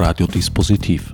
Radiodispositiv. 0.00 1.12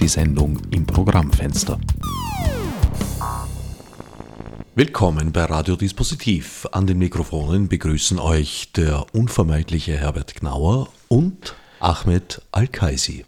Die 0.00 0.08
Sendung 0.08 0.58
im 0.70 0.86
Programmfenster. 0.86 1.78
Willkommen 4.74 5.30
bei 5.30 5.44
Radiodispositiv. 5.44 6.66
An 6.72 6.86
den 6.86 6.96
Mikrofonen 6.96 7.68
begrüßen 7.68 8.18
euch 8.18 8.72
der 8.72 9.04
unvermeidliche 9.12 9.98
Herbert 9.98 10.34
Gnauer 10.34 10.88
und 11.08 11.54
Ahmed 11.78 12.40
Al-Kaisi. 12.50 13.26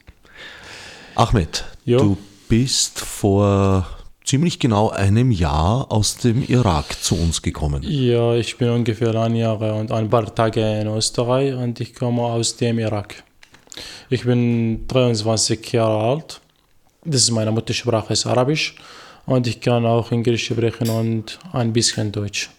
Ahmed, 1.17 1.67
Jo. 1.85 1.99
du 1.99 2.19
bist 2.49 2.99
vor 2.99 3.87
ziemlich 4.31 4.61
genau 4.61 4.91
einem 4.91 5.33
Jahr 5.33 5.91
aus 5.91 6.17
dem 6.17 6.45
Irak 6.47 7.03
zu 7.03 7.17
uns 7.17 7.43
gekommen. 7.43 7.83
Ja, 7.83 8.37
ich 8.37 8.57
bin 8.59 8.71
ungefähr 8.71 9.13
ein 9.17 9.35
Jahr 9.35 9.61
und 9.75 9.91
ein 9.91 10.09
paar 10.09 10.33
Tage 10.33 10.61
in 10.81 10.87
Österreich 10.87 11.53
und 11.53 11.81
ich 11.81 11.97
komme 11.97 12.23
aus 12.23 12.57
dem 12.57 12.79
Irak. 12.79 13.25
Ich 14.09 14.23
bin 14.23 14.87
23 14.87 15.73
Jahre 15.73 16.11
alt. 16.11 16.41
Das 17.05 17.23
ist 17.23 17.33
meine 17.33 17.51
Muttersprache 17.51 18.13
ist 18.13 18.25
Arabisch 18.25 18.77
und 19.27 19.49
ich 19.49 19.61
kann 19.61 19.85
auch 19.85 20.13
Englisch 20.13 20.45
sprechen 20.45 20.91
und 20.91 21.41
ein 21.53 21.73
bisschen 21.73 22.13
Deutsch. 22.13 22.51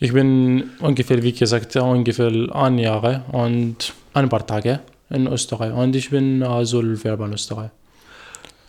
Ich 0.00 0.12
bin 0.12 0.70
ungefähr, 0.80 1.22
wie 1.22 1.34
gesagt, 1.34 1.76
ungefähr 1.76 2.32
ein 2.52 2.78
Jahr 2.78 3.24
und 3.30 3.92
ein 4.12 4.28
paar 4.28 4.44
Tage 4.44 4.80
in 5.08 5.28
Österreich 5.28 5.72
und 5.72 5.94
ich 5.94 6.10
bin 6.10 6.42
Asylwerber 6.42 7.26
in 7.26 7.34
Österreich. 7.34 7.70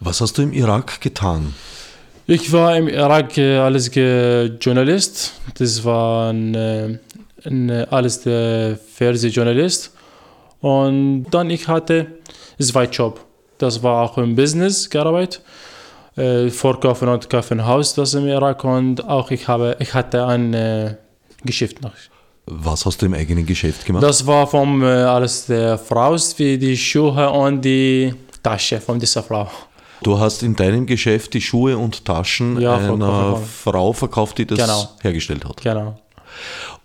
Was 0.02 0.22
hast 0.22 0.38
du 0.38 0.44
im 0.44 0.54
Irak 0.54 1.02
getan? 1.02 1.56
Ich 2.32 2.52
war 2.52 2.78
im 2.78 2.88
Irak 2.88 3.40
äh, 3.40 3.58
als 3.58 3.90
Journalist. 3.96 5.34
Das 5.56 5.84
war 5.84 6.30
ein, 6.30 6.54
äh, 6.54 7.00
ein, 7.44 7.70
äh, 7.70 7.88
alles 7.90 8.22
der 8.22 8.78
Fernsehjournalist. 8.78 9.92
Und 10.62 11.26
dann 11.32 11.50
ich 11.50 11.68
hatte 11.68 12.06
zwei 12.60 12.84
Job. 12.84 13.26
Das 13.58 13.82
war 13.82 14.04
auch 14.04 14.20
im 14.20 14.36
Business 14.36 14.88
gearbeitet. 14.88 15.42
Äh, 16.18 16.52
Verkaufen 16.52 17.10
und 17.10 17.28
Kaufenhaus, 17.32 17.96
das 17.96 18.14
im 18.14 18.28
Irak. 18.28 18.64
Und 18.64 19.04
auch 19.08 19.32
ich, 19.32 19.48
habe, 19.48 19.76
ich 19.80 19.92
hatte 19.96 20.24
ein 20.28 20.54
äh, 20.54 20.98
Geschäft 21.44 21.82
noch. 21.82 21.94
Was 22.46 22.86
hast 22.86 23.02
du 23.02 23.08
im 23.08 23.16
eigenen 23.16 23.48
Geschäft 23.48 23.88
gemacht? 23.88 24.04
Das 24.04 24.28
war 24.28 24.46
vom 24.46 24.84
äh, 24.84 24.86
alles 24.86 25.48
der 25.48 25.80
Frau, 25.80 26.16
wie 26.38 26.60
die 26.60 26.78
Schuhe 26.78 27.28
und 27.28 27.66
die 27.66 28.14
Tasche 28.44 28.80
von 28.80 29.00
dieser 29.00 29.24
Frau. 29.24 29.50
Du 30.04 30.20
hast 30.20 30.44
in 30.44 30.56
deinem 30.56 30.86
Geschäft 30.86 31.34
die 31.34 31.42
Schuhe 31.42 31.78
und 31.78 32.06
Taschen 32.06 32.60
Ja, 32.60 32.78
einer. 32.78 33.36
Frau 33.38 33.94
verkauft, 33.94 34.38
die 34.38 34.46
das 34.46 34.60
Genau. 34.60 34.90
hergestellt 35.02 35.46
hat. 35.46 35.62
Genau. 35.62 36.00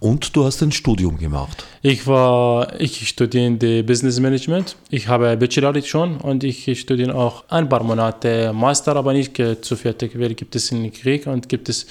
Und 0.01 0.35
du 0.35 0.45
hast 0.45 0.63
ein 0.63 0.73
Studium 0.73 1.19
gemacht. 1.19 1.65
Ich 1.83 2.07
war, 2.07 2.79
ich 2.81 3.09
studiere 3.09 3.83
Business 3.85 4.19
Management. 4.19 4.77
Ich 4.91 5.07
habe 5.09 5.37
Bachelor 5.37 5.81
schon 5.83 6.17
und 6.19 6.43
ich 6.45 6.81
studiere 6.81 7.15
auch 7.15 7.45
ein 7.49 7.69
paar 7.69 7.83
Monate 7.83 8.53
Master, 8.53 8.97
aber 8.97 9.13
nicht 9.13 9.41
zu 9.63 9.77
fertig, 9.77 10.19
weil 10.19 10.35
gibt 10.35 10.57
es 10.57 10.73
einen 10.73 10.93
Krieg 10.93 11.27
und 11.27 11.49
gibt 11.49 11.69
es 11.69 11.87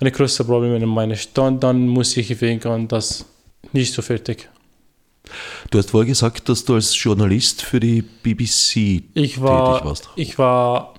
eine 0.00 0.10
große 0.10 0.44
Probleme 0.44 0.76
in 0.76 0.88
meiner 0.88 1.16
Stadt, 1.16 1.62
dann 1.62 1.88
muss 1.88 2.16
ich 2.16 2.40
wegen 2.40 2.88
das 2.88 3.24
nicht 3.72 3.94
so 3.94 4.02
fertig. 4.02 4.48
Du 5.70 5.78
hast 5.78 5.90
vorher 5.90 6.08
gesagt, 6.08 6.48
dass 6.48 6.64
du 6.64 6.74
als 6.74 7.00
Journalist 7.02 7.62
für 7.62 7.80
die 7.80 8.02
BBC 8.02 9.04
Ich 9.14 9.40
war, 9.40 9.74
tätig 9.74 9.86
warst. 9.86 10.08
ich 10.16 10.38
war 10.38 10.94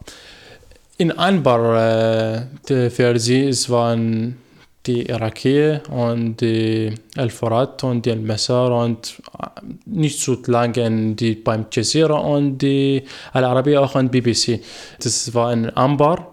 in 0.97 1.09
paar 1.43 2.37
äh, 2.37 2.45
der 2.69 2.91
Fernseh, 2.91 3.47
es 3.47 3.69
waren 3.69 4.37
die 4.85 5.07
Irakier 5.09 5.81
und 5.89 6.41
die 6.41 6.93
El 7.15 7.29
Farad 7.29 7.83
und 7.83 8.05
die 8.05 8.09
El 8.09 8.19
Messer 8.19 8.75
und 8.75 9.21
äh, 9.39 9.61
nicht 9.85 10.19
so 10.19 10.37
lange 10.45 11.15
die, 11.15 11.35
beim 11.35 11.67
Jazeera 11.71 12.15
und 12.15 12.57
die 12.57 13.03
Al 13.31 13.45
Arabiya 13.45 13.79
auch 13.81 13.95
an 13.95 14.09
BBC. 14.09 14.59
Das 14.99 15.33
war 15.33 15.53
in 15.53 15.75
Ambar 15.75 16.32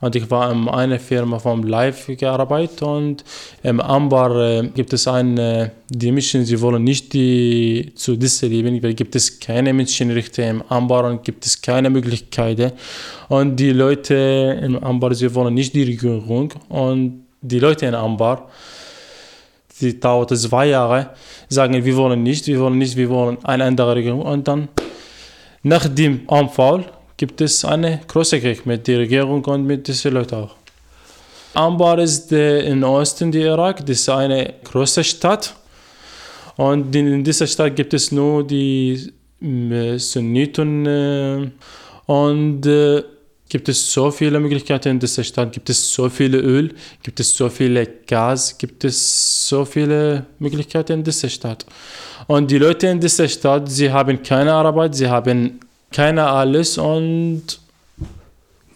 und 0.00 0.14
ich 0.14 0.30
war 0.30 0.52
in 0.52 0.68
einer 0.68 1.00
Firma 1.00 1.38
vom 1.38 1.64
Live 1.64 2.06
gearbeitet 2.06 2.82
und 2.82 3.24
im 3.62 3.80
Ambar 3.80 4.36
äh, 4.36 4.68
gibt 4.68 4.92
es 4.92 5.08
eine, 5.08 5.72
die 5.88 6.12
Menschen, 6.12 6.44
sie 6.44 6.60
wollen 6.60 6.84
nicht 6.84 7.12
die 7.12 7.92
zu 7.96 8.16
dieser 8.16 8.46
leben, 8.46 8.80
weil 8.82 8.94
gibt 8.94 9.16
es 9.16 9.40
keine 9.40 9.72
Menschenrechte 9.72 10.42
im 10.42 10.62
Ambar 10.68 11.04
und 11.10 11.24
gibt 11.24 11.44
es 11.46 11.60
keine 11.60 11.90
Möglichkeiten. 11.90 12.72
Und 13.28 13.56
die 13.56 13.72
Leute 13.72 14.60
im 14.62 14.76
Ambar, 14.82 15.14
sie 15.14 15.34
wollen 15.34 15.54
nicht 15.54 15.74
die 15.74 15.82
Regierung 15.82 16.52
und 16.68 17.24
die 17.40 17.58
Leute 17.58 17.86
in 17.86 17.94
Ambar, 17.94 18.48
die 19.80 19.98
dauert 19.98 20.36
zwei 20.36 20.66
Jahre, 20.66 21.10
sagen, 21.48 21.84
wir 21.84 21.96
wollen 21.96 22.22
nicht, 22.22 22.46
wir 22.46 22.60
wollen 22.60 22.78
nicht, 22.78 22.96
wir 22.96 23.08
wollen 23.10 23.38
eine 23.44 23.64
andere 23.64 23.96
Regierung. 23.96 24.22
Und 24.22 24.46
dann 24.46 24.68
nach 25.62 25.88
dem 25.88 26.20
Anfall 26.28 26.84
gibt 27.18 27.42
es 27.42 27.64
einen 27.64 28.00
großen 28.06 28.40
Krieg 28.40 28.64
mit 28.64 28.86
der 28.86 29.00
Regierung 29.00 29.44
und 29.44 29.66
mit 29.66 29.86
diesen 29.86 30.14
Leuten 30.14 30.36
auch. 30.36 30.54
Ambar 31.52 31.98
ist 31.98 32.32
im 32.32 32.82
Osten 32.84 33.30
der 33.32 33.46
Irak, 33.46 33.84
das 33.84 33.98
ist 34.00 34.08
eine 34.08 34.54
große 34.64 35.04
Stadt. 35.04 35.54
Und 36.56 36.94
in 36.94 37.22
dieser 37.22 37.46
Stadt 37.46 37.76
gibt 37.76 37.92
es 37.92 38.12
nur 38.12 38.46
die 38.46 39.12
äh, 39.42 39.98
Sunniten. 39.98 40.86
Äh, 40.86 41.50
und 42.06 42.64
äh, 42.66 43.02
gibt 43.48 43.68
es 43.68 43.92
so 43.92 44.10
viele 44.10 44.40
Möglichkeiten 44.40 44.88
in 44.90 44.98
dieser 44.98 45.24
Stadt, 45.24 45.52
gibt 45.52 45.70
es 45.70 45.92
so 45.92 46.08
viel 46.08 46.34
Öl, 46.34 46.74
gibt 47.02 47.18
es 47.20 47.36
so 47.36 47.48
viele 47.48 47.86
Gas, 48.06 48.56
gibt 48.58 48.84
es 48.84 49.48
so 49.48 49.64
viele 49.64 50.26
Möglichkeiten 50.38 50.92
in 50.92 51.04
dieser 51.04 51.28
Stadt. 51.28 51.64
Und 52.26 52.50
die 52.50 52.58
Leute 52.58 52.88
in 52.88 53.00
dieser 53.00 53.28
Stadt, 53.28 53.70
sie 53.70 53.90
haben 53.90 54.22
keine 54.22 54.52
Arbeit, 54.52 54.94
sie 54.94 55.08
haben 55.08 55.60
keine 55.90 56.26
alles 56.26 56.78
und 56.78 57.60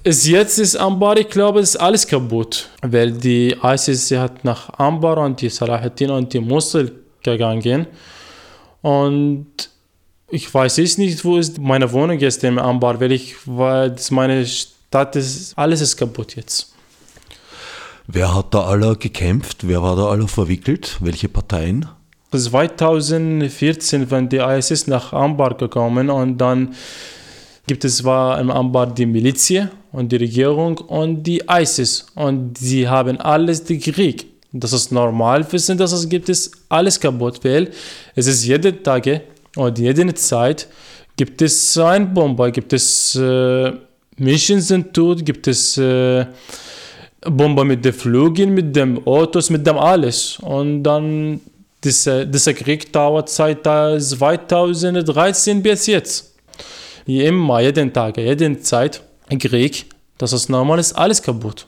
es 0.05 0.27
jetzt 0.27 0.59
ist 0.59 0.77
Ambar, 0.77 1.17
ich 1.17 1.29
glaube, 1.29 1.61
es 1.61 1.71
ist 1.71 1.77
alles 1.77 2.07
kaputt, 2.07 2.69
weil 2.83 3.13
die 3.13 3.57
ISIS 3.63 4.11
hat 4.13 4.45
nach 4.45 4.71
Ambar 4.79 5.19
und 5.19 5.41
die 5.41 5.49
Salahuddin 5.49 6.11
und 6.11 6.33
die 6.33 6.41
Mosul 6.41 6.93
gegangen 7.23 7.87
und 8.81 9.47
ich 10.29 10.53
weiß 10.53 10.79
jetzt 10.79 10.99
nicht, 10.99 11.25
wo 11.25 11.37
ist 11.37 11.59
meine 11.59 11.93
Wohnung 11.93 12.19
jetzt 12.19 12.43
in 12.43 12.59
Ambar, 12.59 12.99
weil 13.01 13.13
ich, 13.13 13.37
weil 13.45 13.95
meine 14.11 14.47
Stadt 14.47 15.15
ist, 15.15 15.57
alles 15.57 15.81
ist 15.83 15.97
kaputt 15.97 16.37
jetzt. 16.37 16.73
Wer 18.07 18.35
hat 18.35 18.53
da 18.53 18.63
alle 18.65 18.97
gekämpft? 18.97 19.69
Wer 19.69 19.83
war 19.83 19.95
da 19.95 20.07
alle 20.07 20.27
verwickelt? 20.27 20.97
Welche 21.01 21.29
Parteien? 21.29 21.87
2014, 22.39 24.11
wenn 24.11 24.29
die 24.29 24.39
ISIS 24.39 24.87
nach 24.87 25.13
Ambar 25.13 25.55
gekommen 25.55 26.11
und 26.11 26.39
dann 26.39 26.75
gibt 27.67 27.85
es 27.85 28.03
war 28.05 28.41
im 28.41 28.51
Ambar 28.51 28.93
die 28.93 29.07
Miliz 29.07 29.53
und 29.93 30.11
die 30.11 30.17
Regierung 30.17 30.79
und 30.79 31.23
die 31.23 31.43
ISIS 31.49 32.07
und 32.15 32.59
sie 32.59 32.89
haben 32.89 33.21
alles 33.21 33.65
den 33.65 33.81
Krieg. 33.81 34.27
Das 34.53 34.73
ist 34.73 34.93
normal, 34.93 35.51
wissen, 35.51 35.79
dass 35.79 35.93
es 35.93 36.09
gibt 36.09 36.29
es 36.29 36.51
alles 36.69 37.01
kaputt, 37.01 37.43
weil 37.45 37.71
es 38.15 38.27
ist 38.27 38.45
jeden 38.45 38.83
Tag 38.83 39.23
und 39.57 39.79
jede 39.79 40.13
Zeit 40.15 40.69
gibt 41.17 41.41
es 41.41 41.79
ein 41.79 42.13
Bombe, 42.13 42.51
gibt 42.53 42.73
es 42.73 43.15
äh, 43.15 43.73
Menschen 44.17 44.61
sind 44.61 44.93
tot, 44.93 45.25
gibt 45.25 45.49
es 45.49 45.79
äh, 45.79 46.27
Bombe 47.23 47.65
mit 47.65 47.85
den 47.85 47.93
Flügen, 47.93 48.53
mit 48.53 48.75
dem 48.75 49.07
Autos, 49.07 49.51
mit 49.51 49.67
dem 49.67 49.79
alles. 49.79 50.39
Und 50.41 50.83
dann, 50.83 51.41
dieser, 51.85 52.25
dieser 52.25 52.55
Krieg 52.55 52.93
dauert 52.93 53.29
seit 53.29 53.67
äh, 53.67 53.99
2013 53.99 55.63
bis 55.63 55.87
jetzt. 55.87 56.35
Immer, 57.07 57.61
jeden 57.61 57.93
Tag, 57.93 58.17
jeden 58.17 58.63
Zeit, 58.63 59.03
Krieg, 59.39 59.87
das 60.19 60.33
ist 60.33 60.49
normal, 60.49 60.79
ist 60.79 60.93
alles 60.93 61.21
kaputt. 61.23 61.67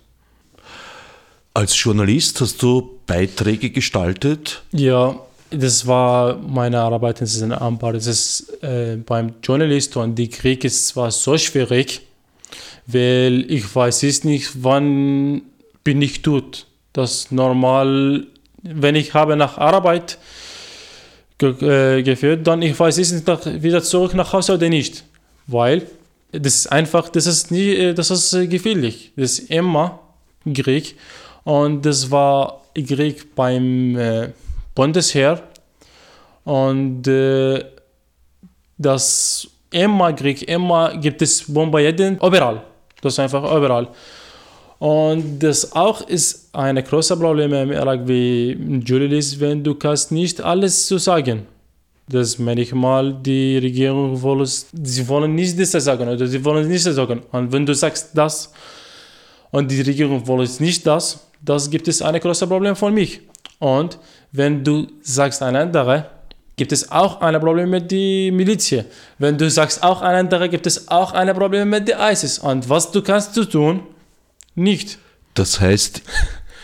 Als 1.54 1.80
Journalist 1.80 2.40
hast 2.40 2.62
du 2.62 2.98
Beiträge 3.06 3.70
gestaltet. 3.70 4.62
Ja, 4.72 5.18
das 5.50 5.86
war 5.86 6.36
meine 6.36 6.80
Arbeit 6.80 7.20
in 7.20 7.26
diesem 7.26 7.52
Ambar. 7.52 7.92
Das 7.92 8.06
ist 8.06 8.62
äh, 8.62 8.96
beim 8.96 9.34
Journalist 9.42 9.96
und 9.96 10.16
die 10.16 10.28
Krieg 10.28 10.64
ist 10.64 10.88
zwar 10.88 11.10
so 11.10 11.38
schwierig, 11.38 12.00
weil 12.86 13.44
ich 13.48 13.74
weiß 13.74 14.02
es 14.02 14.24
nicht, 14.24 14.62
wann 14.62 15.42
bin 15.84 16.02
ich 16.02 16.22
tot. 16.22 16.66
Das 16.92 17.30
normal, 17.30 18.26
wenn 18.64 18.94
ich 18.94 19.14
habe 19.14 19.36
nach 19.36 19.58
Arbeit 19.58 20.18
ge 21.38 21.98
äh, 21.98 22.02
geführt, 22.02 22.46
dann 22.46 22.62
ich 22.62 22.78
weiß 22.78 22.96
nicht 23.12 23.62
wieder 23.62 23.82
zurück 23.82 24.14
nach 24.14 24.32
Hause 24.32 24.54
oder 24.54 24.68
nicht, 24.68 25.04
weil 25.46 25.86
das 26.32 26.56
ist 26.56 26.72
einfach, 26.72 27.08
das 27.08 27.26
ist 27.26 27.50
nie, 27.50 27.70
äh, 27.70 27.94
das 27.94 28.10
ist 28.10 28.32
äh, 28.32 28.46
gefährlich. 28.46 29.12
Das 29.16 29.38
ist 29.38 29.50
immer 29.50 30.00
Krieg 30.52 30.96
und 31.44 31.84
das 31.84 32.10
war 32.10 32.62
Krieg 32.74 33.34
beim 33.34 33.96
äh, 33.96 34.30
Bundesheer 34.74 35.42
und 36.44 37.06
äh, 37.06 37.64
das 38.78 39.46
immer 39.70 40.12
Krieg, 40.12 40.48
immer 40.48 40.96
gibt 40.96 41.22
es 41.22 41.52
Bomben 41.52 41.80
jeden, 41.80 42.16
überall. 42.16 42.62
Das 43.00 43.14
ist 43.14 43.18
einfach 43.18 43.42
überall. 43.44 43.88
Und 44.78 45.38
das 45.38 45.72
auch 45.72 46.02
ist 46.02 46.48
ein 46.52 46.82
großes 46.82 47.18
Problem 47.18 47.52
im 47.52 47.72
Irak 47.72 48.06
wie 48.06 48.52
Journalist, 48.84 49.40
wenn 49.40 49.62
du 49.62 49.74
kannst 49.74 50.12
nicht 50.12 50.40
alles 50.40 50.86
zu 50.86 50.98
sagen. 50.98 51.46
dass 52.08 52.38
manchmal 52.38 53.14
die 53.14 53.58
Regierung 53.58 54.20
wollen, 54.20 54.46
sie 54.46 55.08
wollen 55.08 55.34
nicht 55.34 55.58
das 55.58 55.72
sagen 55.72 56.06
oder 56.08 56.26
sie 56.26 56.44
wollen 56.44 56.68
nicht 56.68 56.84
das 56.84 56.96
sagen. 56.96 57.22
Und 57.32 57.52
wenn 57.52 57.64
du 57.64 57.74
sagst 57.74 58.10
das 58.14 58.52
und 59.50 59.70
die 59.70 59.80
Regierung 59.80 60.26
wollen 60.26 60.48
nicht 60.58 60.86
das, 60.86 61.26
das 61.40 61.70
gibt 61.70 61.88
es 61.88 62.02
ein 62.02 62.18
großes 62.20 62.48
Problem 62.48 62.76
von 62.76 62.92
mich. 62.92 63.20
Und 63.58 63.98
wenn 64.32 64.62
du 64.62 64.86
sagst 65.02 65.42
ein 65.42 65.56
anderer, 65.56 66.10
gibt 66.56 66.72
es 66.72 66.90
auch 66.90 67.20
ein 67.20 67.40
Problem 67.40 67.70
mit 67.70 67.90
der 67.90 68.32
Miliz. 68.32 68.74
Wenn 69.18 69.38
du 69.38 69.48
sagst 69.48 69.82
auch 69.82 70.02
ein 70.02 70.14
anderer, 70.14 70.48
gibt 70.48 70.66
es 70.66 70.88
auch 70.88 71.12
ein 71.12 71.32
Problem 71.34 71.70
mit 71.70 71.88
der 71.88 71.98
ISIS. 72.10 72.38
Und 72.38 72.68
was 72.68 72.90
du 72.90 73.00
kannst 73.02 73.36
du 73.36 73.44
tun? 73.44 73.80
Nicht. 74.54 74.98
Das 75.34 75.60
heißt, 75.60 76.02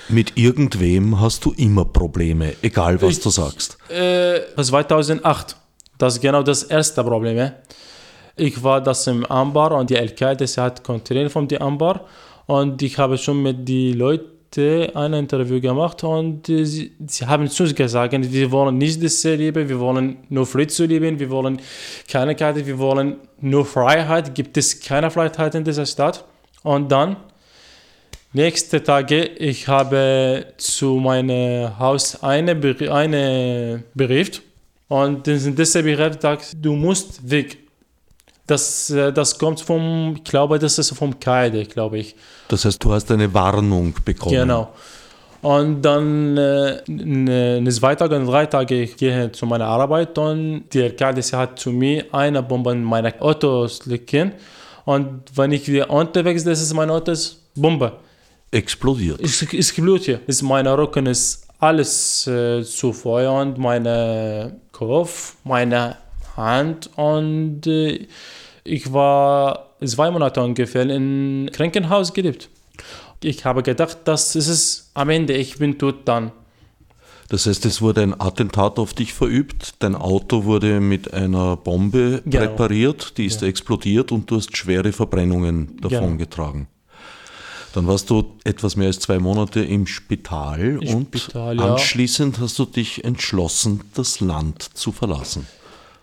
mit 0.08 0.37
irgendwem 0.37 1.20
hast 1.20 1.44
du 1.44 1.52
immer 1.56 1.84
Probleme, 1.84 2.54
egal 2.62 3.00
was 3.02 3.12
Ich- 3.19 3.20
du 3.22 3.31
sagst. 3.31 3.78
Äh, 3.88 4.40
2008, 4.60 5.56
das 5.98 6.14
ist 6.14 6.20
genau 6.20 6.42
das 6.42 6.62
erste 6.64 7.02
Problem. 7.04 7.52
Ich 8.37 8.62
war 8.62 8.81
das 8.81 9.06
im 9.06 9.25
Ambar 9.26 9.72
und 9.72 9.90
die 9.90 9.98
Al-Qaida 9.98 10.46
sie 10.46 10.60
hat 10.62 10.82
Kontrolle 10.84 11.28
von 11.31 11.46
dem 11.48 11.60
Ambar 11.60 12.06
und 12.46 12.81
ich 12.82 12.96
habe 12.98 13.19
schon 13.19 13.42
mit 13.42 13.69
den 13.69 13.98
Leuten 13.98 14.26
ein 14.94 15.12
Interview 15.12 15.60
gemacht 15.60 16.02
und 16.02 16.48
äh, 16.48 16.64
sie, 16.64 16.93
sie 17.06 17.25
haben 17.26 17.48
zu 17.48 17.62
uns 17.64 17.75
gesagt, 17.75 18.12
wir 18.12 18.50
wollen 18.50 18.78
nicht 18.78 19.00
das 19.02 19.22
Leben, 19.22 19.69
wir 19.69 19.78
wollen 19.78 20.16
nur 20.28 20.44
Frieden 20.46 20.70
zu 20.70 20.86
leben, 20.86 21.19
wir 21.20 21.31
wollen 21.31 21.60
keine 22.10 22.34
Karte, 22.34 22.66
wir 22.66 22.78
wollen 22.78 23.16
nur 23.40 23.64
Freiheit, 23.64 24.34
gibt 24.34 24.56
es 24.56 24.81
keine 24.81 25.08
Freiheit 25.10 25.54
in 25.54 25.62
dieser 25.62 25.86
Stadt. 25.86 26.25
Und 26.64 26.90
dann 26.90 27.16
Nächste 28.32 28.81
Tage, 28.81 29.25
ich 29.25 29.67
habe 29.67 30.47
zu 30.56 30.94
meinem 30.94 31.77
Haus 31.81 32.23
eine, 32.23 32.53
eine 32.93 33.82
Brief 33.93 34.43
und 34.87 35.27
in 35.27 35.56
diesem 35.56 35.85
Brief 35.85 36.21
sagt, 36.21 36.56
du 36.62 36.75
musst 36.75 37.29
weg. 37.29 37.59
Das, 38.47 38.88
äh, 38.91 39.12
das 39.12 39.37
kommt 39.37 39.61
vom, 39.61 40.15
ich 40.17 40.23
glaube, 40.23 40.61
das 40.61 40.79
ist 40.79 40.97
vom 40.97 41.19
Kaide, 41.19 41.65
glaube 41.65 41.99
ich. 41.99 42.15
Das 42.47 42.65
heißt, 42.65 42.82
du 42.85 42.93
hast 42.93 43.11
eine 43.11 43.32
Warnung 43.35 43.94
bekommen. 44.05 44.37
Genau. 44.37 44.69
Und 45.43 45.82
dann 45.82 46.37
äh, 46.37 46.82
ne- 46.87 47.61
ne 47.61 47.71
zwei 47.71 47.97
Tage 47.97 48.15
und 48.15 48.27
drei 48.27 48.47
Tage 48.47 48.82
ich 48.82 48.97
gehe 48.97 49.32
zu 49.32 49.44
meiner 49.47 49.67
Arbeit 49.67 50.17
und 50.19 50.65
Kaide 50.97 51.21
sie 51.21 51.37
hat 51.37 51.59
zu 51.59 51.71
mir 51.73 52.05
eine 52.12 52.43
Bombe 52.44 52.71
in 52.73 52.85
meinem 52.85 53.12
Auto 53.19 53.67
liegen 53.87 54.32
und 54.85 55.23
wenn 55.35 55.50
ich 55.50 55.67
wieder 55.67 55.91
unterwegs 55.91 56.44
das 56.44 56.61
ist 56.61 56.75
mein 56.75 56.91
Auto 56.91 57.11
ist 57.11 57.41
Bombe. 57.56 57.93
Explodiert. 58.50 59.20
Es, 59.20 59.43
es 59.52 59.73
blutet. 59.73 60.23
Es, 60.26 60.43
meine 60.43 60.76
Rücken 60.76 61.06
ist 61.06 61.47
alles 61.58 62.26
äh, 62.26 62.62
zu 62.64 62.93
Feuer 62.93 63.32
und 63.41 63.58
meine 63.58 64.56
Kopf, 64.73 65.37
meine 65.44 65.97
Hand 66.37 66.91
und 66.97 67.67
äh, 67.67 68.06
ich 68.64 68.93
war 68.93 69.70
zwei 69.85 70.11
Monate 70.11 70.43
ungefähr 70.43 70.88
im 70.88 71.49
Krankenhaus 71.52 72.12
gelebt. 72.12 72.49
Ich 73.23 73.44
habe 73.44 73.62
gedacht, 73.62 73.99
das 74.05 74.35
ist 74.35 74.49
es 74.49 74.91
am 74.94 75.11
Ende, 75.11 75.35
ich 75.35 75.58
bin 75.58 75.79
tot 75.79 75.96
dann. 76.06 76.32
Das 77.29 77.46
heißt, 77.46 77.64
es 77.67 77.81
wurde 77.81 78.03
ein 78.03 78.20
Attentat 78.20 78.79
auf 78.79 78.93
dich 78.94 79.12
verübt, 79.14 79.75
dein 79.79 79.94
Auto 79.94 80.44
wurde 80.44 80.81
mit 80.81 81.12
einer 81.14 81.56
Bombe 81.56 82.23
Genau. 82.25 82.46
präpariert, 82.46 83.17
die 83.19 83.26
ist 83.26 83.43
explodiert 83.43 84.11
und 84.11 84.31
du 84.31 84.37
hast 84.37 84.56
schwere 84.56 84.93
Verbrennungen 84.93 85.76
davongetragen. 85.81 86.67
Dann 87.72 87.87
warst 87.87 88.11
du 88.11 88.37
etwas 88.44 88.75
mehr 88.76 88.88
als 88.88 88.99
zwei 88.99 89.19
Monate 89.19 89.61
im 89.61 89.87
Spital 89.87 90.78
Im 90.82 90.94
und 90.94 91.19
Spital, 91.19 91.56
ja. 91.56 91.72
anschließend 91.72 92.40
hast 92.40 92.58
du 92.58 92.64
dich 92.64 93.05
entschlossen, 93.05 93.82
das 93.94 94.20
Land 94.20 94.62
zu 94.62 94.90
verlassen. 94.90 95.46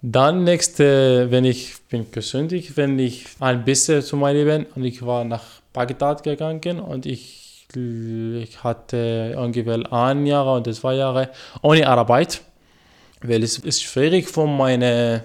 Dann 0.01 0.43
nächste, 0.43 1.29
wenn 1.31 1.43
ich 1.43 1.73
bin 1.89 2.05
gesündigt, 2.11 2.77
wenn 2.77 2.97
ich 2.99 3.25
ein 3.39 3.65
bisschen 3.65 4.01
zu 4.01 4.15
meinem 4.15 4.47
Leben 4.47 4.65
und 4.75 4.85
ich 4.85 5.05
war 5.05 5.25
nach 5.25 5.43
Bagdad 5.73 6.23
gegangen 6.23 6.79
und 6.79 7.05
ich, 7.05 7.67
ich 7.73 8.63
hatte 8.63 9.35
ungefähr 9.37 9.91
ein 9.91 10.25
Jahr 10.25 10.55
und 10.55 10.73
zwei 10.73 10.95
Jahre 10.95 11.29
ohne 11.61 11.87
Arbeit, 11.87 12.41
weil 13.21 13.43
es 13.43 13.57
ist 13.57 13.83
schwierig 13.83 14.29
für 14.29 14.47
meine, 14.47 15.23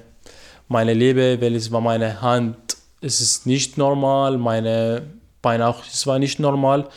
meine 0.68 0.94
Leben, 0.94 1.40
weil 1.40 1.54
es 1.54 1.70
war 1.70 1.80
meine 1.80 2.20
Hand, 2.20 2.56
es 3.00 3.20
ist 3.20 3.46
nicht 3.46 3.78
normal, 3.78 4.38
meine 4.38 5.02
Beine 5.42 5.66
auch, 5.66 5.82
es 5.84 6.06
war 6.06 6.18
nicht 6.18 6.38
normal. 6.38 6.88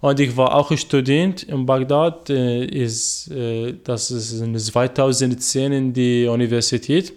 Und 0.00 0.18
ich 0.18 0.34
war 0.36 0.54
auch 0.54 0.74
Student 0.76 1.42
in 1.42 1.66
Bagdad, 1.66 2.30
äh, 2.30 2.64
ist, 2.64 3.30
äh, 3.30 3.74
das 3.84 4.10
ist 4.10 4.40
in 4.40 4.58
2010 4.58 5.72
in 5.72 5.92
die 5.92 6.26
Universität, 6.26 7.12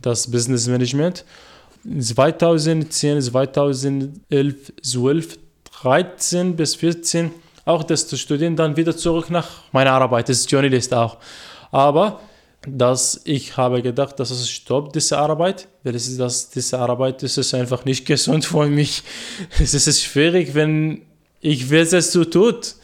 das 0.00 0.30
Business 0.30 0.68
Management. 0.68 1.24
2010, 1.98 3.20
2011, 3.20 4.72
12, 4.82 5.38
13 5.82 6.54
bis 6.54 6.76
14 6.76 7.32
auch 7.64 7.82
das 7.84 8.06
zu 8.06 8.16
studieren, 8.16 8.56
dann 8.56 8.76
wieder 8.76 8.96
zurück 8.96 9.30
nach 9.30 9.48
meiner 9.72 9.92
Arbeit, 9.92 10.28
das 10.28 10.38
ist 10.38 10.50
Journalist 10.50 10.92
auch. 10.94 11.18
Aber 11.70 12.20
dass 12.66 13.22
ich 13.24 13.56
habe 13.56 13.80
gedacht, 13.82 14.20
dass 14.20 14.30
es 14.30 14.50
stoppt, 14.50 14.94
diese 14.94 15.18
Arbeit, 15.18 15.68
weil 15.82 15.94
es 15.94 16.08
ist 16.08 16.20
das, 16.20 16.50
diese 16.50 16.78
Arbeit 16.78 17.22
das 17.22 17.38
ist 17.38 17.54
einfach 17.54 17.84
nicht 17.84 18.06
gesund 18.06 18.44
für 18.44 18.66
mich. 18.66 19.02
Es 19.58 19.74
ist 19.74 20.02
schwierig, 20.02 20.54
wenn 20.54 21.02
ich 21.40 21.70
weiß, 21.70 21.94
es 21.94 22.12
so 22.12 22.24
tut, 22.24 22.74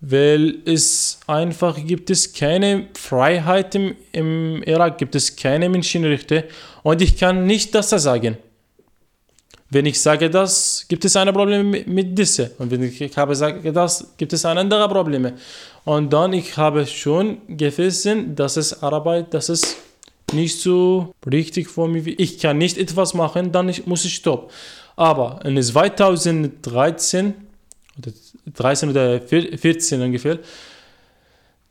weil 0.00 0.58
es 0.64 1.18
einfach 1.26 1.84
gibt 1.84 2.10
es 2.10 2.32
keine 2.32 2.86
Freiheit 2.94 3.74
im, 3.74 3.96
im 4.12 4.62
Irak, 4.62 4.98
gibt 4.98 5.16
es 5.16 5.34
keine 5.34 5.68
Menschenrechte 5.68 6.44
und 6.84 7.02
ich 7.02 7.16
kann 7.16 7.46
nicht 7.46 7.74
das 7.74 7.90
sagen. 7.90 8.38
Wenn 9.70 9.84
ich 9.84 10.00
sage 10.00 10.30
das, 10.30 10.86
gibt 10.88 11.04
es 11.04 11.14
ein 11.16 11.32
Problem 11.32 11.70
mit, 11.70 12.18
diese. 12.18 12.52
Und 12.58 12.70
wenn 12.70 12.82
ich 12.82 13.16
habe 13.16 13.34
sage 13.34 13.70
das, 13.70 14.14
gibt 14.16 14.32
es 14.32 14.44
ein 14.46 14.56
anderes 14.56 14.88
Problem. 14.88 15.32
Und 15.84 16.12
dann 16.12 16.32
ich 16.32 16.56
habe 16.56 16.86
schon 16.86 17.38
gewissen, 17.48 18.34
dass 18.34 18.56
es 18.56 18.82
Arbeit, 18.82 19.34
dass 19.34 19.50
es 19.50 19.76
nicht 20.32 20.60
so 20.60 21.14
richtig 21.30 21.68
für 21.68 21.86
mich. 21.86 22.18
Ich 22.18 22.38
kann 22.38 22.56
nicht 22.56 22.78
etwas 22.78 23.12
machen, 23.12 23.52
dann 23.52 23.68
ich, 23.68 23.86
muss 23.86 24.04
ich 24.04 24.14
stoppen. 24.14 24.50
Aber 24.96 25.40
in 25.44 25.62
2013 25.62 27.34
oder 27.98 28.12
13 28.54 28.90
oder 28.90 29.20
14 29.20 30.02
ungefähr, 30.02 30.38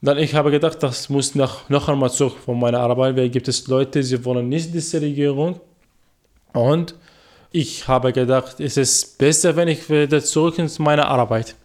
dann 0.02 0.20
ich 0.20 0.36
habe 0.36 0.52
gedacht, 0.52 0.82
das 0.84 1.10
muss 1.10 1.34
noch, 1.34 1.68
noch 1.70 1.90
einmal 1.90 2.12
zurück 2.12 2.38
von 2.45 2.60
meiner 2.60 2.80
Arbeit, 2.80 3.18
weil 3.18 3.30
gibt 3.30 3.48
es 3.48 3.68
Leute, 3.68 4.04
sie 4.04 4.24
wollen 4.24 4.48
nicht 4.48 4.74
diese 4.74 5.02
Regierung. 5.02 5.60
Und 6.54 6.95
ich 7.51 7.87
habe 7.87 8.13
gedacht, 8.13 8.59
es 8.59 8.77
ist 8.77 9.18
besser, 9.18 9.56
wenn 9.56 9.68
ich 9.68 9.89
wieder 9.89 10.21
zurück 10.23 10.59
in 10.59 10.69
meine 10.80 11.07
Arbeit. 11.07 11.56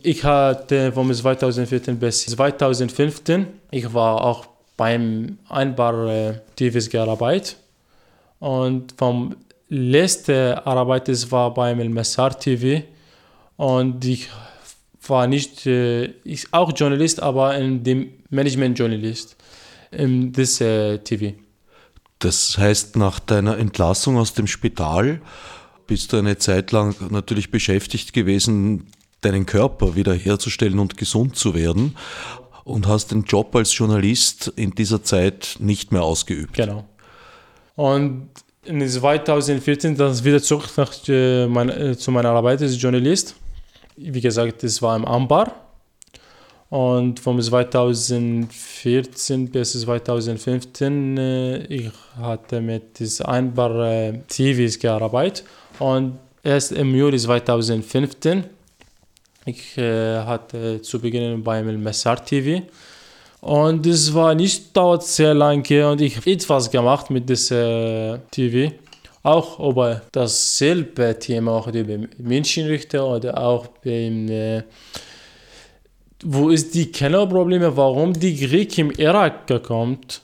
Ich 0.00 0.24
hatte 0.24 0.92
von 0.92 1.12
2014 1.12 1.98
bis 1.98 2.26
2015, 2.26 3.46
ich 3.70 3.92
war 3.94 4.22
auch 4.22 4.46
beim 4.76 5.38
Einbar 5.48 6.08
äh, 6.08 6.34
TVs 6.56 6.90
gearbeitet 6.90 7.56
und 8.38 8.94
vom 8.98 9.36
letzten 9.68 10.54
Arbeit 10.58 11.08
es 11.08 11.30
war 11.30 11.54
beim 11.54 11.78
Messar 11.92 12.38
TV 12.38 12.82
und 13.56 14.04
ich 14.04 14.28
war 15.06 15.26
nicht, 15.26 15.66
äh, 15.66 16.06
ich 16.24 16.52
auch 16.52 16.72
Journalist, 16.74 17.22
aber 17.22 17.56
in 17.56 17.82
dem 17.82 18.12
Management 18.30 18.78
Journalist 18.78 19.36
in 19.90 20.32
this 20.32 20.60
äh, 20.60 20.98
TV. 20.98 21.34
Das 22.24 22.56
heißt, 22.56 22.96
nach 22.96 23.20
deiner 23.20 23.58
Entlassung 23.58 24.16
aus 24.16 24.32
dem 24.32 24.46
Spital 24.46 25.20
bist 25.86 26.10
du 26.10 26.16
eine 26.16 26.38
Zeit 26.38 26.72
lang 26.72 26.96
natürlich 27.10 27.50
beschäftigt 27.50 28.14
gewesen, 28.14 28.86
deinen 29.20 29.44
Körper 29.44 29.94
wiederherzustellen 29.94 30.78
und 30.78 30.96
gesund 30.96 31.36
zu 31.36 31.54
werden 31.54 31.96
und 32.64 32.88
hast 32.88 33.10
den 33.10 33.24
Job 33.24 33.54
als 33.54 33.76
Journalist 33.76 34.50
in 34.56 34.70
dieser 34.70 35.02
Zeit 35.02 35.56
nicht 35.58 35.92
mehr 35.92 36.02
ausgeübt. 36.02 36.54
Genau. 36.54 36.86
Und 37.76 38.30
in 38.64 38.88
2014 38.88 39.94
dann 39.94 40.24
wieder 40.24 40.40
zurück 40.40 40.70
nach, 40.78 40.92
äh, 41.08 41.46
mein, 41.46 41.68
äh, 41.68 41.94
zu 41.94 42.10
meiner 42.10 42.30
Arbeit 42.30 42.62
als 42.62 42.80
Journalist. 42.80 43.34
Wie 43.96 44.22
gesagt, 44.22 44.62
das 44.62 44.80
war 44.80 44.96
im 44.96 45.04
Ambar. 45.04 45.63
Und 46.74 47.20
von 47.20 47.40
2014 47.40 49.48
bis 49.48 49.80
2015 49.80 51.16
äh, 51.16 51.58
ich 51.66 51.92
hatte 52.20 52.60
mit 52.60 52.98
des 52.98 53.20
Einbar 53.20 53.92
äh, 53.92 54.18
TVs 54.26 54.80
gearbeitet. 54.80 55.44
Und 55.78 56.18
erst 56.42 56.72
im 56.72 56.92
Juli 56.92 57.16
2015 57.16 58.42
ich 59.46 59.78
äh, 59.78 60.18
hatte 60.18 60.82
zu 60.82 60.98
Beginn 60.98 61.44
beim 61.44 61.80
Messar 61.80 62.24
TV. 62.24 62.64
Und 63.40 63.86
es 63.86 64.12
war 64.12 64.34
nicht 64.34 64.76
dauert 64.76 65.04
sehr 65.04 65.32
lange 65.32 65.88
und 65.88 66.00
ich 66.00 66.16
habe 66.16 66.32
etwas 66.32 66.68
gemacht 66.68 67.08
mit 67.08 67.28
diesem 67.28 68.18
TV. 68.32 68.74
Auch 69.22 69.60
über 69.60 70.02
dasselbe 70.10 71.16
Thema, 71.20 71.52
auch 71.52 71.68
über 71.68 71.98
Menschenrechte 72.18 73.00
oder 73.00 73.38
auch 73.38 73.68
beim, 73.84 74.28
äh, 74.28 74.64
wo 76.24 76.50
ist 76.50 76.74
die 76.74 76.90
Kellerprobleme, 76.90 77.76
warum 77.76 78.12
die 78.12 78.36
Krieg 78.36 78.76
im 78.78 78.90
Irak 78.90 79.46
kommt. 79.62 80.22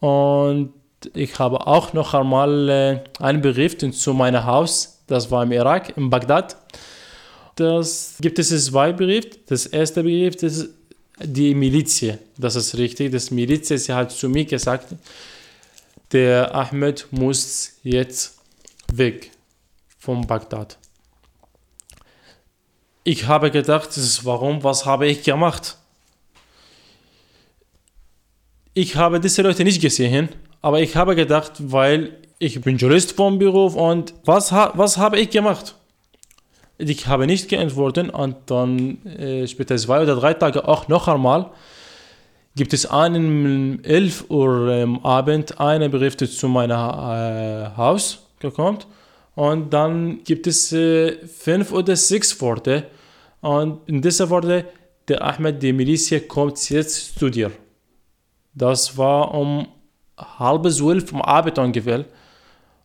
Und 0.00 0.72
ich 1.14 1.38
habe 1.38 1.66
auch 1.66 1.92
noch 1.92 2.14
einmal 2.14 2.68
äh, 2.68 3.00
einen 3.22 3.42
Brief 3.42 3.76
zu 3.78 4.14
meinem 4.14 4.44
Haus, 4.44 5.00
das 5.06 5.30
war 5.30 5.42
im 5.42 5.52
Irak, 5.52 5.96
in 5.96 6.10
Bagdad. 6.10 6.56
Das 7.56 8.14
gibt 8.20 8.38
es 8.38 8.66
zwei 8.66 8.92
Briefe. 8.92 9.30
Das 9.46 9.66
erste 9.66 10.02
Brief, 10.02 10.40
ist 10.42 10.68
die 11.20 11.54
Miliz. 11.54 12.04
Das 12.36 12.54
ist 12.54 12.76
richtig. 12.78 13.10
Das 13.10 13.30
Miliz, 13.30 13.70
hat 13.88 14.12
zu 14.12 14.28
mir 14.28 14.44
gesagt, 14.44 14.94
der 16.12 16.54
Ahmed 16.54 17.06
muss 17.10 17.72
jetzt 17.82 18.38
weg 18.92 19.30
von 19.98 20.26
Bagdad. 20.26 20.78
Ich 23.10 23.26
habe 23.26 23.50
gedacht, 23.50 23.96
ist 23.96 24.26
warum, 24.26 24.62
was 24.62 24.84
habe 24.84 25.06
ich 25.06 25.22
gemacht? 25.22 25.78
Ich 28.74 28.96
habe 28.96 29.18
diese 29.18 29.40
Leute 29.40 29.64
nicht 29.64 29.80
gesehen, 29.80 30.28
aber 30.60 30.82
ich 30.82 30.94
habe 30.94 31.16
gedacht, 31.16 31.52
weil 31.58 32.18
ich 32.38 32.60
bin 32.60 32.76
Jurist 32.76 33.12
vom 33.12 33.38
Beruf 33.38 33.76
und 33.76 34.12
was, 34.26 34.52
was 34.52 34.98
habe 34.98 35.18
ich 35.18 35.30
gemacht? 35.30 35.74
Ich 36.76 37.06
habe 37.06 37.26
nicht 37.26 37.48
geantwortet 37.48 38.10
und 38.10 38.36
dann 38.44 39.02
äh, 39.06 39.46
später 39.46 39.78
zwei 39.78 40.02
oder 40.02 40.16
drei 40.16 40.34
Tage 40.34 40.68
auch 40.68 40.88
noch 40.88 41.08
einmal 41.08 41.50
gibt 42.56 42.74
es 42.74 42.84
einen 42.84 43.82
11 43.84 44.26
Uhr 44.28 44.70
am 44.70 45.02
Abend 45.02 45.58
einen 45.58 45.90
Brief 45.90 46.18
zu 46.18 46.46
meinem 46.46 46.72
äh, 46.72 47.74
Haus 47.74 48.18
gekommen 48.38 48.80
und 49.34 49.72
dann 49.72 50.22
gibt 50.24 50.46
es 50.46 50.74
äh, 50.74 51.16
fünf 51.26 51.72
oder 51.72 51.96
sechs 51.96 52.38
Worte 52.42 52.84
und 53.40 53.88
in 53.88 54.02
dieser 54.02 54.28
Worte 54.30 54.64
der 55.08 55.22
Ahmed, 55.22 55.62
die 55.62 55.72
Militia 55.72 56.20
kommt 56.20 56.68
jetzt 56.70 57.18
zu 57.18 57.30
dir. 57.30 57.50
Das 58.54 58.96
war 58.96 59.34
um 59.34 59.68
halb 60.16 60.68
zwölf 60.70 61.12
am 61.12 61.22
Abend 61.22 61.58
ungefähr. 61.58 62.04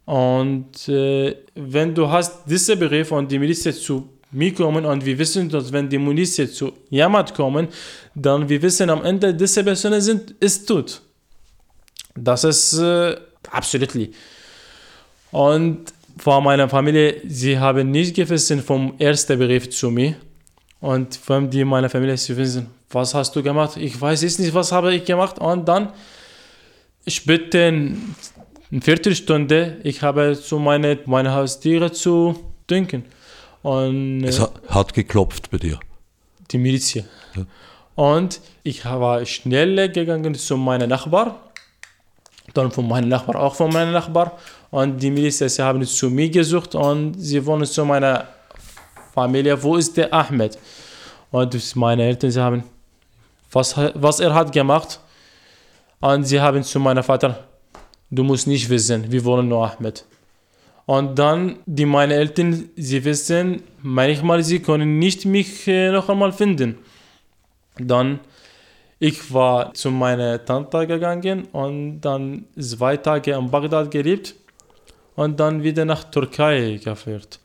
Und 0.05 0.87
äh, 0.87 1.35
wenn 1.55 1.95
du 1.95 2.09
hast 2.09 2.43
diese 2.45 2.75
Brief 2.77 3.11
und 3.11 3.31
die 3.31 3.39
Miliz 3.39 3.63
zu 3.81 4.09
mir 4.31 4.53
kommen 4.53 4.85
und 4.85 5.05
wir 5.05 5.17
wissen, 5.17 5.49
dass 5.49 5.71
wenn 5.71 5.89
die 5.89 5.97
Miliz 5.97 6.35
zu 6.35 6.73
jemand 6.89 7.33
kommen, 7.33 7.67
dann 8.13 8.49
wir 8.49 8.61
wissen 8.61 8.89
am 8.89 9.03
Ende, 9.03 9.33
diese 9.33 9.63
Personen 9.63 10.01
sind, 10.01 10.31
ist 10.39 10.65
tot. 10.67 11.01
Das 12.15 12.43
ist 12.43 12.73
äh, 12.73 13.15
absolut. 13.49 14.09
Und 15.31 15.93
von 16.17 16.43
meiner 16.43 16.69
Familie, 16.69 17.21
sie 17.25 17.57
haben 17.57 17.89
nicht 17.91 18.15
gewusst 18.15 18.53
vom 18.65 18.95
ersten 18.99 19.39
Brief 19.39 19.69
zu 19.69 19.89
mir. 19.89 20.15
Und 20.83 21.15
von 21.15 21.49
die 21.49 21.63
meiner 21.63 21.89
Familie, 21.89 22.17
sie 22.17 22.35
wissen, 22.35 22.67
was 22.89 23.13
hast 23.13 23.33
du 23.37 23.41
gemacht? 23.41 23.77
Ich 23.77 23.99
weiß 24.01 24.21
jetzt 24.21 24.37
nicht, 24.37 24.53
was 24.53 24.73
habe 24.73 24.93
ich 24.93 25.05
gemacht. 25.05 25.39
Und 25.39 25.65
dann 25.65 25.93
später 27.07 27.67
eine 27.67 27.95
Viertelstunde, 28.81 29.77
ich 29.83 30.01
habe 30.01 30.37
zu 30.37 30.59
meine, 30.59 30.99
meine 31.05 31.31
Haustiere 31.33 31.93
zu 31.93 32.37
trinken. 32.67 33.05
Und, 33.61 34.25
es 34.25 34.41
hat 34.67 34.93
geklopft 34.93 35.49
bei 35.51 35.57
dir. 35.57 35.79
Die 36.51 36.57
Miliz. 36.57 36.95
Ja. 36.95 37.03
Und 37.95 38.41
ich 38.63 38.83
war 38.83 39.25
schnell 39.25 39.89
gegangen 39.89 40.35
zu 40.35 40.57
meinem 40.57 40.89
Nachbar. 40.89 41.39
Dann 42.53 42.73
von 42.73 42.89
meinem 42.89 43.07
Nachbar 43.07 43.41
auch 43.41 43.55
von 43.55 43.71
meinem 43.71 43.93
Nachbar. 43.93 44.37
Und 44.69 45.01
die 45.01 45.11
Miliz, 45.11 45.37
sie 45.37 45.63
haben 45.63 45.81
es 45.81 45.95
zu 45.95 46.09
mir 46.09 46.29
gesucht 46.29 46.75
und 46.75 47.13
sie 47.13 47.45
wollen 47.45 47.65
zu 47.65 47.85
meiner 47.85 48.27
Familie. 49.13 49.61
Wo 49.61 49.75
ist 49.75 49.95
der 49.95 50.13
Ahmed? 50.13 50.57
Und 51.31 51.75
meine 51.75 52.03
Eltern, 52.03 52.31
sie 52.31 52.41
haben, 52.41 52.63
was, 53.51 53.75
was 53.95 54.19
er 54.19 54.33
hat 54.33 54.51
gemacht. 54.51 54.99
Und 55.99 56.23
sie 56.25 56.39
haben 56.41 56.63
zu 56.63 56.79
meinem 56.79 57.03
Vater 57.03 57.47
du 58.13 58.23
musst 58.23 58.47
nicht 58.47 58.69
wissen, 58.69 59.11
wir 59.11 59.25
wollen 59.25 59.47
nur 59.47 59.65
Ahmed. 59.67 60.05
Und 60.85 61.17
dann, 61.17 61.59
die 61.65 61.85
meine 61.85 62.13
Eltern, 62.13 62.69
sie 62.75 63.03
wissen, 63.05 63.63
manchmal 63.81 64.43
sie 64.43 64.59
können 64.59 64.99
nicht 64.99 65.25
mich 65.25 65.67
äh, 65.67 65.91
noch 65.91 66.09
einmal 66.09 66.33
finden. 66.33 66.77
Dann, 67.77 68.19
ich 68.99 69.33
war 69.33 69.73
zu 69.73 69.91
meiner 69.91 70.43
Tante 70.43 70.85
gegangen 70.85 71.47
und 71.53 72.01
dann 72.01 72.45
zwei 72.59 72.97
Tage 72.97 73.31
in 73.31 73.49
Bagdad 73.49 73.91
gelebt 73.91 74.35
und 75.15 75.39
dann 75.39 75.63
wieder 75.63 75.85
nach 75.85 76.03
Türkei 76.03 76.79
geführt. 76.83 77.39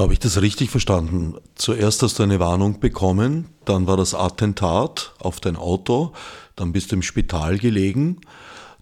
Habe 0.00 0.14
ich 0.14 0.18
das 0.18 0.40
richtig 0.40 0.70
verstanden? 0.70 1.34
Zuerst 1.54 2.02
hast 2.02 2.18
du 2.18 2.22
eine 2.22 2.40
Warnung 2.40 2.80
bekommen, 2.80 3.48
dann 3.64 3.86
war 3.86 3.96
das 3.96 4.14
Attentat 4.14 5.14
auf 5.18 5.40
dein 5.40 5.56
Auto, 5.56 6.12
dann 6.56 6.72
bist 6.72 6.90
du 6.90 6.96
im 6.96 7.02
Spital 7.02 7.58
gelegen 7.58 8.20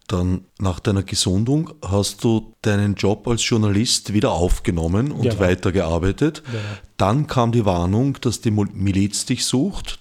dann 0.09 0.47
nach 0.59 0.81
deiner 0.81 1.03
Gesundung 1.03 1.71
hast 1.83 2.25
du 2.25 2.55
deinen 2.63 2.95
Job 2.95 3.29
als 3.29 3.47
Journalist 3.47 4.15
wieder 4.15 4.33
aufgenommen 4.33 5.13
und 5.13 5.23
genau. 5.23 5.39
weitergearbeitet. 5.39 6.43
Genau. 6.47 6.59
Dann 6.97 7.27
kam 7.27 7.53
die 7.53 7.67
Warnung, 7.67 8.19
dass 8.23 8.41
die 8.41 8.51
Miliz 8.51 9.27
dich 9.27 9.45
sucht. 9.45 10.01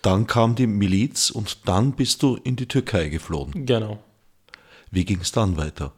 Dann 0.00 0.26
kam 0.28 0.54
die 0.54 0.68
Miliz 0.68 1.30
und 1.30 1.68
dann 1.68 1.92
bist 1.92 2.22
du 2.22 2.36
in 2.36 2.56
die 2.56 2.66
Türkei 2.66 3.08
geflohen. 3.08 3.66
Genau. 3.66 3.98
Wie 4.92 5.04
ging 5.04 5.20
es 5.20 5.32
dann 5.32 5.56
weiter? 5.56 5.92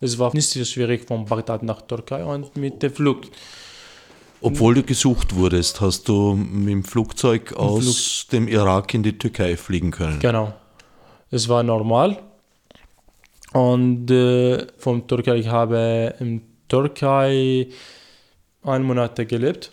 Es 0.00 0.18
war 0.18 0.34
nicht 0.34 0.48
so 0.48 0.64
schwierig 0.64 1.06
von 1.06 1.26
Bagdad 1.26 1.62
nach 1.62 1.82
Türkei 1.82 2.24
und 2.24 2.56
mit 2.56 2.82
der 2.82 2.90
Flucht. 2.90 3.30
Obwohl 4.42 4.74
du 4.74 4.82
gesucht 4.82 5.34
wurdest, 5.34 5.80
hast 5.80 6.08
du 6.08 6.34
mit 6.34 6.68
dem 6.68 6.84
Flugzeug 6.84 7.52
aus 7.54 8.26
Flug. 8.28 8.30
dem 8.32 8.48
Irak 8.48 8.92
in 8.94 9.02
die 9.02 9.16
Türkei 9.16 9.56
fliegen 9.56 9.90
können. 9.90 10.18
Genau. 10.20 10.52
Es 11.30 11.48
war 11.48 11.62
normal 11.62 12.18
und 13.52 14.10
äh, 14.10 14.66
von 14.78 15.06
Türkei, 15.06 15.36
ich 15.36 15.48
habe 15.48 16.14
in 16.20 16.42
Türkei 16.68 17.68
einen 18.62 18.84
Monat 18.84 19.16
gelebt. 19.28 19.70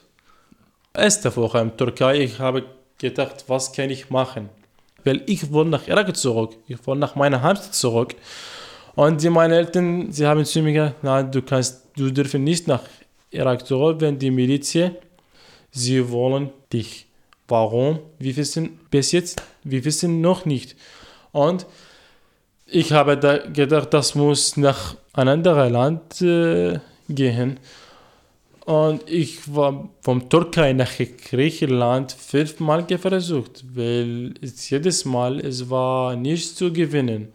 Erste 0.93 1.35
Woche 1.35 1.59
in 1.59 1.75
Türkei, 1.77 2.19
ich 2.21 2.39
habe 2.39 2.63
gedacht, 2.97 3.45
was 3.47 3.71
kann 3.71 3.89
ich 3.89 4.09
machen? 4.09 4.49
Weil 5.05 5.23
ich 5.27 5.51
wollte 5.51 5.71
nach 5.71 5.87
Irak 5.87 6.15
zurück, 6.17 6.57
ich 6.67 6.85
wollte 6.85 6.99
nach 6.99 7.15
meiner 7.15 7.41
Heimat 7.41 7.73
zurück. 7.73 8.15
Und 8.95 9.23
die, 9.23 9.29
meine 9.29 9.55
Eltern, 9.55 10.11
sie 10.11 10.27
haben 10.27 10.43
zu 10.43 10.61
mir 10.61 10.73
gesagt, 10.73 11.03
nein, 11.03 11.31
du 11.31 11.41
kannst, 11.41 11.87
du 11.95 12.11
darfst 12.11 12.33
nicht 12.33 12.67
nach 12.67 12.81
Irak 13.31 13.65
zurück, 13.65 14.01
wenn 14.01 14.17
die 14.17 14.31
Miliz, 14.31 14.75
sie 15.71 16.09
wollen 16.09 16.49
dich. 16.73 17.05
Warum? 17.47 17.99
Wir 18.19 18.35
wissen 18.37 18.79
bis 18.91 19.11
jetzt, 19.11 19.41
wir 19.63 19.83
wissen 19.85 20.21
noch 20.21 20.45
nicht. 20.45 20.75
Und 21.31 21.65
ich 22.65 22.91
habe 22.91 23.17
da 23.17 23.37
gedacht, 23.37 23.93
das 23.93 24.13
muss 24.15 24.57
nach 24.57 24.95
einem 25.13 25.29
anderen 25.33 25.73
Land 25.73 26.21
äh, 26.21 26.79
gehen. 27.09 27.59
Und 28.65 29.09
ich 29.09 29.53
war 29.53 29.89
vom 30.01 30.29
Türkei 30.29 30.73
nach 30.73 30.91
Griechenland 31.29 32.11
fünfmal 32.11 32.85
versucht, 32.99 33.63
weil 33.73 34.35
es 34.41 34.69
jedes 34.69 35.05
Mal 35.05 35.39
es 35.39 35.71
war 35.71 36.15
nicht 36.15 36.55
zu 36.55 36.71
gewinnen. 36.71 37.29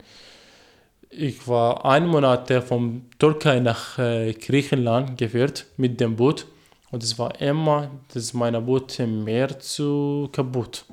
Ich 1.16 1.47
war 1.47 1.85
ein 1.85 2.09
Monat 2.09 2.52
vom 2.66 3.02
Türkei 3.18 3.61
nach 3.61 3.99
äh, 3.99 4.33
Griechenland 4.33 5.16
geführt 5.16 5.66
mit 5.76 6.00
dem 6.00 6.16
Boot 6.16 6.47
und 6.90 7.04
es 7.04 7.18
war 7.18 7.40
immer, 7.40 7.90
dass 8.12 8.35
meine 8.35 8.61
Boot 8.61 8.99
mehr 8.99 9.59
zu 9.61 10.28
kaputt. 10.33 10.85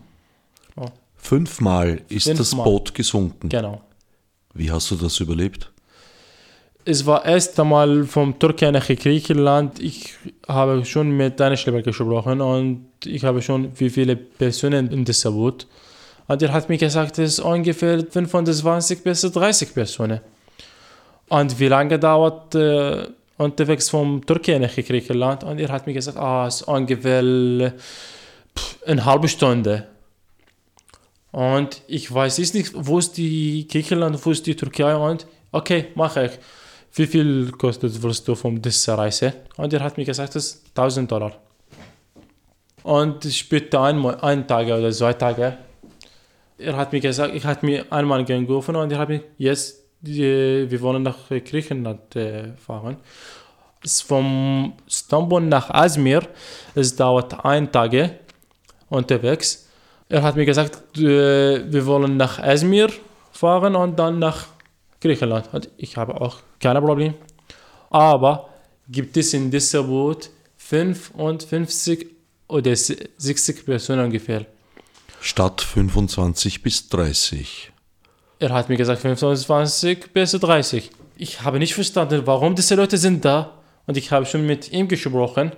Oh. 0.75 0.85
Fünfmal 1.15 2.01
ist 2.09 2.25
Fünfmal. 2.25 2.35
das 2.37 2.55
Boot 2.55 2.93
gesunken. 2.93 3.49
Genau. 3.49 3.81
Wie 4.53 4.69
hast 4.69 4.91
du 4.91 4.95
das 4.95 5.19
überlebt? 5.19 5.71
Es 6.85 7.05
war 7.05 7.25
erst 7.25 7.59
einmal 7.59 8.03
vom 8.05 8.37
Türkei 8.37 8.71
nach 8.71 8.87
Griechenland. 8.87 9.79
Ich 9.79 10.15
habe 10.47 10.83
schon 10.85 11.11
mit 11.11 11.39
deiner 11.39 11.57
Schlepper 11.57 11.81
gesprochen 11.81 12.41
und 12.41 12.85
ich 13.05 13.23
habe 13.23 13.41
schon 13.41 13.71
wie 13.79 13.89
viele 13.89 14.15
Personen 14.15 14.91
in 14.91 15.05
diesem 15.05 15.33
Boot. 15.33 15.67
Und 16.31 16.41
er 16.41 16.53
hat 16.53 16.69
mir 16.69 16.77
gesagt, 16.77 17.19
es 17.19 17.33
ist 17.33 17.39
ungefähr 17.41 18.05
25 18.09 19.03
bis 19.03 19.19
30 19.19 19.73
Personen. 19.73 20.21
Und 21.27 21.59
wie 21.59 21.67
lange 21.67 21.99
dauert 21.99 22.55
äh, 22.55 23.07
unterwegs 23.37 23.89
vom 23.89 24.25
Türkei 24.25 24.57
nach 24.57 24.73
Griechenland? 24.73 25.43
Und 25.43 25.59
er 25.59 25.67
hat 25.67 25.87
mir 25.87 25.93
gesagt, 25.93 26.17
ah, 26.17 26.47
es 26.47 26.61
ist 26.61 26.69
ungefähr 26.69 27.73
pff, 28.57 28.77
eine 28.87 29.03
halbe 29.03 29.27
Stunde. 29.27 29.87
Und 31.33 31.81
ich 31.87 32.13
weiß 32.13 32.37
jetzt 32.37 32.53
nicht, 32.53 32.71
wo 32.75 32.99
ist 32.99 33.17
die 33.17 33.67
Griechenland, 33.67 34.25
wo 34.25 34.31
ist 34.31 34.47
die 34.47 34.55
Türkei 34.55 34.95
und 34.95 35.27
okay, 35.51 35.87
mache 35.95 36.27
ich. 36.27 36.31
Wie 36.93 37.07
viel 37.07 37.51
kostet 37.51 38.01
willst 38.01 38.25
du 38.25 38.35
von 38.35 38.61
dieser 38.61 38.97
Reise? 38.97 39.33
Und 39.57 39.73
er 39.73 39.83
hat 39.83 39.97
mir 39.97 40.05
gesagt, 40.05 40.33
das 40.35 40.45
ist 40.45 40.65
1000 40.77 41.11
Dollar. 41.11 41.33
Und 42.83 43.25
später 43.25 43.81
ein, 43.81 44.05
ein 44.05 44.47
Tag 44.47 44.67
oder 44.67 44.91
zwei 44.91 45.11
Tage, 45.11 45.57
er 46.61 46.77
hat 46.77 46.93
mir 46.93 46.99
gesagt, 46.99 47.33
ich 47.35 47.45
hatte 47.45 47.65
mir 47.65 47.85
einmal 47.91 48.23
gerufen 48.25 48.75
und 48.75 48.91
er 48.91 48.99
hat 48.99 49.09
mir, 49.09 49.21
jetzt, 49.37 49.83
wir 50.01 50.81
wollen 50.81 51.03
nach 51.03 51.17
Griechenland 51.29 52.15
äh, 52.15 52.53
fahren. 52.53 52.97
Es 53.83 54.01
vom 54.01 54.73
Istanbul 54.87 55.41
nach 55.41 55.69
Azmir, 55.69 56.21
es 56.75 56.95
dauert 56.95 57.43
ein 57.43 57.71
Tag 57.71 57.91
unterwegs. 58.89 59.67
Er 60.07 60.21
hat 60.21 60.35
mir 60.35 60.45
gesagt, 60.45 60.77
wir 60.93 61.85
wollen 61.85 62.17
nach 62.17 62.39
Izmir 62.45 62.89
fahren 63.31 63.75
und 63.75 63.97
dann 63.97 64.19
nach 64.19 64.47
Griechenland. 64.99 65.49
Und 65.53 65.69
ich 65.77 65.97
habe 65.97 66.19
auch 66.19 66.37
kein 66.59 66.77
Problem. 66.77 67.13
Aber 67.89 68.49
gibt 68.87 69.17
es 69.17 69.33
in 69.33 69.49
diesem 69.49 69.87
Boot 69.87 70.29
55 70.57 72.07
oder 72.47 72.75
60 72.75 73.65
Personen 73.65 74.05
ungefähr. 74.05 74.45
Statt 75.21 75.61
25 75.61 76.63
bis 76.63 76.89
30. 76.89 77.71
Er 78.39 78.49
hat 78.49 78.69
mir 78.69 78.77
gesagt 78.77 79.01
25 79.01 80.11
bis 80.13 80.31
30. 80.31 80.89
Ich 81.15 81.41
habe 81.43 81.59
nicht 81.59 81.75
verstanden, 81.75 82.23
warum 82.25 82.55
diese 82.55 82.73
Leute 82.75 82.97
sind 82.97 83.23
da. 83.23 83.51
Und 83.85 83.97
ich 83.97 84.11
habe 84.11 84.25
schon 84.25 84.45
mit 84.47 84.71
ihm 84.71 84.87
gesprochen. 84.87 85.51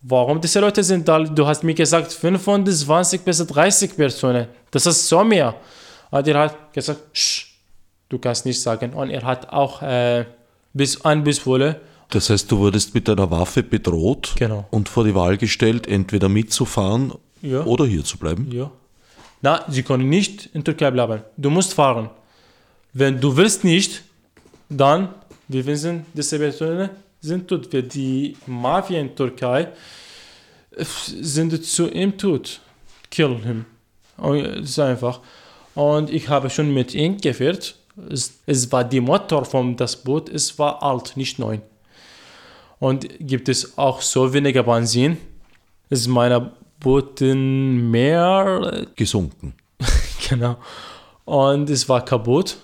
Warum 0.00 0.40
diese 0.40 0.60
Leute 0.60 0.82
sind 0.82 1.06
da? 1.08 1.18
Du 1.20 1.46
hast 1.46 1.62
mir 1.62 1.74
gesagt 1.74 2.12
25 2.12 3.20
bis 3.20 3.46
30 3.46 3.96
Personen. 3.96 4.48
Das 4.70 4.86
ist 4.86 5.06
so 5.08 5.22
mehr. 5.22 5.54
Und 6.10 6.26
er 6.26 6.38
hat 6.38 6.72
gesagt, 6.72 7.00
Sch, 7.16 7.48
du 8.08 8.18
kannst 8.18 8.46
nicht 8.46 8.60
sagen. 8.60 8.94
Und 8.94 9.10
er 9.10 9.22
hat 9.24 9.50
auch 9.50 9.82
äh, 9.82 10.24
bis 10.72 11.04
ein 11.04 11.22
Bisswolle. 11.22 11.80
Das 12.10 12.30
heißt, 12.30 12.50
du 12.50 12.58
wurdest 12.58 12.94
mit 12.94 13.08
einer 13.10 13.30
Waffe 13.30 13.62
bedroht 13.62 14.34
Genau. 14.36 14.66
und 14.70 14.88
vor 14.88 15.04
die 15.04 15.14
Wahl 15.14 15.36
gestellt, 15.36 15.86
entweder 15.86 16.28
mitzufahren 16.30 17.12
Ja. 17.42 17.62
oder 17.64 17.84
hier 17.86 18.04
zu 18.04 18.16
bleiben. 18.18 18.50
Ja. 18.50 18.70
Na, 19.42 19.64
sie 19.68 19.82
können 19.82 20.08
nicht 20.08 20.48
in 20.54 20.64
Türkei 20.64 20.90
bleiben. 20.90 21.22
Du 21.36 21.50
musst 21.50 21.74
fahren. 21.74 22.10
Wenn 22.92 23.20
du 23.20 23.36
willst 23.36 23.64
nicht, 23.64 24.02
dann, 24.68 25.08
wir 25.48 25.66
wissen, 25.66 26.06
diese 26.14 26.38
Personen 26.38 26.90
sind 27.20 27.48
tot. 27.48 27.68
Die 27.72 28.36
Mafia 28.46 29.00
in 29.00 29.14
Türkei 29.14 29.68
sind 30.76 31.64
zu 31.64 31.90
ihm 31.90 32.16
tot. 32.16 32.60
Kill 33.10 33.36
him. 33.42 33.66
Und 34.16 34.42
Das 34.44 34.70
ist 34.70 34.78
einfach. 34.78 35.20
Und 35.74 36.10
ich 36.10 36.28
habe 36.28 36.48
schon 36.48 36.72
mit 36.72 36.94
ihm 36.94 37.18
geführt. 37.18 37.74
Es, 38.10 38.38
es 38.46 38.70
war 38.70 38.84
die 38.84 39.00
Motor 39.00 39.44
von 39.44 39.76
das 39.76 39.96
Boot, 39.96 40.28
es 40.28 40.58
war 40.58 40.82
alt, 40.82 41.16
nicht 41.16 41.38
neu. 41.38 41.58
Und 42.78 43.06
gibt 43.20 43.48
es 43.48 43.76
auch 43.76 44.00
so 44.00 44.32
weniger 44.32 44.62
Benzin, 44.62 45.18
ist 45.90 46.08
meine 46.08 46.52
Booten 46.82 47.90
mehr 47.90 48.86
Gesunken. 48.96 49.54
Genau. 50.28 50.56
Und 51.24 51.68
es 51.68 51.88
war 51.88 52.04
kaputt. 52.04 52.56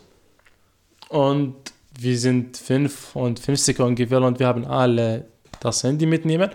Und 1.09 1.55
wir 1.99 2.19
sind 2.19 2.57
55 2.57 3.81
ungefähr 3.81 4.23
und 4.23 4.39
wir 4.39 4.47
haben 4.47 4.65
alle 4.65 5.27
das 5.61 5.83
Handy 5.83 6.07
mitnehmen. 6.07 6.51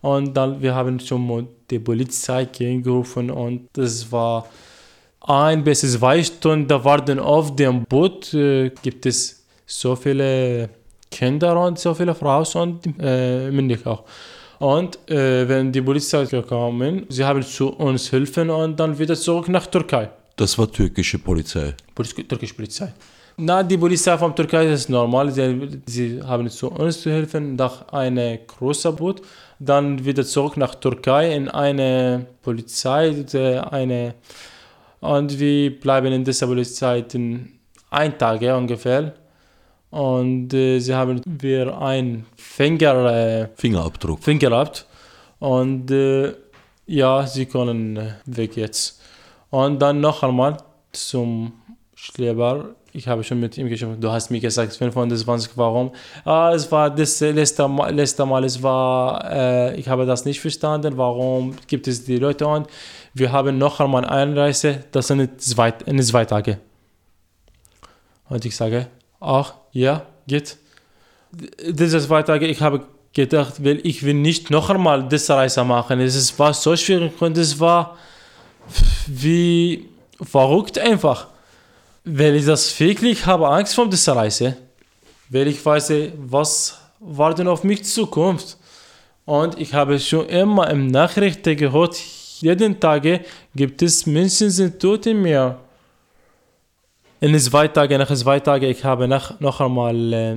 Und 0.00 0.36
dann 0.36 0.60
wir 0.60 0.74
haben 0.74 1.00
schon 1.00 1.26
mal 1.26 1.46
die 1.70 1.78
Polizei 1.78 2.44
gerufen 2.44 3.30
und 3.30 3.68
das 3.72 4.10
war 4.12 4.46
ein 5.20 5.64
bis 5.64 5.80
zwei 5.80 6.22
Stunden 6.22 6.68
da 6.68 6.84
warten 6.84 7.18
auf 7.18 7.54
dem 7.56 7.84
Boot. 7.84 8.32
Äh, 8.34 8.70
gibt 8.82 9.06
es 9.06 9.44
so 9.66 9.96
viele 9.96 10.70
Kinder 11.10 11.60
und 11.60 11.78
so 11.78 11.94
viele 11.94 12.14
Frauen 12.14 12.46
und 12.54 12.86
äh, 13.00 13.50
Männer 13.50 13.76
auch. 13.84 14.04
Und 14.58 14.98
äh, 15.08 15.48
wenn 15.48 15.70
die 15.72 15.82
Polizei 15.82 16.24
gekommen, 16.24 17.06
sie 17.08 17.24
haben 17.24 17.42
zu 17.42 17.68
uns 17.68 18.10
helfen 18.10 18.50
und 18.50 18.78
dann 18.78 18.98
wieder 18.98 19.14
zurück 19.14 19.48
nach 19.48 19.66
Türkei. 19.66 20.10
Das 20.36 20.58
war 20.58 20.70
türkische 20.70 21.18
Polizei. 21.18 21.74
Poliz 21.94 22.14
türkische 22.14 22.54
Polizei. 22.54 22.92
Na, 23.36 23.62
die 23.62 23.78
Polizei 23.78 24.18
von 24.18 24.34
Türkei 24.34 24.66
ist 24.66 24.88
normal. 24.88 25.30
Sie, 25.30 25.80
sie 25.86 26.20
haben 26.22 26.48
zu 26.50 26.72
uns 26.72 27.00
zu 27.00 27.10
helfen 27.10 27.54
nach 27.54 27.88
einem 27.88 28.38
großen 28.46 28.96
Boot. 28.96 29.22
Dann 29.60 30.04
wieder 30.04 30.24
zurück 30.24 30.56
nach 30.56 30.74
Türkei 30.74 31.34
in 31.34 31.48
eine 31.48 32.26
Polizei, 32.42 33.24
eine 33.70 34.14
und 35.00 35.38
wir 35.38 35.78
bleiben 35.78 36.12
in 36.12 36.24
dieser 36.24 36.46
Polizei 36.46 37.04
in 37.12 37.48
ein 37.90 38.18
Tag 38.18 38.42
ungefähr. 38.42 39.14
Und 39.90 40.52
äh, 40.52 40.80
sie 40.80 40.94
haben 40.94 41.22
wir 41.24 41.78
ein 41.80 42.26
Finger 42.36 43.06
äh, 43.06 43.48
Fingerabdruck. 43.56 44.22
Finger 44.22 44.50
gehabt. 44.50 44.86
Und 45.38 45.90
äh, 45.90 46.34
ja, 46.86 47.26
sie 47.26 47.46
können 47.46 47.96
äh, 47.96 48.12
weg 48.26 48.56
jetzt. 48.56 49.00
Und 49.50 49.80
dann 49.80 50.00
noch 50.00 50.22
einmal 50.22 50.58
zum 50.92 51.52
Schleber. 51.94 52.74
Ich 52.92 53.06
habe 53.06 53.22
schon 53.22 53.40
mit 53.40 53.56
ihm 53.56 53.68
gesprochen. 53.68 54.00
Du 54.00 54.10
hast 54.10 54.30
mir 54.30 54.40
gesagt, 54.40 54.72
25, 54.74 55.52
warum? 55.56 55.92
Ah, 56.24 56.52
es 56.54 56.70
war 56.72 56.90
das 56.90 57.20
letzte 57.20 57.68
Mal, 57.68 57.94
letzte 57.94 58.24
Mal 58.26 58.44
es 58.44 58.62
war, 58.62 59.24
äh, 59.30 59.76
ich 59.76 59.88
habe 59.88 60.06
das 60.06 60.24
nicht 60.24 60.40
verstanden. 60.40 60.96
Warum 60.96 61.54
gibt 61.66 61.86
es 61.86 62.04
die 62.04 62.16
Leute 62.16 62.46
und 62.46 62.66
wir 63.14 63.32
haben 63.32 63.58
noch 63.58 63.80
einmal 63.80 64.04
Einreise, 64.04 64.84
das 64.92 65.08
sind 65.08 65.40
zwei, 65.40 65.72
in 65.86 66.02
zwei 66.02 66.24
Tage. 66.24 66.58
Und 68.28 68.44
ich 68.44 68.56
sage, 68.56 68.88
ach, 69.20 69.54
ja, 69.72 70.06
geht 70.26 70.56
diese 71.30 72.00
zwei 72.00 72.22
Tage, 72.22 72.46
ich 72.46 72.60
habe 72.60 72.86
gedacht, 73.12 73.64
weil 73.64 73.80
ich 73.84 74.02
will 74.02 74.14
nicht 74.14 74.50
noch 74.50 74.70
einmal 74.70 75.08
diese 75.08 75.34
Reise 75.34 75.64
machen. 75.64 76.00
Es 76.00 76.38
war 76.38 76.54
so 76.54 76.76
schwierig 76.76 77.20
und 77.20 77.36
es 77.36 77.58
war 77.58 77.96
wie 79.06 79.88
verrückt 80.20 80.78
einfach. 80.78 81.28
Weil 82.04 82.36
ich 82.36 82.46
das 82.46 82.78
wirklich 82.80 83.26
habe 83.26 83.48
Angst 83.48 83.74
vor 83.74 83.88
dieser 83.88 84.16
Reise. 84.16 84.56
Weil 85.28 85.48
ich 85.48 85.64
weiß, 85.64 85.92
was 86.18 86.78
warten 87.00 87.48
auf 87.48 87.64
mich 87.64 87.84
Zukunft. 87.84 88.56
Und 89.24 89.60
ich 89.60 89.74
habe 89.74 89.98
schon 89.98 90.26
immer 90.28 90.70
im 90.70 90.86
Nachrichten 90.86 91.56
gehört, 91.56 91.96
jeden 92.40 92.80
Tag 92.80 93.04
gibt 93.54 93.82
es 93.82 94.06
Menschen 94.06 94.48
sind 94.48 94.80
tot 94.80 95.06
im 95.06 95.22
Meer. 95.22 95.58
In 97.20 97.36
zwei 97.40 97.66
Tagen, 97.66 97.98
nach 97.98 98.14
zwei 98.14 98.38
Tagen, 98.38 98.66
ich 98.66 98.84
habe 98.84 99.08
nach, 99.08 99.40
noch 99.40 99.60
einmal 99.60 100.12
äh, 100.12 100.36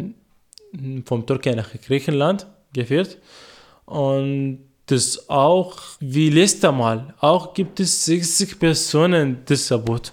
vom 1.06 1.26
Türkei 1.28 1.54
nach 1.54 1.70
Griechenland 1.86 2.48
geführt. 2.74 3.20
Und 3.86 4.65
das 4.88 5.30
auch, 5.30 5.78
wie 6.00 6.30
letztes 6.30 6.72
Mal, 6.72 7.13
auch 7.20 7.54
gibt 7.54 7.80
es 7.80 8.06
60 8.06 8.60
Personen 8.60 9.41
das 9.46 9.70
Boot. 9.86 10.12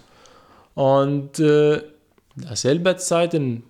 Und 0.75 1.39
äh, 1.39 1.81
dasselbe 2.37 2.97
Zeit, 2.97 3.33
in 3.33 3.63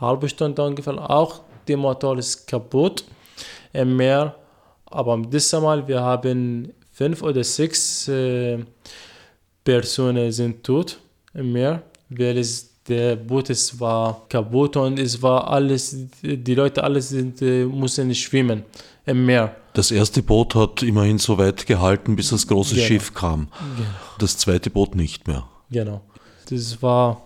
halbe 0.00 0.28
Stunde 0.28 0.62
ungefähr, 0.62 0.98
auch 1.08 1.42
der 1.68 1.76
Motor 1.76 2.18
ist 2.18 2.46
kaputt 2.48 3.04
im 3.72 3.96
Meer. 3.96 4.34
Aber 4.86 5.16
dieses 5.18 5.52
Mal, 5.52 5.86
wir 5.86 6.00
haben 6.00 6.72
fünf 6.92 7.22
oder 7.22 7.44
sechs 7.44 8.08
äh, 8.08 8.58
Personen 9.62 10.32
sind 10.32 10.64
tot 10.64 10.98
im 11.32 11.52
Meer, 11.52 11.74
weil 11.74 11.84
es 11.84 11.89
der 12.10 13.16
Boot 13.16 13.50
es 13.50 13.78
war 13.78 14.26
kaputt 14.28 14.76
und 14.76 14.98
es 14.98 15.22
war 15.22 15.48
alles, 15.48 15.96
die 16.22 16.54
Leute 16.54 16.82
alles 16.82 17.10
sind, 17.10 17.40
äh, 17.42 17.64
mussten 17.64 18.14
schwimmen 18.14 18.64
im 19.06 19.24
Meer. 19.26 19.54
Das 19.72 19.90
erste 19.90 20.22
Boot 20.22 20.54
hat 20.54 20.82
immerhin 20.82 21.18
so 21.18 21.38
weit 21.38 21.66
gehalten, 21.66 22.16
bis 22.16 22.30
das 22.30 22.46
große 22.46 22.74
Genau. 22.74 22.86
Schiff 22.86 23.14
kam. 23.14 23.48
Das 24.18 24.36
zweite 24.36 24.70
Boot 24.70 24.94
nicht 24.96 25.28
mehr. 25.28 25.46
Genau. 25.70 26.00
Das 26.48 26.82
war 26.82 27.22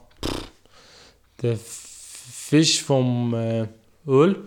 der 1.40 1.56
Fisch 1.56 2.82
vom 2.82 3.32
äh, 3.34 3.66
Öl. 4.06 4.44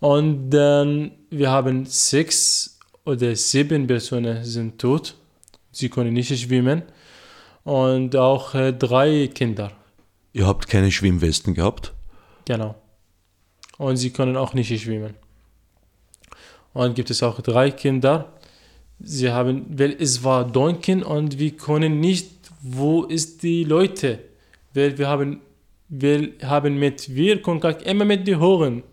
Und 0.00 0.50
dann, 0.50 1.12
wir 1.30 1.50
haben 1.50 1.86
sechs 1.86 2.78
oder 3.04 3.34
sieben 3.36 3.86
Personen 3.86 4.44
sind 4.44 4.78
tot. 4.78 5.14
Sie 5.70 5.88
können 5.88 6.12
nicht 6.12 6.36
schwimmen. 6.36 6.82
Und 7.66 8.14
auch 8.14 8.54
äh, 8.54 8.72
drei 8.72 9.26
Kinder. 9.26 9.72
Ihr 10.32 10.46
habt 10.46 10.68
keine 10.68 10.92
Schwimmwesten 10.92 11.52
gehabt? 11.52 11.92
Genau. 12.44 12.76
Und 13.76 13.96
sie 13.96 14.10
können 14.10 14.36
auch 14.36 14.54
nicht 14.54 14.68
schwimmen. 14.80 15.14
Und 16.74 16.94
gibt 16.94 17.10
es 17.10 17.24
auch 17.24 17.40
drei 17.40 17.72
Kinder. 17.72 18.32
Sie 19.00 19.32
haben, 19.32 19.66
weil 19.68 19.96
es 19.98 20.22
war 20.22 20.44
dunkel 20.44 21.02
und 21.02 21.40
wir 21.40 21.56
können 21.56 21.98
nicht, 21.98 22.30
wo 22.62 23.02
ist 23.02 23.42
die 23.42 23.64
Leute? 23.64 24.20
Weil 24.72 24.96
wir 24.96 25.08
haben, 25.08 25.40
wir 25.88 26.34
haben 26.44 26.78
mit 26.78 27.16
wir 27.16 27.42
Kontakt 27.42 27.82
immer 27.82 28.04
mit 28.04 28.28
den 28.28 28.38
Horen. 28.38 28.84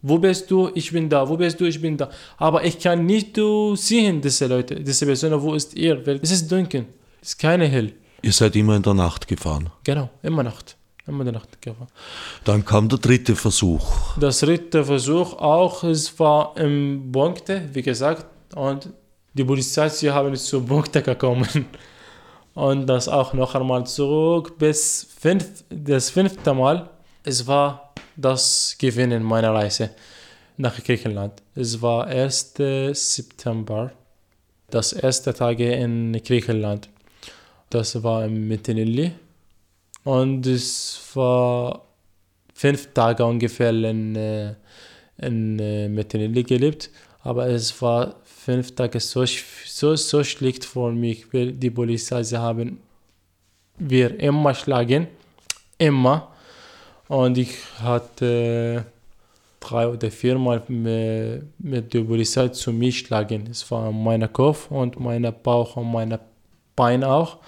Wo 0.00 0.18
bist 0.18 0.50
du? 0.50 0.70
Ich 0.74 0.92
bin 0.92 1.10
da. 1.10 1.28
Wo 1.28 1.36
bist 1.36 1.60
du? 1.60 1.66
Ich 1.66 1.78
bin 1.78 1.98
da. 1.98 2.08
Aber 2.38 2.64
ich 2.64 2.78
kann 2.78 3.04
nicht 3.04 3.38
sehen, 3.74 4.22
diese 4.22 4.46
Leute, 4.46 4.76
diese 4.76 5.04
Personen, 5.04 5.42
wo 5.42 5.52
ist 5.52 5.74
ihr? 5.74 6.06
Weil 6.06 6.20
es 6.22 6.30
ist 6.30 6.50
dunkel. 6.50 6.86
Es 7.20 7.28
ist 7.28 7.38
keine 7.38 7.66
hell. 7.66 7.92
Ihr 8.24 8.32
seid 8.32 8.56
immer 8.56 8.74
in 8.74 8.82
der 8.82 8.94
Nacht 8.94 9.28
gefahren. 9.28 9.68
Genau, 9.84 10.08
immer 10.22 10.42
Nacht. 10.42 10.78
Immer 11.06 11.20
in 11.20 11.26
der 11.26 11.34
Nacht 11.34 11.60
gefahren. 11.60 11.88
Dann 12.44 12.64
kam 12.64 12.88
der 12.88 12.98
dritte 12.98 13.36
Versuch. 13.36 14.16
Das 14.18 14.40
dritte 14.40 14.82
Versuch 14.82 15.34
auch, 15.34 15.84
es 15.84 16.18
war 16.18 16.56
im 16.56 17.12
Punkte, 17.12 17.68
wie 17.74 17.82
gesagt, 17.82 18.24
und 18.56 18.88
die 19.34 19.44
Polizei, 19.44 19.90
sie 19.90 20.10
haben 20.10 20.34
zu 20.36 20.62
Punkte 20.64 21.02
gekommen. 21.02 21.66
Und 22.54 22.86
das 22.86 23.08
auch 23.08 23.34
noch 23.34 23.54
einmal 23.54 23.84
zurück 23.84 24.56
bis 24.56 25.06
fünf, 25.20 25.64
das 25.68 26.08
fünfte 26.08 26.54
Mal. 26.54 26.88
Es 27.24 27.46
war 27.46 27.92
das 28.16 28.76
Gewinnen 28.78 29.22
meiner 29.22 29.52
Reise 29.52 29.90
nach 30.56 30.82
Griechenland. 30.82 31.42
Es 31.54 31.82
war 31.82 32.06
1. 32.06 32.54
September, 32.92 33.90
das 34.70 34.94
erste 34.94 35.34
Tag 35.34 35.58
in 35.58 36.18
Griechenland. 36.24 36.88
Das 37.74 38.00
war 38.04 38.24
im 38.24 38.46
Mittelilli. 38.46 39.10
Und 40.04 40.46
es 40.46 41.10
war 41.14 41.84
fünf 42.54 42.94
Tage 42.94 43.24
ungefähr 43.24 43.70
in, 43.70 44.14
äh, 44.14 44.54
in 45.18 45.58
äh, 45.58 45.88
Metinili 45.88 46.44
gelebt, 46.44 46.88
aber 47.24 47.48
es 47.48 47.82
war 47.82 48.14
fünf 48.22 48.76
Tage 48.76 49.00
so, 49.00 49.24
so, 49.26 49.96
so 49.96 50.22
schlecht 50.22 50.64
für 50.64 50.92
mich. 50.92 51.26
Die 51.32 51.70
Polizei, 51.70 52.22
sie 52.22 52.38
haben 52.38 52.78
wir 53.76 54.20
immer 54.20 54.54
schlagen, 54.54 55.08
immer. 55.76 56.28
Und 57.08 57.36
ich 57.38 57.56
hatte 57.82 58.84
drei 59.58 59.88
oder 59.88 60.12
viermal 60.12 60.62
mit 60.68 61.92
der 61.92 62.02
Polizei 62.02 62.46
zu 62.50 62.72
mir 62.72 62.92
schlagen. 62.92 63.48
Es 63.50 63.68
war 63.68 63.90
mein 63.90 64.32
Kopf 64.32 64.70
und 64.70 65.00
mein 65.00 65.26
Bauch 65.42 65.76
und 65.76 65.90
meine 65.90 66.20
Beine 66.76 67.08
auch. 67.08 67.38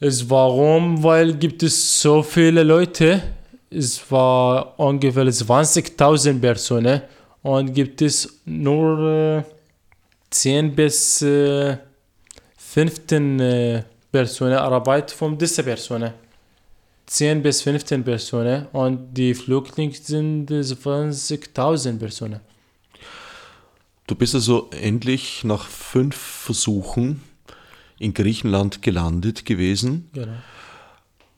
Es 0.00 0.30
warum? 0.30 1.02
Weil 1.02 1.34
gibt 1.34 1.62
es 1.64 2.00
so 2.00 2.22
viele 2.22 2.62
Leute. 2.62 3.20
Es 3.68 4.10
war 4.10 4.78
ungefähr 4.78 5.24
20.000 5.24 6.40
Personen 6.40 7.02
und 7.42 7.74
gibt 7.74 8.00
es 8.02 8.40
nur 8.44 9.40
äh, 9.40 9.42
10 10.30 10.74
bis 10.76 11.20
äh, 11.22 11.78
15 12.56 13.40
äh, 13.40 13.82
Personen 14.12 14.54
Arbeit 14.58 15.10
von 15.10 15.36
dieser 15.36 15.64
Personen. 15.64 16.12
10 17.06 17.42
bis 17.42 17.62
15 17.62 18.04
Personen 18.04 18.66
und 18.72 19.12
die 19.14 19.34
Flüchtlinge 19.34 19.94
sind 19.94 20.50
20.000 20.50 21.98
Personen. 21.98 22.40
Du 24.06 24.14
bist 24.14 24.34
also 24.34 24.70
endlich 24.80 25.42
nach 25.42 25.66
fünf 25.66 26.16
Versuchen 26.16 27.22
in 27.98 28.14
Griechenland 28.14 28.82
gelandet 28.82 29.44
gewesen. 29.44 30.10
Genau. 30.12 30.32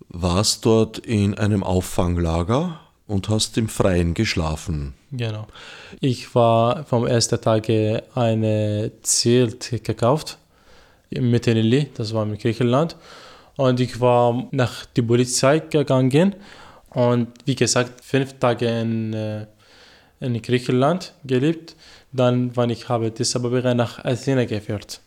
Warst 0.08 0.66
dort 0.66 0.98
in 0.98 1.38
einem 1.38 1.62
Auffanglager 1.62 2.80
und 3.06 3.28
hast 3.28 3.58
im 3.58 3.68
Freien 3.68 4.14
geschlafen. 4.14 4.94
Genau. 5.12 5.46
Ich 6.00 6.34
war 6.34 6.84
vom 6.84 7.06
ersten 7.06 7.40
Tag 7.40 7.68
eine 7.68 8.92
Zelt 9.02 9.82
gekauft 9.84 10.38
in 11.10 11.30
Metenili, 11.30 11.88
das 11.94 12.14
war 12.14 12.24
in 12.24 12.38
Griechenland. 12.38 12.96
Und 13.56 13.80
ich 13.80 14.00
war 14.00 14.48
nach 14.52 14.86
der 14.86 15.02
Polizei 15.02 15.58
gegangen 15.58 16.36
und 16.90 17.28
wie 17.44 17.56
gesagt, 17.56 18.04
fünf 18.04 18.38
Tage 18.38 18.66
in, 18.66 19.12
äh, 19.12 19.46
in 20.20 20.40
Griechenland 20.40 21.12
gelebt. 21.24 21.76
Dann, 22.12 22.56
wann 22.56 22.70
ich 22.70 22.88
habe 22.88 23.10
das 23.10 23.36
aber 23.36 23.74
nach 23.74 24.04
Athene 24.04 24.46
geführt. 24.46 25.00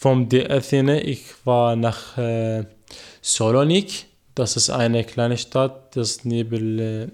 Von 0.00 0.30
der 0.30 0.50
Athene, 0.50 1.02
ich 1.02 1.24
war 1.44 1.76
nach 1.76 2.16
äh, 2.16 2.64
Salonik, 3.20 4.06
das 4.34 4.56
ist 4.56 4.70
eine 4.70 5.04
kleine 5.04 5.36
Stadt, 5.36 5.94
das 5.94 6.24
neben 6.24 6.78
äh, 6.78 7.08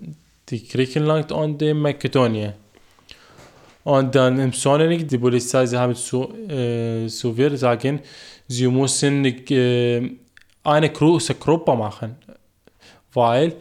die 0.48 0.68
Griechenland 0.68 1.32
und 1.32 1.60
die 1.60 1.74
Makedonien. 1.74 2.52
Und 3.82 4.14
dann 4.14 4.38
im 4.38 4.52
Salonik, 4.52 5.08
die 5.08 5.18
Polizei, 5.18 5.66
sie 5.66 5.76
haben 5.76 5.96
zu, 5.96 6.32
äh, 6.48 7.08
zu 7.08 7.36
wir 7.36 7.56
sagen, 7.58 8.02
sie 8.46 8.68
müssen 8.68 9.24
äh, 9.24 10.08
eine 10.62 10.90
große 10.90 11.34
Gruppe 11.34 11.74
machen, 11.74 12.14
weil 13.12 13.56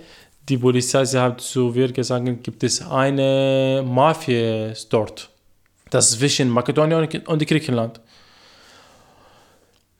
die 0.47 0.59
Polizei 0.59 1.03
sie 1.03 1.19
hat 1.19 1.41
zu 1.41 1.71
mir 1.73 1.91
gesagt, 1.91 2.43
gibt 2.43 2.63
es 2.63 2.79
eine 2.79 3.83
Mafia 3.83 4.71
dort. 4.91 5.31
Das 5.89 6.11
ist 6.11 6.19
zwischen 6.19 6.47
Makedonien 6.47 7.07
und 7.25 7.47
Griechenland. 7.47 7.99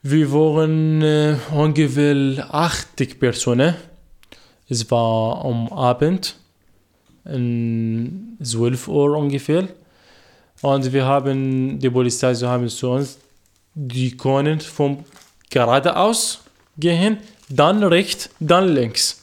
Wir 0.08 0.32
waren 0.32 1.02
äh, 1.02 1.36
ungefähr 1.52 2.46
80 2.54 3.18
Personen. 3.18 3.74
Es 4.68 4.88
war 4.88 5.44
am 5.44 5.66
Abend, 5.72 6.36
um 7.24 8.36
12 8.40 8.86
Uhr 8.86 9.16
ungefähr. 9.16 9.66
Und 10.62 10.92
wir 10.92 11.04
haben, 11.04 11.80
die 11.80 11.90
Polizei 11.90 12.34
so 12.34 12.46
haben 12.46 12.68
zu 12.68 12.90
uns, 12.90 13.18
die 13.74 14.16
können 14.16 14.60
vom 14.60 15.04
geradeaus 15.50 16.38
gehen, 16.78 17.18
dann 17.48 17.82
rechts, 17.82 18.30
dann 18.38 18.68
links. 18.68 19.20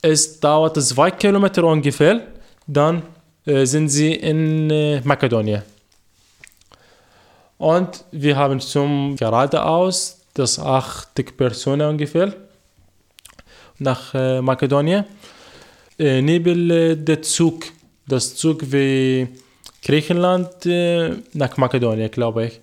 Es 0.00 0.40
dauert 0.40 0.82
zwei 0.82 1.10
Kilometer 1.10 1.64
ungefähr, 1.64 2.26
dann 2.66 3.02
äh, 3.44 3.66
sind 3.66 3.90
sie 3.90 4.14
in 4.14 4.70
äh, 4.70 5.02
Makedonien. 5.04 5.62
Und 7.60 8.04
wir 8.10 8.38
haben 8.38 8.58
zum 8.58 9.16
geradeaus, 9.16 10.16
das 10.32 10.58
80 10.58 11.36
Personen 11.36 11.90
ungefähr, 11.90 12.32
nach 13.78 14.14
äh, 14.14 14.40
Makedonien. 14.40 15.04
Äh, 15.98 16.22
neben 16.22 16.70
äh, 16.70 16.96
der 16.96 17.20
Zug, 17.20 17.64
das 18.08 18.34
Zug 18.34 18.72
wie 18.72 19.28
Griechenland 19.84 20.64
äh, 20.64 21.10
nach 21.34 21.58
Makedonien, 21.58 22.10
glaube 22.10 22.46
ich. 22.46 22.60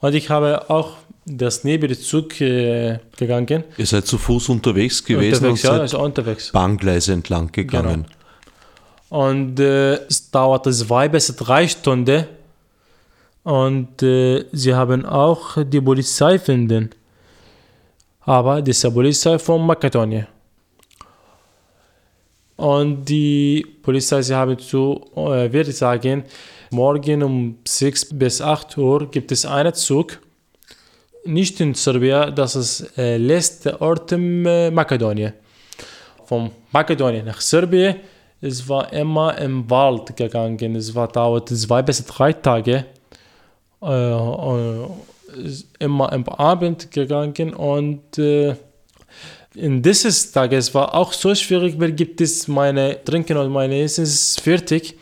Und 0.00 0.14
ich 0.14 0.28
habe 0.28 0.68
auch 0.68 0.98
das 1.24 1.64
neben 1.64 1.88
den 1.88 1.98
Zug 1.98 2.38
äh, 2.42 2.98
gegangen. 3.16 3.64
Ihr 3.78 3.86
seid 3.86 4.06
zu 4.06 4.18
Fuß 4.18 4.50
unterwegs 4.50 5.02
gewesen 5.02 5.36
unterwegs, 5.36 5.64
und 5.64 5.70
ja, 5.70 5.80
also 5.80 6.00
unterwegs. 6.02 6.52
Bahngleise 6.52 7.14
entlang 7.14 7.50
gegangen. 7.50 8.06
Genau. 9.08 9.26
Und 9.26 9.58
äh, 9.58 9.94
es 10.06 10.30
dauerte 10.30 10.70
zwei 10.70 11.08
bis 11.08 11.34
drei 11.34 11.66
Stunden. 11.66 12.26
Und 13.44 14.02
äh, 14.02 14.44
sie 14.52 14.74
haben 14.74 15.04
auch 15.04 15.58
die 15.64 15.80
Polizei 15.80 16.38
finden. 16.38 16.90
Aber 18.22 18.62
diese 18.62 18.90
Polizei 18.90 19.38
von 19.38 19.64
Makedonien. 19.66 20.26
Und 22.56 23.04
die 23.04 23.66
Polizei, 23.82 24.22
sie 24.22 24.34
haben 24.34 24.58
zu, 24.58 25.00
äh, 25.16 25.52
würde 25.52 25.72
sagen, 25.72 26.24
morgen 26.70 27.22
um 27.22 27.58
6 27.66 28.18
bis 28.18 28.40
8 28.40 28.78
Uhr 28.78 29.10
gibt 29.10 29.32
es 29.32 29.44
einen 29.44 29.74
Zug 29.74 30.18
nicht 31.24 31.60
in 31.60 31.74
Serbien, 31.74 32.34
das 32.34 32.54
ist 32.56 32.98
äh, 32.98 33.16
letzte 33.16 33.80
Ort 33.80 34.12
in 34.12 34.44
äh, 34.46 34.70
Makedonien. 34.70 35.32
Von 36.26 36.50
Makedonien 36.70 37.24
nach 37.24 37.40
Serbien, 37.40 37.96
es 38.40 38.68
war 38.68 38.92
immer 38.92 39.36
im 39.38 39.68
Wald 39.70 40.14
gegangen. 40.16 40.76
Es 40.76 40.94
war 40.94 41.08
dauert 41.08 41.48
zwei 41.48 41.82
bis 41.82 42.04
drei 42.04 42.32
Tage. 42.32 42.84
Äh, 43.84 44.12
äh 44.12 44.88
immer 45.80 46.12
am 46.12 46.24
Abend 46.28 46.90
gegangen 46.92 47.54
und 47.54 48.18
äh, 48.18 48.54
in 49.54 49.82
dieses 49.82 50.32
Tag, 50.32 50.52
es 50.52 50.74
war 50.74 50.94
auch 50.94 51.12
so 51.12 51.34
schwierig, 51.34 51.78
weil 51.78 51.92
gibt 51.92 52.20
es 52.20 52.48
meine 52.48 53.02
Trinken 53.04 53.36
und 53.36 53.50
meine 53.50 53.80
Essen 53.80 54.04
ist 54.04 54.40
fertig 54.40 54.96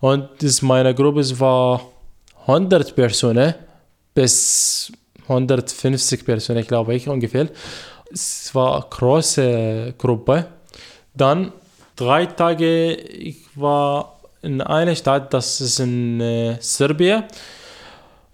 und 0.00 0.28
das 0.40 0.62
meine 0.62 0.94
Gruppe 0.94 1.22
war 1.40 1.80
100 2.46 2.94
Personen 2.94 3.54
bis 4.14 4.92
150 5.28 6.24
Personen, 6.24 6.66
glaube 6.66 6.94
ich, 6.94 7.08
ungefähr. 7.08 7.48
Es 8.12 8.54
war 8.54 8.76
eine 8.76 8.86
große 8.88 9.94
Gruppe. 9.98 10.46
Dann 11.14 11.52
drei 11.96 12.26
Tage, 12.26 12.94
ich 12.94 13.46
war 13.54 14.20
in 14.42 14.60
einer 14.60 14.94
Stadt, 14.94 15.32
das 15.34 15.60
ist 15.60 15.80
in 15.80 16.20
äh, 16.20 16.56
Serbien. 16.60 17.24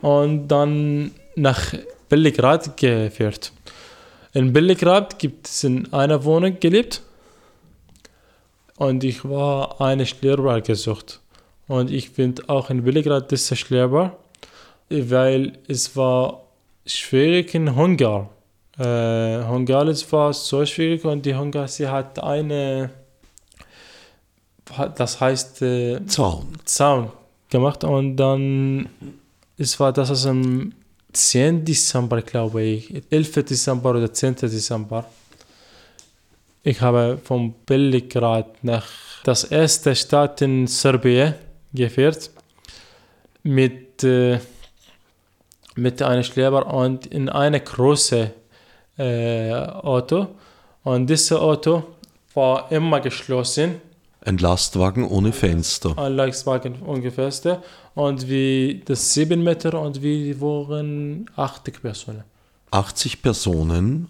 Und 0.02 0.48
dann 0.48 1.12
nach 1.36 1.74
Belgrad 2.08 2.76
geführt. 2.76 3.52
In 4.34 4.52
Belgrad 4.52 5.18
gibt 5.18 5.46
es 5.46 5.64
in 5.64 5.92
einer 5.92 6.24
Wohnung 6.24 6.58
gelebt. 6.60 7.02
Und 8.76 9.04
ich 9.04 9.24
war 9.24 9.80
eine 9.80 10.04
Schlierbar 10.06 10.60
gesucht. 10.60 11.20
Und 11.68 11.90
ich 11.90 12.10
finde 12.10 12.48
auch 12.48 12.68
in 12.68 12.82
Belgrad 12.84 13.30
diese 13.30 13.56
Schlierbar, 13.56 14.16
weil 14.90 15.58
es 15.68 15.96
war 15.96 16.42
schwierig 16.84 17.54
in 17.54 17.68
Ungarn. 17.68 18.28
Äh, 18.78 19.38
Ungarn 19.44 19.88
war 20.10 20.32
so 20.32 20.66
schwierig 20.66 21.04
und 21.04 21.24
die 21.24 21.32
Ungarn, 21.32 21.68
sie 21.68 21.88
hat 21.88 22.22
eine, 22.22 22.90
das 24.96 25.20
heißt 25.20 25.62
äh, 25.62 26.04
Zaun. 26.06 26.48
Zaun 26.64 27.10
gemacht 27.50 27.84
und 27.84 28.16
dann 28.16 28.88
es 29.58 29.78
war 29.78 29.92
das 29.92 30.26
am 30.26 30.72
10. 31.12 31.64
Dezember, 31.64 32.22
glaube 32.22 32.62
ich, 32.62 33.02
11. 33.10 33.44
Dezember 33.44 33.90
oder 33.90 34.12
10. 34.12 34.36
Dezember. 34.36 35.04
Ich 36.62 36.80
habe 36.80 37.18
von 37.22 37.54
Belgrad 37.66 38.62
nach 38.62 38.86
das 39.24 39.44
erste 39.44 39.94
Stadt 39.94 40.40
in 40.42 40.66
Serbien 40.66 41.34
geführt 41.72 42.30
mit 43.42 44.04
äh, 44.04 44.38
mit 45.74 46.02
einem 46.02 46.22
Schleber 46.22 46.66
und 46.66 47.06
in 47.06 47.28
eine 47.28 47.60
große 47.60 48.32
äh, 48.98 49.52
Auto. 49.52 50.28
Und 50.84 51.08
dieses 51.08 51.32
Auto 51.32 51.84
war 52.34 52.70
immer 52.70 53.00
geschlossen. 53.00 53.80
Ein 54.24 54.38
Lastwagen 54.38 55.04
ohne 55.04 55.32
Fenster. 55.32 55.98
Ein 55.98 56.14
Lastwagen 56.14 56.80
ohne 56.82 57.10
Fenster. 57.10 57.62
Und 57.94 58.28
wie 58.28 58.82
das 58.84 59.14
7 59.14 59.42
Meter 59.42 59.80
und 59.80 60.00
wir 60.00 60.40
waren 60.40 61.28
80 61.36 61.82
Personen. 61.82 62.24
80 62.70 63.20
Personen 63.20 64.08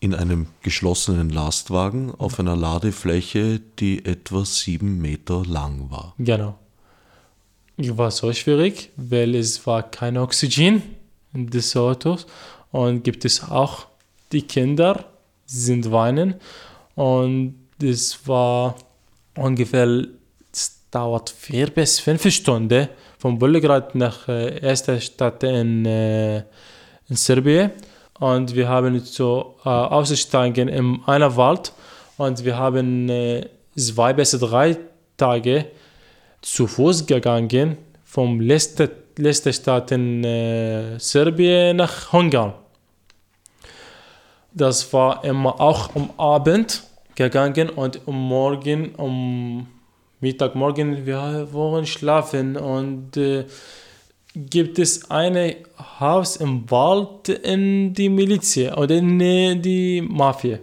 in 0.00 0.16
einem 0.16 0.48
geschlossenen 0.62 1.30
Lastwagen 1.30 2.12
auf 2.18 2.40
einer 2.40 2.56
Ladefläche, 2.56 3.60
die 3.78 4.04
etwa 4.04 4.44
sieben 4.44 5.00
Meter 5.00 5.44
lang 5.46 5.90
war. 5.90 6.14
Genau. 6.18 6.58
War 7.76 8.10
so 8.10 8.32
schwierig, 8.32 8.90
weil 8.96 9.36
es 9.36 9.64
war 9.66 9.84
kein 9.84 10.18
Oxygen 10.18 10.82
in 11.32 11.48
des 11.50 11.76
Autos 11.76 12.26
und 12.72 13.04
gibt 13.04 13.24
es 13.24 13.48
auch 13.48 13.86
die 14.32 14.42
Kinder, 14.42 15.04
sind 15.46 15.92
weinen 15.92 16.34
und 16.96 17.54
es 17.80 18.26
war 18.26 18.74
ungefähr, 19.36 20.04
es 20.52 20.80
dauert 20.90 21.30
vier 21.30 21.70
bis 21.70 22.00
fünf 22.00 22.28
Stunden 22.30 22.88
von 23.18 23.38
Belgrad 23.38 23.94
nach 23.94 24.28
äh, 24.28 24.58
erster 24.60 25.00
Stadt 25.00 25.42
in, 25.42 25.86
äh, 25.86 26.38
in 27.08 27.16
Serbien. 27.16 27.70
Und 28.18 28.54
wir 28.54 28.68
haben 28.68 28.98
so 29.00 29.56
äh, 29.64 29.68
ausgestiegen 29.68 30.68
in 30.68 31.00
einer 31.06 31.36
Wald 31.36 31.72
und 32.18 32.44
wir 32.44 32.56
haben 32.56 33.08
äh, 33.08 33.48
zwei 33.76 34.12
bis 34.12 34.32
drei 34.32 34.76
Tage 35.16 35.66
zu 36.40 36.66
Fuß 36.66 37.06
gegangen 37.06 37.78
vom 38.04 38.40
letzten, 38.40 38.90
letzten 39.16 39.52
Stadt 39.52 39.90
in 39.92 40.24
äh, 40.24 40.98
Serbien 40.98 41.76
nach 41.76 42.12
Ungarn. 42.12 42.54
Das 44.52 44.92
war 44.92 45.24
immer 45.24 45.60
auch 45.60 45.94
am 45.94 46.10
Abend 46.18 46.82
gegangen 47.14 47.70
und 47.70 48.06
morgen, 48.06 48.94
um 48.96 49.66
Mittagmorgen, 50.20 51.04
wir 51.04 51.48
wollen 51.52 51.86
schlafen 51.86 52.56
und 52.56 53.16
äh, 53.16 53.44
gibt 54.34 54.78
es 54.78 55.10
ein 55.10 55.54
Haus 56.00 56.36
im 56.36 56.70
Wald 56.70 57.28
in 57.28 57.92
die 57.92 58.08
Miliz 58.08 58.56
oder 58.56 58.94
in 58.96 59.18
die 59.60 60.00
Mafia. 60.00 60.58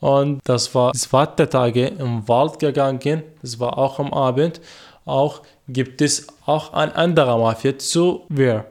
Und 0.00 0.40
das 0.44 0.74
war 0.74 0.92
zwei 0.92 1.26
Tage 1.26 1.86
im 1.86 2.26
Wald 2.28 2.58
gegangen, 2.58 3.22
das 3.42 3.58
war 3.58 3.76
auch 3.76 3.98
am 3.98 4.12
Abend. 4.12 4.60
Auch 5.04 5.42
gibt 5.68 6.00
es 6.02 6.26
auch 6.46 6.72
ein 6.72 6.92
anderer 6.92 7.38
Mafia 7.38 7.78
zu 7.78 8.22
Wehr. 8.28 8.66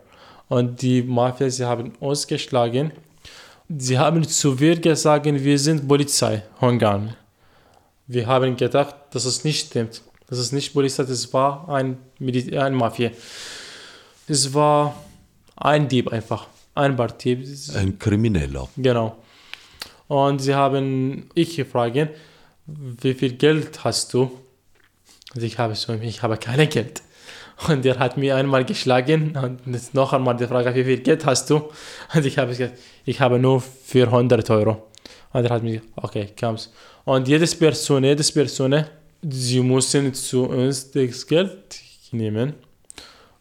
Und 0.48 0.82
die 0.82 1.04
Mafia, 1.04 1.50
sie 1.50 1.66
haben 1.66 1.94
uns 2.00 2.26
geschlagen. 2.26 2.92
Sie 3.78 4.00
haben 4.00 4.28
zu 4.28 4.60
Wehr 4.60 4.78
gesagt, 4.78 5.26
wir 5.26 5.60
sind 5.60 5.88
Polizei, 5.88 6.42
Ungarn. 6.60 7.16
Wir 8.08 8.26
haben 8.26 8.58
gedacht, 8.58 8.96
dass 9.12 9.26
es 9.26 9.44
nicht 9.44 9.68
stimmt. 9.68 10.02
Das 10.28 10.40
ist 10.40 10.52
nicht 10.52 10.74
Polizei, 10.74 11.04
das 11.04 11.32
war 11.34 11.70
ein, 11.70 12.00
Militär, 12.18 12.66
ein 12.66 12.74
Mafia. 12.74 13.12
Es 14.28 14.52
war 14.56 14.96
ein 15.56 15.88
Dieb 15.88 16.12
einfach, 16.12 16.48
ein 16.74 16.96
Bardieb. 16.96 17.48
Ein 17.76 18.00
Krimineller. 18.00 18.68
Genau. 18.76 19.18
Und 20.08 20.40
sie 20.40 20.56
haben 20.56 21.30
ich 21.36 21.56
gefragt, 21.56 22.10
wie 22.66 23.14
viel 23.14 23.34
Geld 23.34 23.84
hast 23.84 24.16
du? 24.16 24.32
Und 25.36 25.44
ich 25.44 25.60
habe 25.60 25.76
so, 25.76 25.94
ich 25.94 26.24
habe 26.24 26.38
kein 26.38 26.68
Geld. 26.70 27.04
Und 27.68 27.86
er 27.86 28.00
hat 28.00 28.16
mir 28.16 28.36
einmal 28.36 28.64
geschlagen 28.64 29.36
und 29.36 29.94
noch 29.94 30.14
einmal 30.14 30.38
die 30.38 30.48
Frage, 30.48 30.74
wie 30.76 30.84
viel 30.84 31.00
Geld 31.00 31.26
hast 31.26 31.50
du? 31.50 31.70
Und 32.14 32.26
ich 32.26 32.38
habe 32.38 32.50
gesagt, 32.50 32.80
ich 33.06 33.20
habe 33.20 33.38
nur 33.38 33.62
400 33.62 34.50
Euro. 34.52 34.88
Und 35.34 35.44
er 35.46 35.50
hat 35.50 35.64
mir 35.64 35.80
gesagt, 35.80 35.94
okay, 35.98 36.30
kommst. 36.40 36.72
Und 37.04 37.28
jede 37.28 37.46
Person, 37.48 38.04
jede 38.04 38.24
Person, 38.24 38.86
sie 39.22 39.60
mussten 39.60 40.14
zu 40.14 40.46
uns 40.46 40.90
das 40.92 41.28
Geld 41.28 41.82
nehmen. 42.12 42.54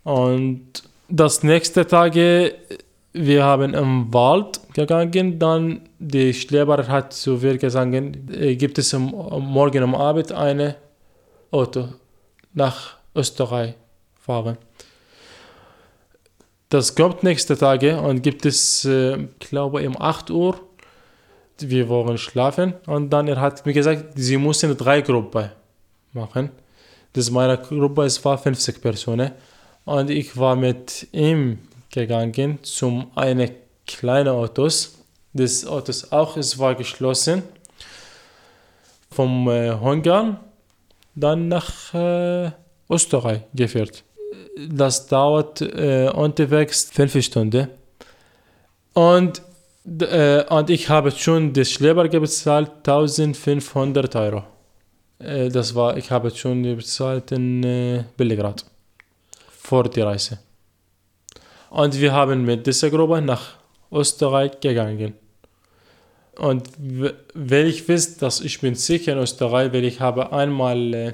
Und 0.02 0.82
das 1.08 1.42
nächste 1.42 1.86
Tage, 1.86 2.54
wir 3.12 3.44
haben 3.44 3.74
im 3.74 4.12
Wald 4.12 4.60
gegangen, 4.74 5.38
dann 5.38 5.88
die 5.98 6.34
Schleber 6.34 6.86
hat 6.88 7.12
zu 7.12 7.32
mir 7.32 7.56
gesagt, 7.56 7.94
äh, 7.94 8.56
gibt 8.56 8.78
es 8.78 8.92
morgen 8.92 9.82
am 9.82 9.94
Abend 9.94 10.32
ein 10.32 10.74
Auto 11.50 11.88
nach 12.52 12.96
Österreich 13.14 13.74
fahren. 14.28 14.58
Das 16.68 16.94
kommt 16.94 17.22
nächste 17.22 17.56
Tage 17.56 17.98
und 17.98 18.22
gibt 18.22 18.44
es, 18.44 18.84
äh, 18.84 19.26
glaube 19.40 19.80
ich, 19.80 19.88
um 19.88 20.00
8 20.00 20.30
Uhr 20.30 20.60
wir 21.60 21.88
wollen 21.88 22.18
schlafen 22.18 22.74
und 22.86 23.10
dann 23.10 23.28
er 23.28 23.40
hat 23.40 23.64
mir 23.66 23.72
gesagt, 23.72 24.12
sie 24.14 24.36
müssen 24.36 24.76
drei 24.76 25.00
Gruppen 25.00 25.50
machen. 26.12 26.50
Das 27.12 27.30
meine 27.30 27.58
Gruppe, 27.58 28.04
es 28.04 28.24
war 28.24 28.38
50 28.38 28.80
Personen 28.80 29.32
und 29.84 30.10
ich 30.10 30.36
war 30.36 30.56
mit 30.56 31.08
ihm 31.12 31.58
gegangen 31.90 32.58
zum 32.62 33.10
eine 33.14 33.50
kleine 33.86 34.32
Autos. 34.32 34.98
Das 35.32 35.66
Auto 35.66 35.92
auch, 36.10 36.36
es 36.36 36.58
war 36.58 36.74
geschlossen 36.74 37.42
vom 39.10 39.48
äh, 39.48 39.70
Ungarn 39.70 40.38
dann 41.14 41.48
nach 41.48 41.94
äh, 41.94 42.50
Österreich 42.88 43.40
geführt. 43.52 44.04
Das 44.68 45.06
dauert 45.06 45.60
äh, 45.60 46.10
unterwegs 46.14 46.90
fünf 46.92 47.20
Stunden 47.22 47.68
und 48.92 49.42
äh, 50.00 50.44
und 50.50 50.70
ich 50.70 50.88
habe 50.88 51.10
schon 51.10 51.52
das 51.52 51.70
Schleber 51.70 52.08
bezahlt, 52.08 52.70
1500 52.86 54.16
Euro. 54.16 54.44
Äh, 55.18 55.48
das 55.48 55.74
war, 55.74 55.96
ich 55.96 56.10
habe 56.10 56.30
schon 56.30 56.62
bezahlt 56.62 57.32
in 57.32 57.62
äh, 57.64 58.04
Belgrad. 58.16 58.64
Vor 59.50 59.84
der 59.84 60.06
Reise. 60.06 60.38
Und 61.70 61.98
wir 62.00 62.12
haben 62.12 62.44
mit 62.44 62.66
dieser 62.66 62.90
Gruppe 62.90 63.20
nach 63.20 63.56
Österreich 63.92 64.60
gegangen. 64.60 65.14
Und 66.36 66.68
weil 67.34 67.66
ich 67.66 67.88
weiß, 67.88 68.18
dass 68.18 68.40
ich 68.40 68.60
bin 68.60 68.74
sicher 68.74 69.12
in 69.12 69.18
Österreich, 69.18 69.72
weil 69.72 69.84
ich 69.84 70.00
habe 70.00 70.32
einmal 70.32 70.94
äh, 70.94 71.12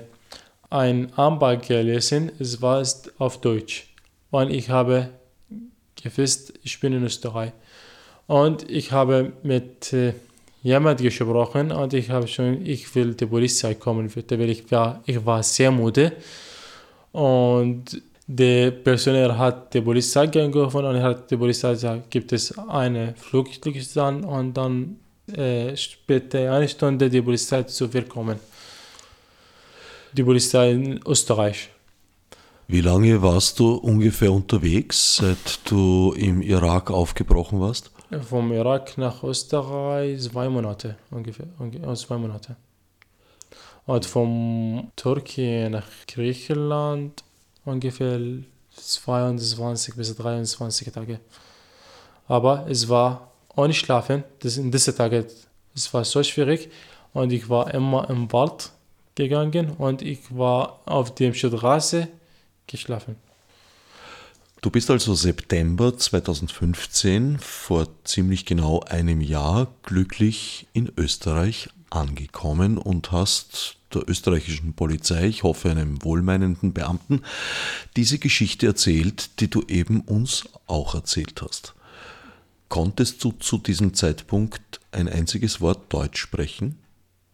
ein 0.75 1.13
Anbau 1.17 1.57
gelesen, 1.57 2.33
es 2.41 2.61
war 2.61 2.85
auf 3.19 3.41
Deutsch. 3.41 3.87
Und 4.33 4.51
ich 4.51 4.71
habe 4.71 5.11
gewusst, 6.03 6.53
ich 6.65 6.81
bin 6.81 6.93
in 6.93 7.05
Österreich. 7.05 7.53
Und 8.27 8.69
ich 8.69 8.91
habe 8.91 9.33
mit 9.45 9.93
äh, 9.93 10.15
jemand 10.65 11.01
gesprochen 11.01 11.71
und 11.71 11.95
ich 11.95 12.11
habe 12.11 12.27
schon, 12.27 12.67
ich 12.67 12.93
will 12.95 13.15
die 13.15 13.27
Polizei 13.27 13.75
kommen, 13.75 14.11
weil 14.15 14.51
ich 14.51 14.69
war, 14.73 15.01
ich 15.07 15.25
war 15.25 15.45
sehr 15.45 15.71
müde. 15.71 16.13
Und 17.13 18.03
der 18.27 18.73
Personal 18.73 19.39
hat 19.39 19.75
die 19.75 19.81
Polizei 19.81 20.23
angerufen 20.25 20.85
und 20.85 21.01
hat 21.01 21.31
die 21.31 21.37
Polizei 21.37 21.71
gesagt, 21.71 22.11
gibt 22.11 22.33
es 22.33 22.59
eine 22.59 23.15
Flugstand 23.17 24.25
und 24.25 24.55
dann 24.55 24.97
äh, 25.33 25.77
später 25.77 26.53
eine 26.53 26.67
Stunde 26.67 27.09
die 27.09 27.23
Polizei 27.23 27.63
zu 27.63 27.93
willkommen. 27.93 28.41
Die 30.17 30.23
Polizei 30.23 30.71
in 30.71 31.01
Österreich. 31.09 31.71
Wie 32.69 32.81
lange 32.81 33.21
warst 33.21 33.59
du 33.59 33.75
ungefähr 33.75 34.33
unterwegs, 34.33 35.17
seit 35.17 35.69
du 35.69 36.15
im 36.17 36.41
Irak 36.41 36.93
aufgebrochen 36.93 37.61
warst? 37.61 37.91
Vom 38.29 38.53
Irak 38.53 38.97
nach 38.97 39.25
Österreich 39.25 40.23
zwei 40.23 40.49
Monate 40.49 40.95
ungefähr. 41.11 41.47
Zwei 41.97 42.17
Monate. 42.17 42.55
Und 43.87 44.07
vom 44.07 44.93
Türkei 44.95 45.69
nach 45.69 45.89
Griechenland 46.07 47.25
ungefähr 47.65 48.21
22 48.77 49.97
bis 49.97 50.15
23 50.15 50.93
Tage. 50.93 51.19
Aber 52.29 52.67
es 52.69 52.89
war 52.89 53.33
ohne 53.57 53.75
Schlafen. 53.75 54.23
Das 54.39 54.59
in 54.59 54.71
diesen 54.71 54.95
Tagen, 54.95 55.25
es 55.75 55.93
war 55.93 56.05
so 56.05 56.23
schwierig. 56.23 56.71
Und 57.13 57.33
ich 57.33 57.49
war 57.49 57.75
immer 57.75 58.09
im 58.09 58.33
Wald 58.33 58.71
gegangen 59.15 59.71
und 59.71 60.03
ich 60.03 60.37
war 60.37 60.81
auf 60.87 61.15
der 61.15 61.33
Straße 61.35 62.09
geschlafen. 62.67 63.17
Du 64.61 64.71
bist 64.71 64.91
also 64.91 65.15
September 65.15 65.97
2015, 65.97 67.39
vor 67.39 67.87
ziemlich 68.05 68.47
genau 68.47 68.81
einem 68.81 69.21
Jahr, 69.21 69.69
glücklich 69.83 70.67
in 70.73 70.91
Österreich 70.97 71.69
angekommen 71.91 72.79
und 72.79 73.13
hast 73.13 73.77
der 73.93 74.09
österreichischen 74.09 74.73
Polizei, 74.73 75.27
ich 75.27 75.43
hoffe 75.43 75.71
einem 75.71 76.03
wohlmeinenden 76.03 76.73
Beamten, 76.73 77.21
diese 77.97 78.19
Geschichte 78.19 78.67
erzählt, 78.67 79.39
die 79.41 79.49
du 79.49 79.63
eben 79.69 80.01
uns 80.01 80.45
auch 80.67 80.95
erzählt 80.95 81.43
hast. 81.43 81.75
Konntest 82.71 83.23
du 83.23 83.33
zu 83.33 83.59
diesem 83.59 83.95
Zeitpunkt 83.95 84.81
ein 84.91 85.09
einziges 85.09 85.61
Wort 85.61 85.93
Deutsch 85.93 86.21
sprechen? 86.21 86.79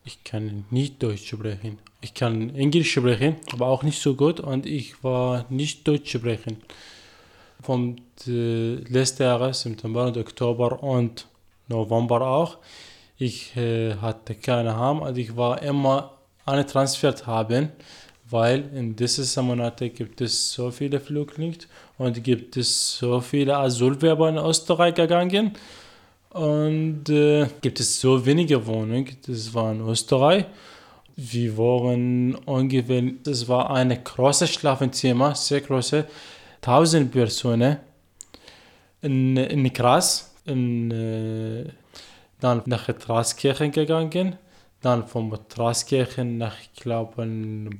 Ich 0.04 0.24
kann 0.24 0.64
nicht 0.70 1.02
Deutsch 1.02 1.28
sprechen. 1.28 1.78
Ich 2.00 2.14
kann 2.14 2.54
Englisch 2.54 2.92
sprechen, 2.92 3.36
aber 3.52 3.66
auch 3.66 3.82
nicht 3.82 4.00
so 4.00 4.14
gut 4.14 4.40
und 4.40 4.64
ich 4.64 5.04
war 5.04 5.44
nicht 5.50 5.86
Deutsch 5.86 6.12
sprechen 6.12 6.56
vom 7.62 7.96
letzten 8.26 9.22
Jahr, 9.22 9.52
September 9.52 10.06
und 10.06 10.16
Oktober 10.16 10.82
und 10.82 11.26
November 11.68 12.22
auch. 12.22 12.58
Ich 13.18 13.54
äh, 13.56 13.94
hatte 13.96 14.34
keine 14.34 14.76
Heim 14.76 15.00
und 15.00 15.18
ich 15.18 15.36
war 15.36 15.62
immer 15.62 16.16
eine 16.46 16.66
Transfer 16.66 17.14
haben, 17.26 17.68
weil 18.30 18.70
in 18.74 18.96
diesen 18.96 19.44
Monaten 19.44 19.92
gibt 19.92 20.20
es 20.22 20.52
so 20.52 20.70
viele 20.70 21.00
Flüchtlinge 21.00 21.58
und 21.98 22.24
gibt 22.24 22.56
es 22.56 22.96
so 22.96 23.20
viele 23.20 23.56
Asylwerber 23.56 24.30
in 24.30 24.38
Österreich 24.38 24.94
gegangen 24.94 25.52
Und 26.30 27.08
äh, 27.08 27.48
gibt 27.60 27.80
es 27.80 28.00
so 28.00 28.24
wenige 28.24 28.64
Wohnungen, 28.64 29.16
das 29.26 29.52
war 29.52 29.72
in 29.72 29.80
Österreich. 29.80 30.46
Wir 31.16 31.58
waren 31.58 32.36
ungefähr, 32.46 33.02
das 33.24 33.48
war 33.48 33.70
eine 33.70 34.00
große 34.00 34.46
Schlafenzimmer, 34.46 35.34
sehr 35.34 35.60
große, 35.60 36.06
1000 36.62 37.10
Personen 37.10 37.78
in, 39.02 39.36
in 39.36 39.72
Gras, 39.72 40.32
in, 40.46 40.90
äh, 40.90 41.64
dann 42.38 42.62
nach 42.66 42.86
Traskirchen 42.86 43.72
gegangen, 43.72 44.36
dann 44.82 45.06
vom 45.08 45.36
Traskirchen 45.48 46.38
nach, 46.38 46.54
ich 46.60 46.80
glaube, 46.80 47.26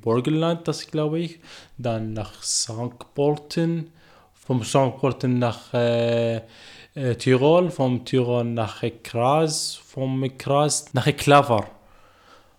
Burgenland, 0.01 0.67
das 0.67 0.91
glaube 0.91 1.19
ich, 1.19 1.39
dann 1.77 2.13
nach 2.13 2.43
St. 2.43 3.13
Polten, 3.15 3.91
vom. 4.45 4.61
Polten 4.99 5.39
nach 5.39 5.73
äh, 5.73 6.41
äh, 6.95 7.15
Tirol, 7.15 7.71
vom 7.71 8.03
Tirol 8.03 8.43
nach 8.43 8.83
Gras, 9.03 9.75
vom 9.75 10.25
Gras 10.37 10.93
nach 10.93 11.05
Klaver. 11.15 11.67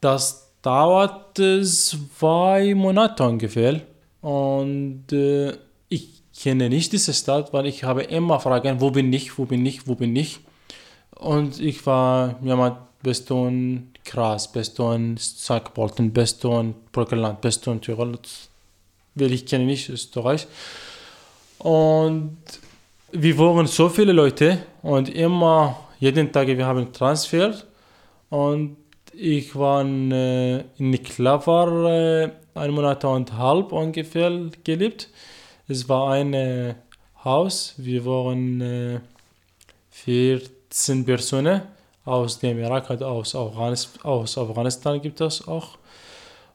Das 0.00 0.50
dauert 0.62 1.36
zwei 1.36 2.74
Monate 2.74 3.24
ungefähr 3.24 3.80
und 4.20 5.12
äh, 5.12 5.52
ich 5.88 6.22
kenne 6.38 6.68
nicht 6.68 6.92
diese 6.92 7.12
Stadt, 7.12 7.52
weil 7.52 7.66
ich 7.66 7.84
habe 7.84 8.04
immer 8.04 8.40
Fragen, 8.40 8.80
wo 8.80 8.90
bin 8.90 9.12
ich, 9.12 9.36
wo 9.36 9.44
bin 9.44 9.66
ich, 9.66 9.86
wo 9.86 9.94
bin 9.94 10.16
ich. 10.16 10.40
Und 11.16 11.60
ich 11.60 11.84
war 11.86 12.36
jemand, 12.42 12.78
bist 13.02 13.28
du 13.28 13.46
in 13.46 13.92
Gras, 14.04 14.50
bist 14.50 14.78
du 14.78 14.90
in 14.92 15.16
St. 15.18 15.74
Polten, 15.74 16.12
bist 16.12 16.42
du 16.42 16.58
in 16.58 16.74
Brückenland, 16.90 17.40
bist 17.40 17.66
du 17.66 17.72
in 17.72 17.80
Tirol, 17.80 18.18
weil 19.14 19.32
ich 19.32 19.46
kenne 19.46 19.64
nicht 19.64 19.88
Österreich. 19.88 20.46
Und 21.62 22.38
wir 23.12 23.38
waren 23.38 23.68
so 23.68 23.88
viele 23.88 24.12
Leute 24.12 24.58
und 24.82 25.08
immer, 25.08 25.76
jeden 26.00 26.32
Tag, 26.32 26.48
wir 26.48 26.66
haben 26.66 26.92
Transfer 26.92 27.54
und 28.30 28.76
ich 29.12 29.54
war 29.54 29.82
in, 29.82 30.10
äh, 30.10 30.64
in 30.78 31.00
Klaver 31.04 31.88
äh, 31.88 32.30
ein 32.54 32.70
Monat 32.72 33.04
und 33.04 33.32
halb 33.34 33.70
ungefähr 33.70 34.32
gelebt. 34.64 35.08
Es 35.68 35.88
war 35.88 36.12
ein 36.14 36.34
äh, 36.34 36.74
Haus, 37.24 37.74
wir 37.76 38.04
waren 38.04 38.60
äh, 38.60 39.00
14 39.90 41.04
Personen 41.04 41.62
aus 42.04 42.40
dem 42.40 42.58
Irak, 42.58 42.90
aus 42.90 43.36
Afghanistan, 43.36 44.02
aus 44.02 44.36
Afghanistan 44.36 45.00
gibt 45.00 45.20
es 45.20 45.46
auch. 45.46 45.78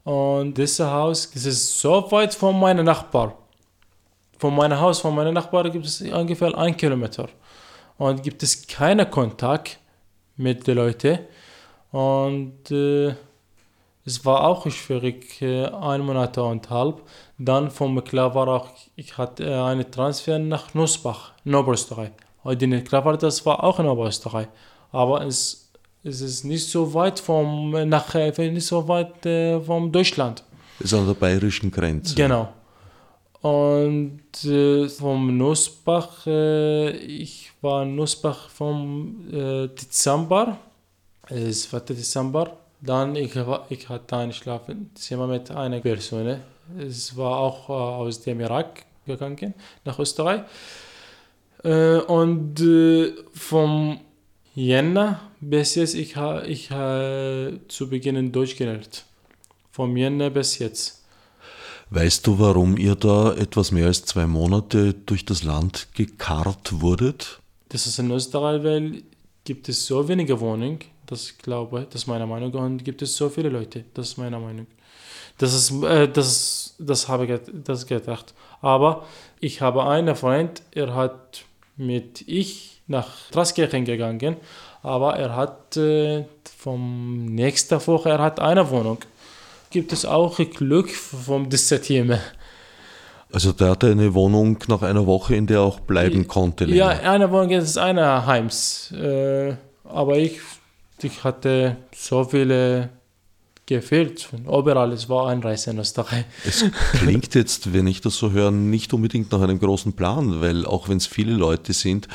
Und 0.04 0.58
dieses 0.58 0.86
Haus 0.86 1.32
das 1.32 1.46
ist 1.46 1.80
so 1.80 2.12
weit 2.12 2.34
von 2.34 2.60
meinem 2.60 2.86
Nachbar 2.86 3.47
von 4.38 4.56
meinem 4.56 4.80
Haus, 4.80 5.00
von 5.00 5.16
meinen 5.16 5.34
Nachbarn 5.34 5.72
gibt 5.72 5.86
es 5.86 6.02
ungefähr 6.02 6.58
ein 6.58 6.76
Kilometer. 6.76 7.28
Und 7.98 8.22
gibt 8.22 8.44
es 8.44 8.68
keinen 8.68 9.10
Kontakt 9.10 9.80
mit 10.36 10.68
den 10.68 10.78
Leuten. 10.78 11.20
Und 11.92 12.70
äh, 12.70 13.16
es 14.06 14.24
war 14.24 14.48
auch 14.48 14.70
schwierig, 14.70 15.42
äh, 15.42 15.66
ein 15.66 16.02
Monat 16.02 16.38
und 16.38 16.70
halb. 16.70 17.02
Dann 17.38 17.72
vom 17.72 18.04
klar 18.04 18.34
war 18.36 18.48
auch, 18.48 18.70
ich 18.96 19.18
hatte 19.18 19.46
äh, 19.46 19.54
einen 19.54 19.90
Transfer 19.92 20.40
nach 20.40 20.74
Nussbach, 20.74 21.34
in 21.44 21.56
Oberösterreich. 21.56 22.12
Und 22.44 22.62
in 22.62 22.84
klar 22.84 23.18
das 23.18 23.46
war 23.46 23.64
auch 23.64 23.80
in 23.80 23.88
Oberösterreich. 23.88 24.48
Aber 24.92 25.26
es, 25.26 25.72
es 26.04 26.22
ist 26.22 26.44
nicht 26.46 26.70
so 26.70 26.94
weit 26.94 27.20
vom, 27.20 27.72
nach, 27.90 28.14
nicht 28.14 28.66
so 28.66 28.88
weit 28.88 29.26
äh, 29.26 29.60
vom 29.60 29.92
Deutschland. 29.92 30.44
Es 30.80 30.86
ist 30.86 30.94
an 30.94 31.08
der 31.08 31.16
bayerischen 31.16 31.72
Grenze. 31.72 32.16
Genau. 32.16 32.50
Und 33.42 34.44
äh, 34.46 34.90
vom 34.90 35.38
Nussbach, 35.38 36.26
äh, 36.26 36.90
ich 36.98 37.52
war 37.62 37.84
in 37.84 37.96
Nussbach 37.96 38.50
vom 38.50 39.28
äh, 39.32 39.68
Dezember, 39.68 40.58
es 41.30 41.72
war 41.72 41.82
Dezember. 41.82 42.58
Dann 42.82 43.16
ich, 43.16 43.36
ich 43.70 43.90
hatte 43.90 44.18
ein 44.18 44.34
Schlafzimmer 44.34 45.28
mit 45.28 45.50
einer 45.52 45.80
Person. 45.80 46.40
Es 46.78 47.16
war 47.18 47.38
auch 47.40 47.70
äh, 47.70 47.74
aus 47.74 48.22
dem 48.22 48.40
Irak 48.40 48.86
gegangen, 49.06 49.54
nach 49.84 49.98
Österreich. 50.00 50.42
Äh, 51.64 51.98
und 51.98 52.60
äh, 52.60 53.14
vom 53.34 54.00
Jänner 54.54 55.22
bis 55.40 55.76
jetzt, 55.76 55.96
ich 55.96 56.16
habe 56.16 56.48
ich 56.48 56.72
ha, 56.72 57.52
zu 57.68 57.90
Beginn 57.90 58.32
Deutsch 58.32 58.56
gelernt. 58.56 59.06
Vom 59.72 59.96
Jänner 59.96 60.30
bis 60.30 60.60
jetzt. 60.60 60.97
Weißt 61.90 62.28
du, 62.28 62.38
warum 62.38 62.76
ihr 62.76 62.96
da 62.96 63.34
etwas 63.34 63.72
mehr 63.72 63.88
als 63.88 64.04
zwei 64.04 64.28
Monate 64.28 64.94
durch 64.94 65.24
das 65.24 65.44
Land 65.44 65.88
gekarrt 65.94 66.82
wurdet? 66.82 67.40
Das 67.70 67.88
ist 67.88 67.98
in 67.98 68.12
Österreich, 68.12 68.62
weil 68.64 69.04
gibt 69.46 69.70
es 69.70 69.86
so 69.86 70.06
wenige 70.06 70.38
Wohnungen, 70.42 70.80
das 71.06 71.38
glaube, 71.38 71.88
das 71.90 72.02
ist 72.02 72.08
meine 72.08 72.28
Meinung, 72.28 72.52
und 72.52 72.84
gibt 72.84 73.02
es 73.02 73.16
so 73.16 73.30
viele 73.30 73.48
Leute, 73.48 73.86
das 73.94 74.10
ist 74.10 74.18
meine 74.18 74.38
Meinung. 74.38 74.68
Das 75.38 75.54
ist, 75.54 75.72
äh, 75.84 76.10
das, 76.10 76.76
das 76.78 77.08
habe 77.08 77.26
ich 77.26 77.40
das 77.64 77.86
gedacht. 77.86 78.34
Aber 78.60 79.06
ich 79.40 79.62
habe 79.62 79.86
einen 79.86 80.16
Freund, 80.16 80.62
er 80.72 80.94
hat 80.94 81.46
mit 81.78 82.28
ich 82.28 82.82
nach 82.88 83.30
Traskirchen 83.32 83.86
gegangen, 83.86 84.36
aber 84.84 85.16
er 85.16 85.38
hat 85.38 85.78
äh, 85.78 86.26
vom 86.58 87.26
nächsten 87.28 87.80
Woche, 87.88 88.10
er 88.10 88.20
hat 88.20 88.42
eine 88.42 88.70
Wohnung 88.70 88.98
gibt 89.78 89.94
es 89.94 90.06
auch 90.06 90.40
Glück 90.40 90.90
vom 90.90 91.52
Dissertieren. 91.52 92.18
Also 93.32 93.52
der 93.52 93.70
hatte 93.70 93.92
eine 93.92 94.12
Wohnung 94.16 94.58
nach 94.70 94.82
einer 94.82 95.06
Woche, 95.06 95.36
in 95.36 95.46
der 95.46 95.58
er 95.58 95.64
auch 95.66 95.80
bleiben 95.82 96.28
konnte. 96.28 96.66
Länger. 96.66 96.78
Ja, 96.78 97.12
eine 97.12 97.30
Wohnung 97.30 97.52
ist 97.52 97.78
eine 97.78 98.26
Heims. 98.26 98.92
Äh, 98.92 99.54
aber 99.84 100.18
ich, 100.18 100.40
ich 101.04 101.24
hatte 101.24 101.78
so 101.96 102.24
viele 102.24 102.90
gefehlt. 103.68 104.30
Überall, 104.46 104.94
es 104.94 105.08
war 105.10 105.28
ein 105.28 105.44
Reise 105.44 105.72
in 105.72 105.78
Österreich. 105.78 106.26
Es 106.44 106.66
klingt 106.94 107.36
jetzt, 107.36 107.74
wenn 107.74 107.86
ich 107.86 108.02
das 108.02 108.18
so 108.18 108.32
höre, 108.32 108.50
nicht 108.50 108.94
unbedingt 108.94 109.32
nach 109.32 109.42
einem 109.42 109.60
großen 109.60 109.94
Plan, 109.94 110.42
weil 110.42 110.66
auch 110.66 110.90
wenn 110.90 110.98
es 110.98 111.06
viele 111.06 111.34
Leute 111.34 111.74
sind, 111.74 112.08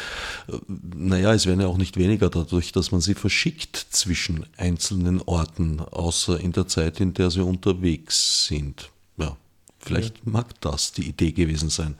äh, 0.48 0.56
naja, 0.96 1.32
es 1.32 1.46
werden 1.46 1.60
ja 1.60 1.68
auch 1.68 1.76
nicht 1.76 1.96
weniger 1.96 2.30
dadurch, 2.30 2.72
dass 2.72 2.90
man 2.90 3.00
sie 3.00 3.14
verschickt 3.14 3.76
zwischen 3.90 4.46
einzelnen 4.56 5.20
Orten, 5.22 5.80
außer 5.80 6.40
in 6.40 6.52
der 6.52 6.66
Zeit, 6.66 6.98
in 7.00 7.14
der 7.14 7.30
sie 7.30 7.44
unterwegs 7.44 8.46
sind. 8.46 8.90
Ja, 9.18 9.36
vielleicht 9.78 10.16
ja. 10.16 10.22
mag 10.24 10.60
das 10.62 10.92
die 10.92 11.06
Idee 11.06 11.32
gewesen 11.32 11.68
sein. 11.68 11.96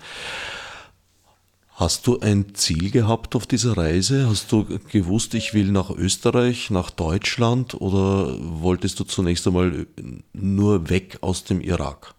Hast 1.75 2.07
du 2.07 2.21
ein 2.21 2.55
Ziel 2.55 2.91
gehabt 2.91 3.35
auf 3.35 3.47
dieser 3.47 3.77
Reise? 3.77 4.29
Hast 4.29 4.53
du 4.53 4.67
gewusst, 4.91 5.33
ich 5.35 5.55
will 5.55 5.73
nach 5.73 5.91
Österreich, 5.91 6.69
nach 6.71 6.91
Deutschland 6.91 7.81
oder 7.81 8.37
wolltest 8.39 9.01
du 9.01 9.05
zunächst 9.05 9.47
einmal 9.47 9.87
nur 10.35 10.91
weg 10.91 11.19
aus 11.23 11.45
dem 11.45 11.63
Irak? 11.63 12.15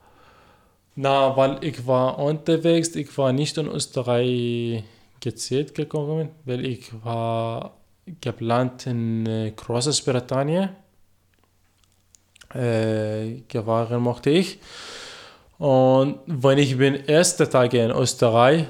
Na, 0.95 1.37
weil 1.37 1.57
ich 1.61 1.85
war 1.85 2.17
unterwegs, 2.19 2.95
ich 2.95 3.15
war 3.17 3.31
nicht 3.31 3.57
in 3.57 3.67
Österreich 3.67 4.83
gezählt 5.19 5.75
gekommen, 5.75 6.29
weil 6.45 6.65
ich 6.65 6.91
war 7.03 7.77
geplant 8.21 8.87
in 8.87 9.25
äh, 9.25 9.53
Großbritannien. 9.55 10.69
Äh, 12.53 13.41
gefahren 13.47 14.01
mochte 14.01 14.29
ich. 14.29 14.59
Und 15.57 16.19
wenn 16.27 16.57
ich 16.57 16.77
bin 16.77 16.95
erste 16.95 17.49
Tage 17.49 17.83
in 17.83 17.91
Österreich, 17.91 18.65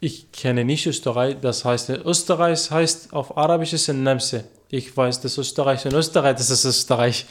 ich 0.00 0.30
kenne 0.32 0.64
nicht 0.64 0.86
Österreich, 0.86 1.36
das 1.40 1.64
heißt, 1.64 1.90
Österreich 1.90 2.70
heißt 2.70 3.12
auf 3.12 3.36
Arabisch 3.36 3.72
ist 3.72 3.88
ein 3.88 4.02
Nemse. 4.02 4.44
Ich 4.68 4.94
weiß, 4.96 5.20
dass 5.20 5.38
Österreich 5.38 5.84
in 5.86 5.94
Österreich, 5.94 6.36
das 6.36 6.50
ist 6.50 6.64
Österreich. 6.64 7.26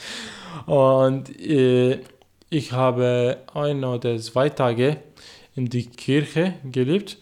Und 0.65 1.29
äh, 1.39 1.99
ich 2.49 2.71
habe 2.71 3.37
ein 3.53 3.83
oder 3.83 4.17
zwei 4.19 4.49
Tage 4.49 4.97
in 5.55 5.67
die 5.69 5.85
Kirche 5.85 6.55
gelebt 6.63 7.17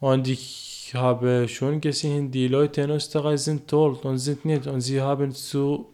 und 0.00 0.28
ich 0.28 0.92
habe 0.94 1.48
schon 1.48 1.80
gesehen, 1.80 2.30
die 2.30 2.48
Leute 2.48 2.82
in 2.82 2.90
Österreich 2.90 3.40
sind 3.40 3.68
toll 3.68 3.98
und 4.02 4.18
sind 4.18 4.44
nett 4.44 4.66
und 4.66 4.80
sie 4.80 5.00
haben 5.00 5.32
so, 5.32 5.92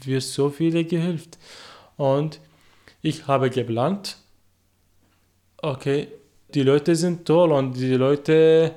für 0.00 0.20
so 0.20 0.50
viele 0.50 0.84
geholfen. 0.84 1.32
Und 1.96 2.40
ich 3.02 3.26
habe 3.26 3.50
geplant, 3.50 4.16
okay, 5.58 6.08
die 6.54 6.62
Leute 6.62 6.94
sind 6.94 7.24
toll 7.24 7.52
und 7.52 7.76
die 7.76 7.94
Leute 7.94 8.72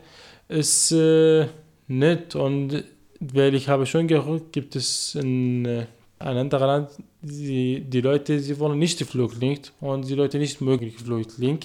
ist 0.48 0.92
äh, 0.92 1.48
nett 1.88 2.36
und 2.36 2.84
weil 3.20 3.56
ich 3.56 3.68
habe 3.70 3.86
schon 3.86 4.08
gehört, 4.08 4.52
gibt 4.52 4.76
es 4.76 5.16
in 5.16 5.66
äh, 5.66 5.86
einem 6.20 6.40
anderen 6.40 6.68
Land, 6.68 6.90
die, 7.22 7.82
die 7.82 8.02
Leute, 8.02 8.40
sie 8.40 8.58
wollen 8.60 8.80
nicht 8.80 9.02
Flüchtling 9.04 9.60
und 9.80 10.08
die 10.08 10.16
Leute 10.16 10.38
nicht 10.38 10.62
möglich 10.62 10.96
Flüchtling. 10.98 11.60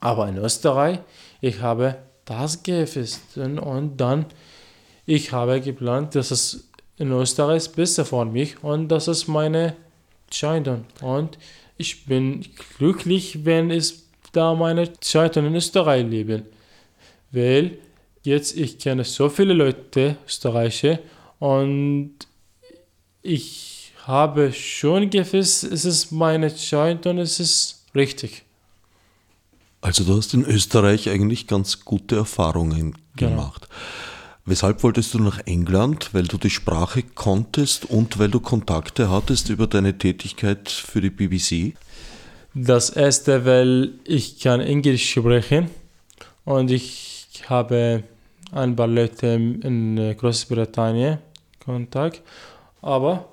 Aber 0.00 0.28
in 0.28 0.36
Österreich, 0.38 1.00
ich 1.40 1.60
habe 1.60 1.96
das 2.24 2.62
gefasst 2.62 3.36
und 3.36 3.96
dann, 3.96 4.26
ich 5.06 5.32
habe 5.32 5.60
geplant, 5.60 6.14
dass 6.14 6.30
es 6.30 6.68
in 6.96 7.10
Österreich 7.12 7.70
besser 7.72 8.04
für 8.04 8.24
mich 8.24 8.62
und 8.62 8.88
das 8.88 9.08
ist 9.08 9.26
meine 9.28 9.76
Entscheidung. 10.26 10.84
Und 11.02 11.38
ich 11.76 12.06
bin 12.06 12.44
glücklich, 12.78 13.44
wenn 13.44 13.70
es 13.70 14.03
da 14.34 14.54
meine 14.54 14.92
Zeit 15.00 15.36
in 15.36 15.54
Österreich 15.54 16.06
leben. 16.06 16.42
Weil 17.30 17.78
jetzt 18.22 18.56
ich 18.56 18.78
kenne 18.78 19.04
so 19.04 19.28
viele 19.28 19.54
Leute, 19.54 20.16
Österreicher, 20.26 20.98
Und 21.38 22.14
ich 23.22 23.92
habe 24.06 24.52
schon 24.52 25.10
gewusst, 25.10 25.64
es 25.64 25.84
ist 25.84 26.12
meine 26.12 26.46
Entscheidung 26.46 27.12
und 27.16 27.18
es 27.18 27.40
ist 27.40 27.84
richtig. 27.94 28.42
Also 29.80 30.04
du 30.04 30.16
hast 30.16 30.32
in 30.34 30.44
Österreich 30.44 31.08
eigentlich 31.10 31.46
ganz 31.46 31.84
gute 31.84 32.16
Erfahrungen 32.16 32.94
Genau. 33.16 33.30
gemacht. 33.32 33.68
Weshalb 34.46 34.82
wolltest 34.82 35.14
du 35.14 35.18
nach 35.18 35.40
England? 35.46 36.10
Weil 36.12 36.24
du 36.24 36.36
die 36.36 36.50
Sprache 36.50 37.02
konntest 37.02 37.86
und 37.90 38.18
weil 38.18 38.28
du 38.30 38.40
Kontakte 38.40 39.10
hattest 39.10 39.48
über 39.48 39.66
deine 39.66 39.96
Tätigkeit 39.96 40.68
für 40.70 41.00
die 41.00 41.10
BBC? 41.10 41.74
Das 42.56 42.90
erste, 42.90 43.44
weil 43.44 43.94
ich 44.04 44.38
kann 44.38 44.60
Englisch 44.60 45.10
sprechen 45.10 45.70
und 46.44 46.70
ich 46.70 47.26
habe 47.48 48.04
ein 48.52 48.76
paar 48.76 48.86
Leute 48.86 49.26
in 49.26 49.98
äh, 49.98 50.14
Großbritannien 50.14 51.18
Kontakt. 51.64 52.22
Aber 52.80 53.28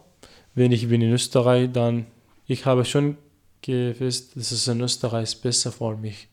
wenn 0.55 0.71
ich 0.71 0.89
bin 0.89 1.01
in 1.01 1.11
Österreich, 1.11 1.69
dann 1.71 2.07
ich 2.47 2.65
habe 2.65 2.83
schon 2.83 3.15
gewusst, 3.61 4.35
dass 4.35 4.51
es 4.51 4.67
in 4.67 4.81
Österreich 4.81 5.39
besser 5.39 5.71
für 5.71 5.95
mich. 5.95 6.27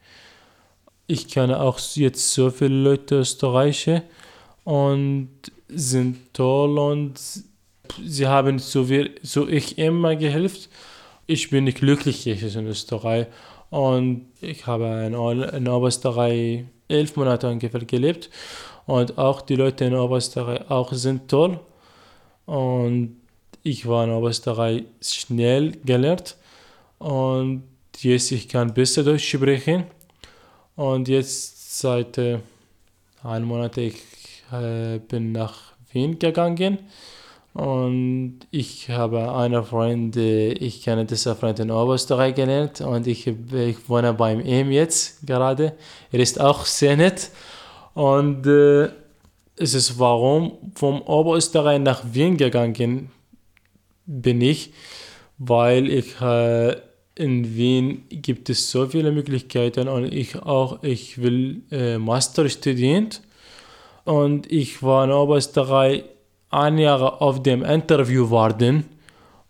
Ich 1.07 1.29
kenne 1.29 1.61
auch 1.61 1.79
jetzt 1.95 2.33
so 2.33 2.49
viele 2.51 2.75
Leute 2.75 3.17
Österreicher 3.17 4.03
und 4.65 5.29
sind 5.69 6.33
toll 6.33 6.79
und 6.79 7.21
sie 8.03 8.27
haben 8.27 8.59
so 8.59 8.89
wie 8.89 9.11
so 9.23 9.47
ich 9.47 9.77
immer 9.77 10.17
geholfen. 10.17 10.71
Ich 11.31 11.51
bin 11.51 11.67
glücklich 11.67 12.25
jetzt 12.25 12.57
in 12.57 12.67
Österreich. 12.67 13.27
Und 13.69 14.29
ich 14.41 14.67
habe 14.67 15.05
in 15.07 15.69
Oberösterreich 15.69 16.65
elf 16.89 17.17
Monate 17.17 17.51
ungefähr 17.51 17.85
gelebt. 17.85 18.31
Und 18.87 19.19
auch 19.19 19.43
die 19.43 19.57
Leute 19.57 19.85
in 19.85 19.95
Oberösterreich 19.95 20.71
auch 20.71 20.91
sind 20.95 21.29
toll. 21.29 21.61
Und 22.47 23.21
ich 23.63 23.87
war 23.87 24.05
in 24.05 24.11
Oberösterreich 24.11 24.85
schnell 25.03 25.73
gelernt. 25.85 26.39
Und 26.99 27.65
jetzt 27.99 28.33
ich 28.33 28.49
kann 28.49 28.73
besser 28.73 29.05
Deutsch 29.05 29.29
sprechen. 29.29 29.85
Und 30.77 31.09
jetzt 31.09 31.79
seit 31.79 32.17
äh, 32.17 32.39
einem 33.23 33.49
Monat 33.49 33.77
ich 33.77 33.97
äh, 34.51 34.99
bin 34.99 35.33
nach 35.33 35.75
Wien 35.93 36.19
gegangen 36.19 36.79
und 37.59 38.39
ich 38.53 38.89
habe 38.89 39.35
einen 39.35 39.65
Freund, 39.65 40.17
äh, 40.17 40.53
ich 40.53 40.81
kenne 40.81 41.05
diesen 41.07 41.35
Freund 41.35 41.59
in 41.59 41.73
Oberösterreich 41.73 42.37
gelernt. 42.37 42.81
Und 42.83 43.09
ich, 43.09 43.27
ich 43.27 43.89
wohne 43.89 44.15
beim 44.15 44.39
ihm 44.47 44.71
jetzt 44.71 45.27
gerade. 45.27 45.73
Er 46.13 46.21
ist 46.21 46.41
auch 46.41 46.65
sehr 46.65 46.97
nett. 46.97 47.33
Und 47.95 48.47
äh, 48.47 48.91
es 49.57 49.75
ist 49.75 49.99
warum 49.99 50.53
vom 50.77 51.03
Oberösterreich 51.03 51.81
nach 51.81 52.05
Wien 52.13 52.37
gegangen 52.37 53.11
bin 54.07 54.41
ich, 54.41 54.73
weil 55.39 55.91
ich 55.91 56.21
äh, 56.21 56.77
in 57.17 57.57
Wien 57.57 58.05
gibt 58.09 58.51
es 58.51 58.71
so 58.71 58.87
viele 58.87 59.11
Möglichkeiten 59.11 59.89
und 59.89 60.05
ich 60.05 60.41
auch 60.41 60.85
ich 60.85 61.21
will 61.21 61.63
äh, 61.73 61.99
Master 61.99 62.49
studieren. 62.49 63.09
Und 64.05 64.51
ich 64.53 64.81
war 64.81 65.03
in 65.03 65.11
Oberösterreich 65.11 66.05
ein 66.51 66.79
Jahr 66.79 67.21
auf 67.21 67.43
dem 67.43 67.63
Interview 67.65 68.31
warten 68.31 68.85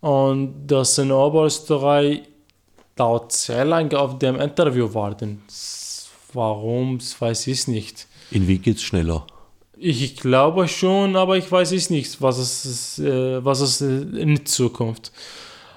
und 0.01 0.67
das 0.67 0.99
in 0.99 1.13
Oberösterreich 1.13 2.23
dauert 2.97 3.33
sehr 3.33 3.65
lange 3.65 3.99
auf 3.99 4.19
dem 4.19 4.41
Interview 4.41 4.93
warten. 4.93 5.43
Warum, 6.33 6.99
das 6.99 7.21
weiß 7.21 7.47
ich 7.47 7.69
nicht. 7.69 8.07
In 8.31 8.47
Wien 8.47 8.61
geht's 8.61 8.83
schneller. 8.83 9.27
Ich 9.77 10.17
glaube 10.17 10.67
schon, 10.67 11.15
aber 11.15 11.37
ich 11.37 11.51
weiß 11.51 11.73
es 11.73 11.89
nicht, 11.89 12.21
was 12.21 12.39
es, 12.39 12.65
ist, 12.65 12.99
äh, 12.99 13.45
was 13.45 13.61
es 13.61 13.81
in 13.81 14.45
Zukunft. 14.45 15.13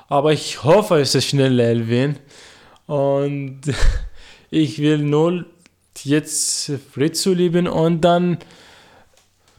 Aber 0.09 0.33
ich 0.33 0.63
hoffe, 0.63 0.99
es 0.99 1.13
ist 1.15 1.25
schnell 1.25 1.59
Elvin. 1.59 2.17
Und 2.87 3.61
ich 4.49 4.79
will 4.79 4.97
nur 4.97 5.45
jetzt 6.03 6.71
frei 6.91 7.09
zu 7.09 7.33
leben 7.33 7.67
und 7.67 8.01
dann 8.01 8.39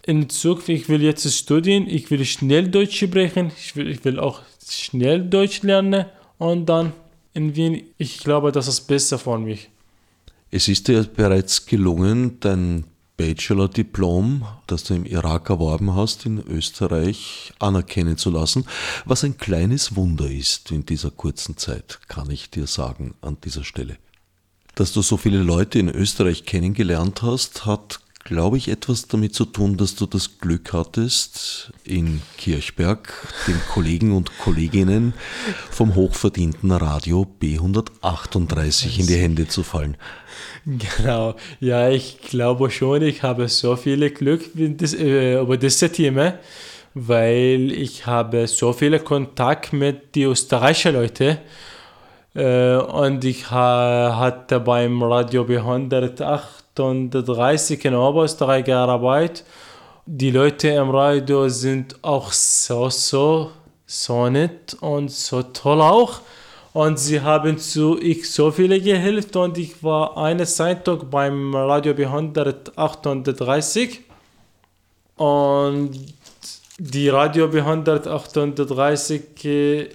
in 0.05 0.28
Zukunft, 0.28 0.68
ich 0.68 0.88
will 0.88 1.03
jetzt 1.03 1.30
studieren, 1.32 1.86
ich 1.88 2.11
will 2.11 2.24
schnell 2.24 2.68
Deutsch 2.68 2.98
sprechen, 2.98 3.53
ich 3.57 3.76
will, 3.76 3.88
ich 3.88 4.05
will 4.05 4.18
auch 4.18 4.42
schnell 4.68 5.28
Deutsch 5.28 5.62
lernen 5.62 6.07
und 6.38 6.66
dann 6.66 6.92
in 7.34 7.55
Wien, 7.57 7.84
ich 7.98 8.18
glaube, 8.18 8.53
das 8.53 8.68
ist 8.68 8.82
besser 8.82 9.18
für 9.18 9.38
mich. 9.38 9.70
Es 10.50 10.68
ist 10.68 10.88
dir 10.88 11.05
bereits 11.05 11.64
gelungen, 11.66 12.38
dein 12.40 12.84
Bachelor-Diplom, 13.16 14.44
das 14.66 14.84
du 14.84 14.94
im 14.94 15.05
Irak 15.05 15.48
erworben 15.48 15.94
hast, 15.94 16.26
in 16.26 16.42
Österreich 16.44 17.53
anerkennen 17.59 18.16
zu 18.16 18.30
lassen, 18.30 18.66
was 19.05 19.22
ein 19.22 19.38
kleines 19.38 19.96
Wunder 19.96 20.30
ist 20.30 20.70
in 20.70 20.84
dieser 20.84 21.11
kurzen 21.11 21.57
Zeit, 21.57 22.00
kann 22.09 22.30
ich 22.30 22.50
dir 22.50 22.66
sagen 22.66 23.14
an 23.20 23.36
dieser 23.44 23.64
Stelle. 23.64 23.96
Dass 24.74 24.92
du 24.92 25.03
so 25.03 25.16
viele 25.16 25.42
Leute 25.42 25.78
in 25.78 25.88
Österreich 25.88 26.44
kennengelernt 26.44 27.22
hast, 27.22 27.64
hat, 27.64 28.00
glaube 28.24 28.56
ich, 28.56 28.68
etwas 28.68 29.08
damit 29.08 29.34
zu 29.34 29.44
tun, 29.44 29.76
dass 29.76 29.94
du 29.94 30.06
das 30.06 30.38
Glück 30.38 30.72
hattest, 30.72 31.72
in 31.84 32.22
Kirchberg 32.38 33.12
den 33.46 33.60
Kollegen 33.72 34.16
und 34.16 34.38
Kolleginnen 34.38 35.14
vom 35.70 35.94
hochverdienten 35.94 36.70
Radio 36.70 37.26
B138 37.40 39.00
in 39.00 39.06
die 39.06 39.16
Hände 39.16 39.48
zu 39.48 39.62
fallen. 39.62 39.96
Genau, 40.64 41.34
ja, 41.60 41.88
ich 41.88 42.18
glaube 42.20 42.70
schon, 42.70 43.02
ich 43.02 43.22
habe 43.22 43.48
so 43.48 43.74
viel 43.76 44.08
Glück 44.10 44.42
äh, 44.56 45.40
über 45.40 45.56
diese 45.56 45.90
Thema, 45.90 46.34
weil 46.94 47.72
ich 47.72 48.06
habe 48.06 48.46
so 48.46 48.72
viele 48.72 49.00
Kontakt 49.00 49.72
mit 49.72 50.14
den 50.14 50.30
österreichischen 50.30 50.94
Leuten 50.94 51.38
äh, 52.34 52.76
und 52.76 53.24
ich 53.24 53.50
ha, 53.50 54.16
hatte 54.18 54.60
beim 54.60 55.02
Radio 55.02 55.44
B138 56.76 57.84
in 57.84 57.94
Oberösterreich 57.94 58.64
gearbeitet. 58.64 59.44
Die 60.06 60.30
Leute 60.30 60.68
im 60.68 60.90
Radio 60.90 61.48
sind 61.48 61.96
auch 62.02 62.32
so, 62.32 62.90
so, 62.90 63.52
so 63.86 64.28
nett 64.28 64.76
und 64.80 65.10
so 65.10 65.42
toll 65.42 65.80
auch. 65.80 66.20
Und 66.72 66.98
sie 66.98 67.20
haben 67.20 67.58
zu 67.58 68.00
ich 68.00 68.30
so 68.30 68.50
viele 68.50 68.80
geholfen 68.80 69.36
und 69.36 69.58
ich 69.58 69.84
war 69.84 70.16
eine 70.16 70.46
Zeitung 70.46 71.10
beim 71.10 71.54
Radio 71.54 71.92
B138 71.92 73.98
und 75.16 76.14
die 76.78 77.10
Radio 77.10 77.46
B138 77.46 79.44
äh, 79.44 79.88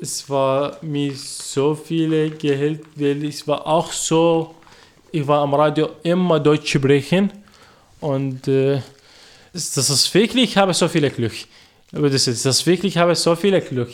es 0.00 0.30
war 0.30 0.76
mir 0.82 1.12
so 1.14 1.74
viele 1.74 2.30
geholfen, 2.30 2.86
weil 2.96 3.24
ich 3.24 3.46
war 3.46 3.66
auch 3.66 3.92
so, 3.92 4.54
ich 5.12 5.26
war 5.26 5.42
am 5.42 5.54
Radio 5.54 5.90
immer 6.02 6.40
Deutsch 6.40 6.72
sprechen 6.72 7.30
und 8.00 8.48
äh, 8.48 8.80
das 9.52 9.76
ist 9.76 10.14
wirklich, 10.14 10.50
ich 10.50 10.56
habe 10.56 10.72
so 10.72 10.88
viel 10.88 11.08
Glück. 11.10 11.34
Aber 11.94 12.08
das 12.08 12.26
ist 12.26 12.46
das 12.46 12.64
wirklich, 12.66 12.94
ich 12.94 12.98
habe 12.98 13.14
so 13.14 13.36
viel 13.36 13.60
Glück 13.60 13.90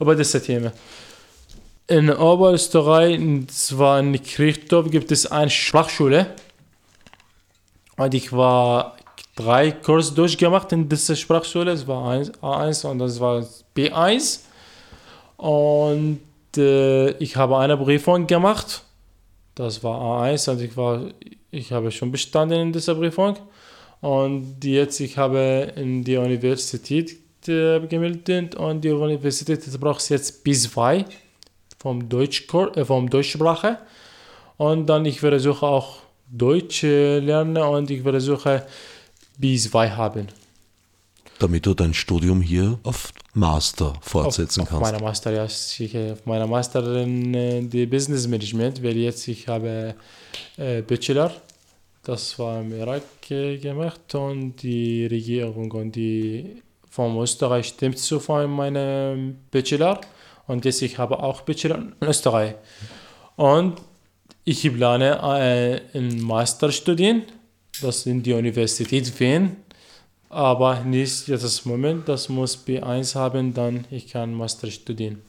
über 0.00 0.16
das 0.16 0.32
Thema. 0.32 0.72
In 1.86 2.10
Oberösterreich, 2.10 3.18
und 3.18 3.50
zwar 3.52 4.00
in 4.00 4.20
Kirchdorf, 4.20 4.90
gibt 4.90 5.12
es 5.12 5.26
eine 5.26 5.50
Sprachschule. 5.50 6.34
Und 7.96 8.14
ich 8.14 8.32
war 8.32 8.96
drei 9.36 9.70
Kurse 9.70 10.14
durchgemacht 10.14 10.72
in 10.72 10.88
dieser 10.88 11.14
Sprachschule. 11.14 11.70
Es 11.72 11.86
war 11.86 12.12
A1, 12.12 12.32
A1 12.40 12.86
und 12.86 12.98
das 12.98 13.20
war 13.20 13.46
B1. 13.76 14.40
Und 15.36 16.20
äh, 16.56 17.10
ich 17.12 17.36
habe 17.36 17.58
eine 17.58 17.76
Prüfung 17.76 18.26
gemacht. 18.26 18.82
Das 19.60 19.84
war 19.84 20.24
A1 20.24 20.50
und 20.50 20.62
ich, 20.62 20.74
war, 20.74 21.10
ich 21.50 21.70
habe 21.70 21.90
schon 21.90 22.10
bestanden 22.10 22.58
in 22.58 22.72
dieser 22.72 22.94
Prüfung. 22.94 23.36
Und 24.00 24.64
jetzt 24.64 24.98
ich 25.00 25.18
habe 25.18 25.74
in 25.76 26.02
die 26.02 26.16
Universität 26.16 27.18
äh, 27.46 27.78
gemeldet 27.80 28.54
und 28.54 28.82
die 28.82 28.88
Universität 28.88 29.60
braucht 29.78 30.08
jetzt 30.08 30.46
B2 30.46 31.04
vom 31.78 32.08
Deutsch 32.08 32.46
äh, 32.74 32.84
vom 32.86 33.10
Deutschsprache 33.10 33.76
und 34.56 34.86
dann 34.86 35.04
ich 35.04 35.20
versuche 35.20 35.66
auch 35.66 35.98
Deutsch 36.30 36.82
äh, 36.84 37.18
lernen 37.18 37.58
und 37.58 37.90
ich 37.90 38.00
versuche 38.00 38.64
B2 39.38 39.90
haben. 39.90 40.28
Damit 41.42 41.66
du 41.66 41.74
dein 41.74 41.94
Studium 41.94 42.40
hier 42.40 42.78
auf 42.82 43.12
Master 43.34 43.94
fortsetzen 44.00 44.62
auf, 44.62 44.66
auf 44.72 44.78
kannst. 44.78 44.92
meiner 44.92 45.04
Master, 45.04 45.32
ja, 45.32 45.44
ich, 45.44 45.94
äh, 45.94 46.12
auf 46.12 46.26
meiner 46.26 46.46
Master 46.46 46.96
in 46.96 47.34
äh, 47.34 47.62
die 47.62 47.86
Business 47.86 48.26
Management, 48.26 48.82
weil 48.82 48.96
jetzt 48.96 49.26
ich 49.28 49.48
habe 49.48 49.94
äh, 50.56 50.82
Bachelor, 50.82 51.32
das 52.02 52.38
war 52.38 52.60
im 52.60 52.72
Irak 52.72 53.02
äh, 53.30 53.58
gemacht 53.58 54.14
und 54.14 54.62
die 54.62 55.06
Regierung 55.06 55.70
und 55.72 55.96
die 55.96 56.62
vom 56.90 57.18
Österreich 57.18 57.68
stimmt 57.68 57.98
zu 57.98 58.20
von 58.20 58.50
meinem 58.50 59.38
Bachelor. 59.50 60.00
Und 60.46 60.64
jetzt 60.64 60.82
ich 60.82 60.98
habe 60.98 61.22
auch 61.22 61.42
Bachelor 61.42 61.78
in 61.78 61.94
Österreich. 62.00 62.54
Und 63.36 63.80
ich 64.44 64.62
plane 64.74 65.20
äh, 65.22 65.96
einen 65.96 66.20
Master 66.20 66.72
studieren, 66.72 67.22
das 67.80 68.06
in 68.06 68.22
die 68.22 68.32
Universität 68.32 69.18
Wien 69.20 69.56
Aber 70.30 70.84
nicht 70.84 71.26
jetzt 71.26 71.42
das 71.42 71.64
Moment, 71.64 72.08
das 72.08 72.28
muss 72.28 72.56
B1 72.56 73.16
haben, 73.16 73.52
dann 73.52 73.84
ich 73.90 74.08
kann 74.08 74.32
Master 74.32 74.70
studieren. 74.70 75.20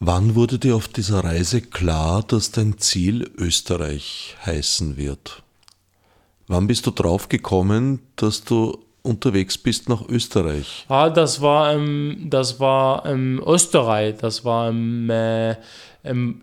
Wann 0.00 0.34
wurde 0.34 0.58
dir 0.58 0.76
auf 0.76 0.88
dieser 0.88 1.22
Reise 1.24 1.60
klar, 1.60 2.22
dass 2.26 2.50
dein 2.52 2.78
Ziel 2.78 3.30
Österreich 3.36 4.34
heißen 4.46 4.96
wird? 4.96 5.42
Wann 6.48 6.66
bist 6.66 6.86
du 6.86 6.90
drauf 6.90 7.28
gekommen, 7.28 8.00
dass 8.16 8.42
du 8.44 8.78
unterwegs 9.02 9.58
bist 9.58 9.90
nach 9.90 10.08
Österreich? 10.08 10.86
Ah, 10.88 11.10
das 11.10 11.42
war 11.42 11.74
ähm, 11.74 12.28
das 12.30 12.60
war 12.60 13.04
ähm, 13.04 13.42
Österreich. 13.46 14.16
Das 14.16 14.42
war 14.42 14.70
ähm, 14.70 15.10
äh, 15.10 15.56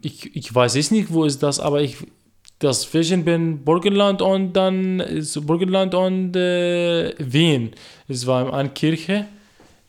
ich, 0.01 0.35
ich 0.35 0.53
weiß 0.53 0.75
es 0.75 0.91
nicht, 0.91 1.11
wo 1.11 1.25
ist 1.25 1.41
das, 1.41 1.59
aber 1.59 1.81
ich 1.81 1.97
das 2.59 2.81
zwischen 2.81 3.23
bin 3.23 3.63
Burgenland 3.63 4.21
und 4.21 4.53
dann 4.53 4.99
ist 4.99 5.45
Burgenland 5.45 5.93
und 5.93 6.35
äh, 6.35 7.13
Wien. 7.19 7.71
Es 8.07 8.25
war 8.25 8.47
in 8.47 8.53
einer 8.53 8.69
Kirche 8.69 9.27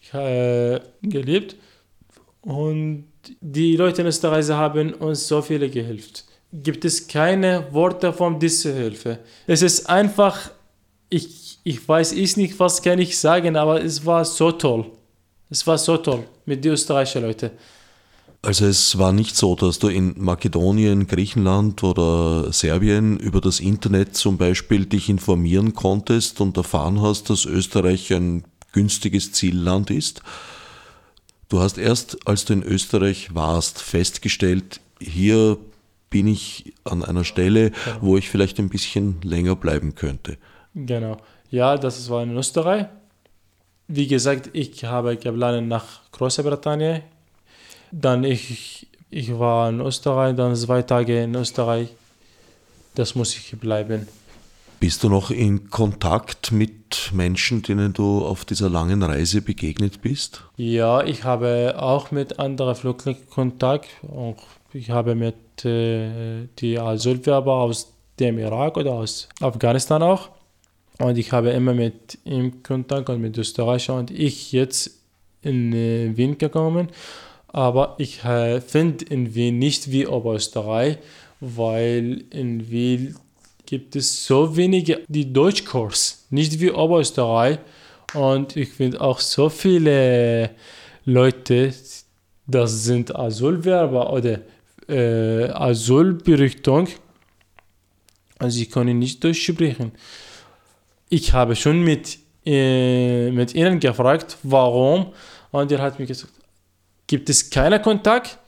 ich, 0.00 0.12
äh, 0.12 0.80
gelebt 1.02 1.56
und 2.42 3.04
die 3.40 3.76
Leute 3.76 4.02
in 4.02 4.08
Österreich 4.08 4.48
haben 4.50 4.94
uns 4.94 5.26
so 5.26 5.42
viele 5.42 5.68
geholfen. 5.68 6.24
Gibt 6.52 6.84
es 6.84 7.06
keine 7.06 7.66
Worte 7.72 8.12
von 8.12 8.38
dieser 8.38 8.72
Hilfe. 8.72 9.18
Es 9.46 9.60
ist 9.60 9.88
einfach, 9.88 10.50
ich, 11.10 11.58
ich 11.62 11.86
weiß 11.86 12.12
nicht, 12.36 12.58
was 12.58 12.80
kann 12.80 12.98
ich 12.98 13.18
sagen, 13.18 13.56
aber 13.56 13.82
es 13.82 14.04
war 14.04 14.24
so 14.24 14.52
toll. 14.52 14.86
Es 15.50 15.66
war 15.66 15.78
so 15.78 15.96
toll 15.96 16.24
mit 16.46 16.64
den 16.64 16.72
österreichischen 16.72 17.22
Leuten. 17.22 17.50
Also 18.40 18.66
es 18.66 18.96
war 18.98 19.12
nicht 19.12 19.36
so, 19.36 19.56
dass 19.56 19.80
du 19.80 19.88
in 19.88 20.14
Makedonien, 20.16 21.08
Griechenland 21.08 21.82
oder 21.82 22.52
Serbien 22.52 23.18
über 23.18 23.40
das 23.40 23.58
Internet 23.58 24.16
zum 24.16 24.38
Beispiel 24.38 24.86
dich 24.86 25.08
informieren 25.08 25.74
konntest 25.74 26.40
und 26.40 26.56
erfahren 26.56 27.02
hast, 27.02 27.30
dass 27.30 27.46
Österreich 27.46 28.12
ein 28.12 28.44
günstiges 28.72 29.32
Zielland 29.32 29.90
ist. 29.90 30.22
Du 31.48 31.60
hast 31.60 31.78
erst, 31.78 32.28
als 32.28 32.44
du 32.44 32.52
in 32.52 32.62
Österreich 32.62 33.34
warst, 33.34 33.82
festgestellt, 33.82 34.80
hier 35.00 35.58
bin 36.10 36.26
ich 36.26 36.74
an 36.84 37.02
einer 37.02 37.24
Stelle, 37.24 37.70
genau. 37.70 37.96
wo 38.00 38.16
ich 38.16 38.28
vielleicht 38.28 38.58
ein 38.58 38.68
bisschen 38.68 39.20
länger 39.22 39.56
bleiben 39.56 39.94
könnte. 39.94 40.38
Genau. 40.74 41.16
Ja, 41.50 41.76
das 41.76 42.08
war 42.08 42.22
in 42.22 42.36
Österreich. 42.36 42.86
Wie 43.88 44.06
gesagt, 44.06 44.50
ich 44.52 44.84
habe 44.84 45.16
geplant 45.16 45.68
nach 45.68 46.10
Großbritannien. 46.12 47.02
Dann 47.92 48.24
ich, 48.24 48.86
ich 49.10 49.38
war 49.38 49.68
in 49.68 49.80
Österreich, 49.80 50.36
dann 50.36 50.54
zwei 50.56 50.82
Tage 50.82 51.22
in 51.22 51.34
Österreich. 51.34 51.88
Das 52.94 53.14
muss 53.14 53.36
ich 53.36 53.58
bleiben. 53.58 54.08
Bist 54.80 55.02
du 55.02 55.08
noch 55.08 55.32
in 55.32 55.70
Kontakt 55.70 56.52
mit 56.52 57.10
Menschen, 57.12 57.62
denen 57.62 57.92
du 57.92 58.24
auf 58.24 58.44
dieser 58.44 58.70
langen 58.70 59.02
Reise 59.02 59.42
begegnet 59.42 60.02
bist? 60.02 60.44
Ja, 60.56 61.02
ich 61.02 61.24
habe 61.24 61.74
auch 61.78 62.12
mit 62.12 62.38
anderen 62.38 62.76
Flüchtlingen 62.76 63.28
Kontakt. 63.28 63.88
Ich 64.72 64.90
habe 64.90 65.16
mit 65.16 65.64
äh, 65.64 66.46
die 66.58 66.78
Asylwerber 66.78 67.54
aus 67.54 67.92
dem 68.20 68.38
Irak 68.38 68.76
oder 68.76 68.92
aus 68.92 69.28
Afghanistan 69.40 70.02
auch. 70.02 70.30
Und 70.98 71.18
ich 71.18 71.32
habe 71.32 71.50
immer 71.50 71.74
mit 71.74 72.18
ihm 72.24 72.62
Kontakt 72.62 73.08
und 73.08 73.20
mit 73.20 73.36
Österreicher 73.36 73.94
und 73.96 74.10
ich 74.10 74.52
jetzt 74.52 74.90
in 75.42 75.72
äh, 75.72 76.16
Wien 76.16 76.38
gekommen. 76.38 76.88
Aber 77.58 77.96
ich 77.98 78.24
äh, 78.24 78.60
finde 78.60 79.04
in 79.06 79.34
Wien 79.34 79.58
nicht 79.58 79.90
wie 79.90 80.06
Oberösterreich, 80.06 80.98
weil 81.40 82.22
in 82.30 82.70
Wien 82.70 83.16
gibt 83.66 83.96
es 83.96 84.24
so 84.24 84.56
wenige 84.56 85.00
die 85.08 85.32
Deutschkurs, 85.32 86.24
nicht 86.30 86.60
wie 86.60 86.70
Oberösterreich. 86.70 87.58
Und 88.14 88.54
ich 88.54 88.68
finde 88.68 89.00
auch 89.00 89.18
so 89.18 89.48
viele 89.48 90.50
Leute, 91.04 91.74
das 92.46 92.84
sind 92.84 93.16
Asylwerber 93.16 94.12
oder 94.12 94.38
äh, 94.88 95.50
Asylberichtung, 95.50 96.86
also 98.38 98.56
sie 98.56 98.66
können 98.66 99.00
nicht 99.00 99.24
Deutsch 99.24 99.42
sprechen. 99.44 99.90
Ich 101.08 101.32
habe 101.32 101.56
schon 101.56 101.82
mit, 101.82 102.20
äh, 102.46 103.32
mit 103.32 103.52
ihnen 103.56 103.80
gefragt, 103.80 104.36
warum, 104.44 105.12
und 105.50 105.72
er 105.72 105.82
hat 105.82 105.98
mir 105.98 106.06
gesagt, 106.06 106.37
gibt 107.08 107.28
es 107.28 107.50
keinen 107.50 107.82
Kontakt, 107.82 108.38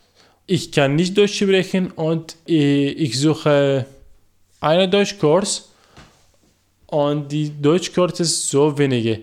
ich 0.46 0.70
kann 0.70 0.94
nicht 0.94 1.18
Deutsch 1.18 1.38
sprechen 1.38 1.90
und 1.90 2.36
äh, 2.48 2.90
ich 2.90 3.18
suche 3.18 3.86
einen 4.61 4.90
Deutschkurs 4.90 5.70
und 6.86 7.30
die 7.32 7.50
Deutschkurs 7.61 8.20
ist 8.20 8.48
so 8.48 8.76
wenige. 8.78 9.22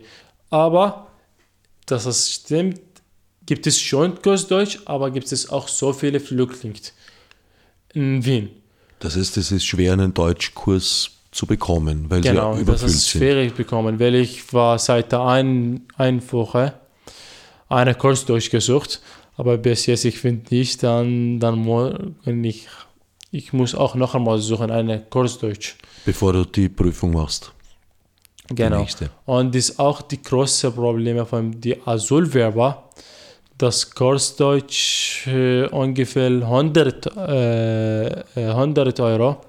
Aber, 0.50 1.08
dass 1.86 2.06
das 2.06 2.32
stimmt, 2.32 2.82
gibt 3.46 3.68
es 3.68 3.80
schon 3.80 4.22
Kurs 4.22 4.48
Deutsch, 4.48 4.80
aber 4.86 5.12
gibt 5.12 5.32
es 5.32 5.50
auch 5.50 5.68
so 5.68 5.94
viele 5.94 6.20
Flüchtlinge 6.20 6.80
in 7.94 8.24
Wien. 8.26 8.50
Das 9.00 9.16
heißt, 9.16 9.38
es 9.38 9.52
ist 9.52 9.66
schwer, 9.66 9.94
einen 9.94 10.14
Deutschkurs 10.14 11.12
zu 11.32 11.46
bekommen, 11.46 12.10
weil 12.10 12.22
genau, 12.22 12.56
sie 12.56 12.62
überfüllt 12.62 12.90
das 12.90 12.96
ist 12.96 13.10
schwierig 13.10 13.54
bekommen, 13.54 14.00
weil 14.00 14.16
ich 14.16 14.54
war 14.54 14.80
seit 14.80 15.14
ein, 15.14 15.86
ein 15.98 16.22
Woche 16.32 16.74
einen 17.70 17.98
Kurs 17.98 18.26
Deutsch 18.26 18.50
gesucht, 18.50 19.02
aber 19.38 19.58
bis 19.58 19.86
jetzt 19.86 20.04
ich 20.06 20.20
finde 20.20 20.54
nicht, 20.54 20.84
dann, 20.84 21.40
dann 21.40 22.44
ich 22.44 22.68
ich 23.32 23.54
muss 23.54 23.76
auch 23.76 23.96
noch 23.96 24.16
einmal 24.16 24.40
suchen, 24.40 24.72
eine 24.72 25.02
Kursdeutsch. 25.10 25.76
Bevor 26.06 26.34
du 26.34 26.46
die 26.46 26.70
Prüfung 26.70 27.12
machst. 27.12 27.52
Genau. 28.50 28.86
Und 29.26 29.54
das 29.54 29.70
ist 29.70 29.80
auch 29.80 30.02
die 30.02 30.22
große 30.22 30.72
Probleme 30.72 31.26
von 31.26 31.60
den 31.60 31.86
Asylwerber. 31.86 32.90
Das 33.58 33.92
Kursdeutsch 33.92 35.28
äh, 35.28 35.66
ungefähr 35.68 36.30
100, 36.30 37.18
äh, 37.18 38.24
100 38.36 39.00
Euro. 39.02 39.42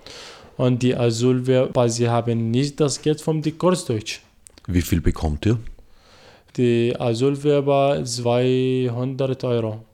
Und 0.57 0.82
die 0.82 0.97
Asylwerber, 0.97 1.89
sie 1.89 2.09
haben 2.09 2.51
nicht 2.51 2.80
das 2.80 3.01
Geld 3.01 3.20
vom 3.20 3.41
Kursdeutsch. 3.57 4.20
Wie 4.66 4.82
viel 4.82 5.01
bekommt 5.01 5.47
ihr? 5.47 5.59
Die 6.59 6.95
Asylwerber 6.99 8.05
200 8.05 9.45
Euro. 9.45 9.85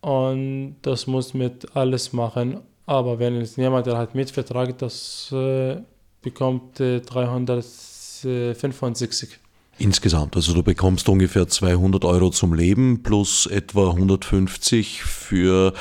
Und 0.00 0.76
das 0.82 1.08
muss 1.08 1.34
mit 1.34 1.74
alles 1.74 2.12
machen. 2.12 2.60
Aber 2.86 3.18
wenn 3.18 3.40
es 3.40 3.56
jemand, 3.56 3.88
der 3.88 3.98
hat 3.98 4.14
Mietvertrag, 4.14 4.78
das 4.78 5.32
äh, 5.32 5.78
bekommt 6.22 6.78
äh, 6.78 7.00
365. 7.00 9.40
Insgesamt, 9.78 10.36
also 10.36 10.54
du 10.54 10.62
bekommst 10.62 11.06
ungefähr 11.08 11.48
200 11.48 12.04
Euro 12.06 12.30
zum 12.30 12.54
Leben 12.54 13.02
plus 13.02 13.46
etwa 13.46 13.90
150 13.90 15.02
für, 15.02 15.74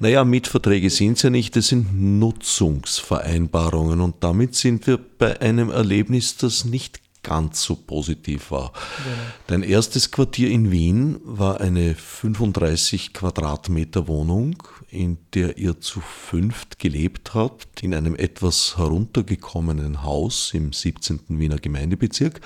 naja, 0.00 0.24
Mietverträge 0.24 0.90
sind 0.90 1.16
es 1.16 1.22
ja 1.22 1.30
nicht, 1.30 1.56
das 1.56 1.68
sind 1.68 2.18
Nutzungsvereinbarungen 2.18 4.02
und 4.02 4.16
damit 4.20 4.54
sind 4.54 4.86
wir 4.86 4.98
bei 4.98 5.40
einem 5.40 5.70
Erlebnis, 5.70 6.36
das 6.36 6.66
nicht 6.66 7.00
ganz 7.22 7.62
so 7.62 7.76
positiv 7.76 8.50
war. 8.50 8.72
Genau. 9.04 9.16
Dein 9.48 9.62
erstes 9.62 10.10
Quartier 10.10 10.50
in 10.50 10.70
Wien 10.70 11.20
war 11.24 11.60
eine 11.60 11.94
35 11.94 13.12
Quadratmeter 13.12 14.08
Wohnung, 14.08 14.62
in 14.90 15.18
der 15.34 15.58
ihr 15.58 15.80
zu 15.80 16.00
fünft 16.00 16.78
gelebt 16.78 17.34
habt, 17.34 17.82
in 17.82 17.94
einem 17.94 18.14
etwas 18.14 18.78
heruntergekommenen 18.78 20.02
Haus 20.02 20.54
im 20.54 20.72
17. 20.72 21.20
Wiener 21.28 21.58
Gemeindebezirk, 21.58 22.40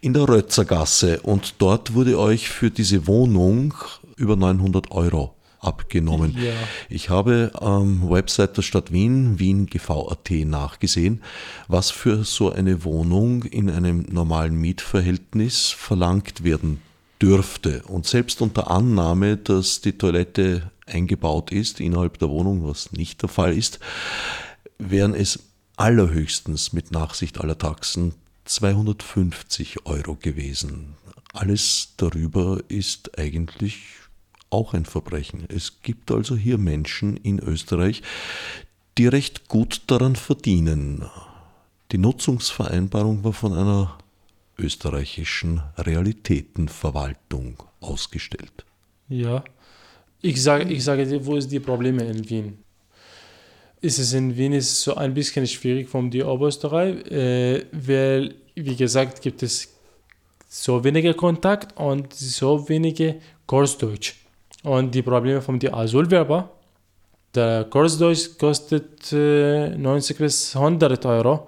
in 0.00 0.12
der 0.12 0.28
Rötzergasse. 0.28 1.20
Und 1.20 1.54
dort 1.58 1.94
wurde 1.94 2.18
euch 2.18 2.48
für 2.48 2.70
diese 2.70 3.06
Wohnung 3.06 3.74
über 4.16 4.34
900 4.34 4.90
Euro 4.90 5.35
abgenommen. 5.66 6.36
Ja. 6.40 6.52
Ich 6.88 7.10
habe 7.10 7.50
am 7.54 8.08
Website 8.08 8.56
der 8.56 8.62
Stadt 8.62 8.92
Wien, 8.92 9.38
wiengv.at, 9.38 10.30
nachgesehen, 10.30 11.22
was 11.68 11.90
für 11.90 12.24
so 12.24 12.52
eine 12.52 12.84
Wohnung 12.84 13.42
in 13.44 13.70
einem 13.70 14.06
normalen 14.10 14.56
Mietverhältnis 14.56 15.70
verlangt 15.70 16.44
werden 16.44 16.80
dürfte. 17.20 17.82
Und 17.88 18.06
selbst 18.06 18.42
unter 18.42 18.70
Annahme, 18.70 19.36
dass 19.36 19.80
die 19.80 19.96
Toilette 19.96 20.70
eingebaut 20.86 21.50
ist 21.50 21.80
innerhalb 21.80 22.18
der 22.18 22.28
Wohnung, 22.28 22.66
was 22.66 22.92
nicht 22.92 23.22
der 23.22 23.28
Fall 23.28 23.56
ist, 23.56 23.80
wären 24.78 25.14
es 25.14 25.40
allerhöchstens 25.76 26.72
mit 26.72 26.90
Nachsicht 26.90 27.40
aller 27.40 27.58
Taxen 27.58 28.14
250 28.44 29.86
Euro 29.86 30.14
gewesen. 30.14 30.94
Alles 31.32 31.94
darüber 31.96 32.60
ist 32.68 33.18
eigentlich 33.18 33.82
auch 34.56 34.72
ein 34.74 34.86
Verbrechen. 34.86 35.44
Es 35.48 35.82
gibt 35.82 36.10
also 36.10 36.34
hier 36.34 36.58
Menschen 36.58 37.16
in 37.18 37.38
Österreich, 37.38 38.02
die 38.96 39.06
recht 39.06 39.48
gut 39.48 39.82
daran 39.86 40.16
verdienen. 40.16 41.04
Die 41.92 41.98
Nutzungsvereinbarung 41.98 43.22
war 43.22 43.34
von 43.34 43.52
einer 43.52 43.98
österreichischen 44.58 45.62
Realitätenverwaltung 45.76 47.62
ausgestellt. 47.80 48.64
Ja, 49.08 49.44
ich 50.22 50.42
sage, 50.42 50.72
ich 50.72 50.82
sage 50.82 51.04
dir, 51.06 51.24
wo 51.24 51.36
ist 51.36 51.52
die 51.52 51.60
Probleme 51.60 52.04
in 52.04 52.28
Wien? 52.28 52.58
Ist 53.82 53.98
es 53.98 54.14
in 54.14 54.34
Wien 54.36 54.54
ist 54.54 54.80
so 54.80 54.94
ein 54.94 55.12
bisschen 55.12 55.46
schwierig 55.46 55.88
von 55.88 56.10
die 56.10 56.22
Oberösterreich, 56.22 57.06
äh, 57.10 57.66
weil, 57.72 58.34
wie 58.54 58.74
gesagt, 58.74 59.20
gibt 59.20 59.42
es 59.42 59.76
so 60.48 60.82
weniger 60.82 61.12
Kontakt 61.12 61.76
und 61.78 62.14
so 62.14 62.66
wenige 62.70 63.20
Kursdeutsch. 63.46 64.14
Und 64.66 64.92
die 64.96 65.02
Probleme 65.02 65.40
von 65.40 65.60
den 65.60 65.72
Asylwerber, 65.72 66.50
der 67.32 67.66
Kursdeutsch 67.70 68.36
kostet 68.36 69.12
äh, 69.12 69.68
90 69.68 70.18
bis 70.18 70.56
100 70.56 71.06
Euro 71.06 71.46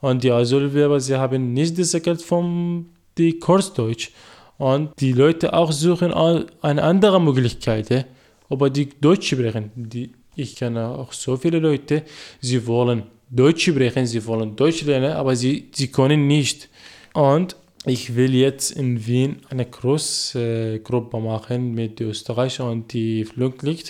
und 0.00 0.24
die 0.24 0.32
Asylwerber, 0.32 0.98
sie 0.98 1.14
haben 1.14 1.52
nicht 1.52 1.78
das 1.78 1.92
Geld 2.02 2.20
vom 2.20 2.86
die 3.16 3.38
Kursdeutsch. 3.38 4.10
Und 4.56 4.90
die 4.98 5.12
Leute 5.12 5.52
auch 5.52 5.70
suchen 5.70 6.12
eine 6.12 6.82
andere 6.82 7.20
Möglichkeit, 7.20 8.06
aber 8.50 8.70
die 8.70 8.88
Deutsch 9.00 9.28
sprechen. 9.28 9.70
Die, 9.76 10.10
ich 10.34 10.56
kenne 10.56 10.88
auch 10.88 11.12
so 11.12 11.36
viele 11.36 11.60
Leute, 11.60 12.02
sie 12.40 12.66
wollen 12.66 13.04
Deutsch 13.30 13.68
sprechen, 13.70 14.04
sie 14.04 14.26
wollen 14.26 14.56
Deutsch 14.56 14.82
lernen, 14.82 15.12
aber 15.12 15.36
sie, 15.36 15.68
sie 15.72 15.92
können 15.92 16.26
nicht. 16.26 16.68
Und 17.14 17.54
ich 17.84 18.16
will 18.16 18.34
jetzt 18.34 18.72
in 18.72 19.06
Wien 19.06 19.40
eine 19.50 19.64
große 19.64 20.80
Gruppe 20.82 21.18
machen 21.20 21.74
mit 21.74 22.00
den 22.00 22.10
Österreichern 22.10 22.68
und 22.68 22.92
die 22.92 23.24
Flüchtlingen. 23.24 23.84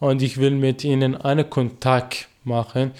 Und 0.00 0.22
ich 0.22 0.38
will 0.38 0.52
mit 0.52 0.84
ihnen 0.84 1.16
einen 1.16 1.48
Kontakt 1.48 2.28
machen. 2.44 2.92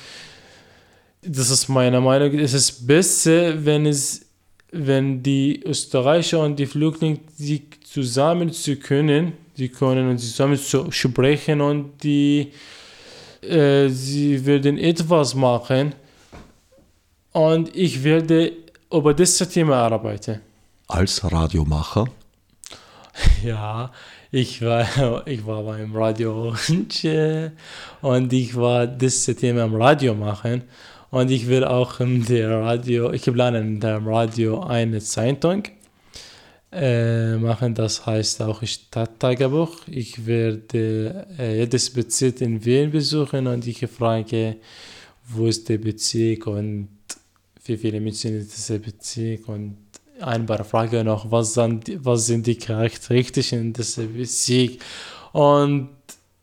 Das 1.22 1.50
ist 1.50 1.68
meine 1.68 2.00
Meinung. 2.00 2.38
Es 2.38 2.54
ist 2.54 2.86
besser, 2.86 3.64
wenn 3.64 3.86
es 3.86 4.24
wenn 4.70 5.22
die 5.22 5.62
Österreicher 5.64 6.40
und 6.40 6.58
die 6.58 6.66
Flüchtlinge 6.66 7.20
sich 7.36 7.62
zusammen 7.84 8.52
zu 8.52 8.76
können, 8.76 9.32
sie 9.54 9.68
können 9.68 10.18
zusammen 10.18 10.58
zu 10.58 10.90
sprechen 10.90 11.60
und 11.60 12.02
die 12.02 12.52
äh, 13.40 13.88
sie 13.88 14.44
werden 14.44 14.76
etwas 14.76 15.34
machen 15.34 15.94
und 17.32 17.74
ich 17.74 18.04
werde 18.04 18.52
über 18.92 19.14
das 19.14 19.36
Thema 19.38 19.76
arbeiten. 19.76 20.40
Als 20.86 21.22
Radiomacher? 21.30 22.06
Ja, 23.42 23.90
ich 24.30 24.62
war, 24.62 25.26
ich 25.26 25.44
war 25.44 25.64
beim 25.64 25.94
Radio 25.96 26.54
und 28.00 28.32
ich 28.32 28.54
war 28.54 28.86
das 28.86 29.24
Thema 29.24 29.64
im 29.64 29.74
Radio 29.74 30.14
machen 30.14 30.62
und 31.10 31.30
ich 31.30 31.48
will 31.48 31.64
auch 31.64 31.98
im 31.98 32.24
Radio, 32.28 33.12
ich 33.12 33.22
plane 33.22 33.58
in 33.58 33.80
dem 33.80 34.06
Radio 34.06 34.62
eine 34.62 35.00
Zeitung 35.00 35.64
äh, 36.70 37.36
machen, 37.36 37.74
das 37.74 38.06
heißt 38.06 38.42
auch 38.42 38.62
Stadttagebuch. 38.62 39.88
Ich 39.88 40.26
werde 40.26 41.26
äh, 41.38 41.58
jedes 41.58 41.90
Bezirk 41.92 42.40
in 42.40 42.64
Wien 42.64 42.90
besuchen 42.90 43.46
und 43.46 43.66
ich 43.66 43.84
frage, 43.86 44.56
wo 45.26 45.46
ist 45.46 45.68
der 45.68 45.78
Bezirk 45.78 46.46
und 46.46 46.97
wie 47.68 47.76
viele 47.76 48.00
Menschen 48.00 48.40
ist 48.40 48.56
dieser 48.56 48.78
Bezirk 48.78 49.48
und 49.48 49.76
ein 50.20 50.46
paar 50.46 50.64
Fragen 50.64 51.06
noch, 51.06 51.30
was 51.30 51.54
sind, 51.54 51.90
was 52.04 52.26
sind 52.26 52.46
die 52.46 52.56
Charakteristiken 52.56 53.72
des 53.72 53.96
Bezirk 53.96 54.80
und 55.32 55.90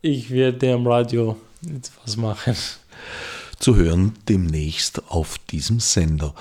ich 0.01 0.29
werde 0.29 0.71
im 0.71 0.87
Radio 0.87 1.35
etwas 1.65 2.15
machen 2.15 2.55
zu 3.59 3.75
hören 3.75 4.13
demnächst 4.29 5.09
auf 5.09 5.37
diesem 5.49 5.79
Sender. 5.79 6.33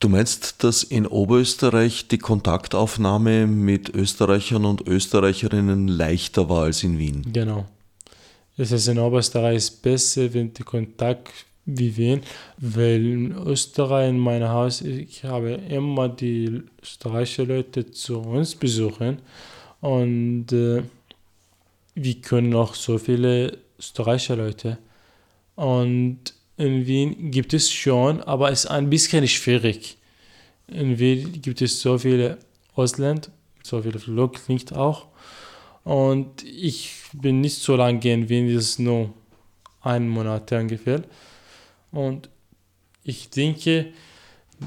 Du 0.00 0.08
meinst, 0.08 0.62
dass 0.62 0.84
in 0.84 1.06
Oberösterreich 1.06 2.08
die 2.08 2.18
Kontaktaufnahme 2.18 3.46
mit 3.46 3.88
Österreichern 3.94 4.64
und 4.64 4.86
Österreicherinnen 4.86 5.88
leichter 5.88 6.48
war 6.48 6.64
als 6.64 6.84
in 6.84 6.98
Wien? 6.98 7.26
Genau. 7.32 7.66
Es 8.56 8.70
ist 8.72 8.86
in 8.88 8.98
Oberösterreich 8.98 9.80
besser, 9.82 10.32
wenn 10.34 10.52
die 10.52 10.62
Kontakt 10.62 11.32
wie 11.68 11.96
Wien, 11.98 12.22
weil 12.56 13.04
in 13.04 13.32
Österreich 13.46 14.08
in 14.08 14.18
meinem 14.18 14.48
Haus, 14.48 14.80
ich 14.80 15.22
habe 15.24 15.50
immer 15.68 16.08
die 16.08 16.62
österreichischen 16.82 17.48
Leute 17.48 17.90
zu 17.90 18.20
uns 18.20 18.54
besuchen 18.54 19.20
und 19.82 20.50
äh, 20.50 20.82
wir 21.94 22.14
können 22.22 22.54
auch 22.54 22.74
so 22.74 22.96
viele 22.96 23.58
österreichische 23.78 24.34
Leute 24.34 24.78
und 25.56 26.32
in 26.56 26.86
Wien 26.86 27.30
gibt 27.30 27.52
es 27.52 27.70
schon, 27.70 28.22
aber 28.22 28.50
es 28.50 28.64
ist 28.64 28.70
ein 28.70 28.88
bisschen 28.88 29.28
schwierig. 29.28 29.98
In 30.68 30.98
Wien 30.98 31.40
gibt 31.40 31.60
es 31.60 31.80
so 31.80 31.98
viele 31.98 32.38
Ausländer, 32.74 33.28
so 33.62 33.82
viele 33.82 33.98
Flüchtlinge 33.98 34.76
auch. 34.76 35.06
Und 35.84 36.42
ich 36.42 36.94
bin 37.12 37.40
nicht 37.40 37.58
so 37.58 37.76
lange 37.76 38.12
in 38.12 38.28
Wien, 38.28 38.52
das 38.52 38.70
ist 38.70 38.78
nur 38.80 39.10
ein 39.82 40.08
Monat 40.08 40.50
ungefähr. 40.52 41.02
Und 41.92 42.28
ich 43.02 43.30
denke, 43.30 43.92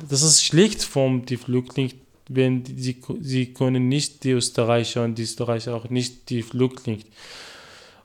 das 0.09 0.23
ist 0.23 0.43
schlecht 0.43 0.83
von 0.83 1.25
den 1.25 1.37
Flüchtlingen, 1.37 1.93
wenn 2.29 2.63
sie, 2.65 3.01
sie 3.19 3.53
können 3.53 3.89
nicht 3.89 4.23
die 4.23 4.31
Österreicher 4.31 5.03
und 5.03 5.17
die 5.17 5.23
Österreicher 5.23 5.75
auch 5.75 5.89
nicht 5.89 6.29
die 6.29 6.43
Flüchtlinge. 6.43 7.03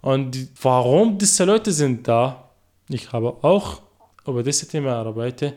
Und 0.02 0.48
warum 0.60 1.18
diese 1.18 1.44
Leute 1.44 1.72
sind 1.72 2.06
da? 2.08 2.50
Ich 2.88 3.12
habe 3.12 3.36
auch 3.42 3.82
über 4.26 4.42
dieses 4.42 4.68
Thema 4.68 5.02
gearbeitet, 5.02 5.54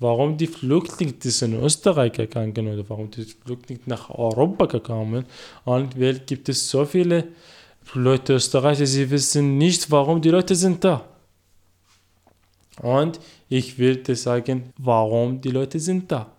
warum 0.00 0.36
die 0.36 0.46
Flüchtlinge 0.46 1.14
in 1.40 1.62
Österreich 1.62 2.12
gegangen 2.12 2.68
oder 2.68 2.88
warum 2.88 3.10
die 3.10 3.24
Flüchtlinge 3.24 3.80
nach 3.86 4.10
Europa 4.10 4.66
gekommen 4.66 5.26
und 5.64 5.98
weil 6.00 6.20
gibt 6.20 6.48
es 6.48 6.68
so 6.68 6.84
viele 6.84 7.28
Leute 7.94 8.34
Österreicher, 8.34 8.86
sie 8.86 9.10
wissen 9.10 9.56
nicht, 9.56 9.90
warum 9.90 10.20
die 10.20 10.30
Leute 10.30 10.54
sind 10.54 10.84
da. 10.84 11.07
Und 12.80 13.20
ich 13.48 13.78
würde 13.78 14.16
sagen, 14.16 14.72
warum 14.76 15.40
die 15.40 15.50
Leute 15.50 15.80
sind 15.80 16.10
da. 16.12 16.32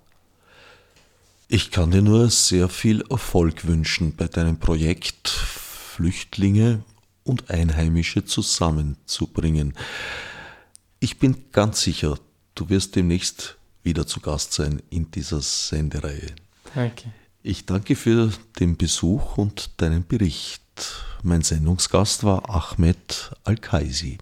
Ich 1.48 1.72
kann 1.72 1.92
dir 1.92 2.02
nur 2.02 2.30
sehr 2.30 2.70
viel 2.70 3.04
Erfolg 3.10 3.66
wünschen 3.66 4.16
bei 4.16 4.28
deinem 4.28 4.60
Projekt, 4.60 5.28
Flüchtlinge 5.30 6.84
und 7.24 7.50
Einheimische 7.50 8.24
zusammenzubringen. 8.24 9.74
Ich 11.00 11.18
bin 11.18 11.46
ganz 11.52 11.82
sicher, 11.82 12.20
du 12.56 12.70
wirst 12.70 12.96
demnächst 12.96 13.58
wieder 13.84 14.06
zu 14.06 14.20
Gast 14.20 14.54
sein 14.54 14.82
in 14.90 15.10
dieser 15.10 15.42
Sendereihe. 15.42 16.36
Danke. 16.76 17.12
Ich 17.42 17.66
danke 17.66 17.96
für 17.96 18.32
den 18.60 18.78
Besuch 18.78 19.38
und 19.38 19.82
deinen 19.82 20.06
Bericht. 20.06 20.62
Mein 21.24 21.42
Sendungsgast 21.42 22.24
war 22.24 22.50
Ahmed 22.50 23.32
Al-Kaisi. 23.44 24.20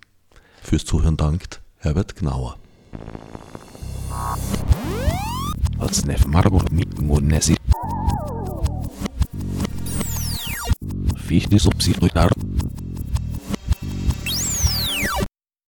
Fürs 0.61 0.85
Zuhören 0.85 1.17
dankt 1.17 1.61
Herbert 1.79 2.15
Gnauer. 2.15 2.57
Als 5.77 6.05
Nef 6.05 6.25
Marburg 6.25 6.71
mit 6.71 6.99
Monesi. 6.99 7.55
Fichte 11.15 11.59
subsidiar 11.59 12.31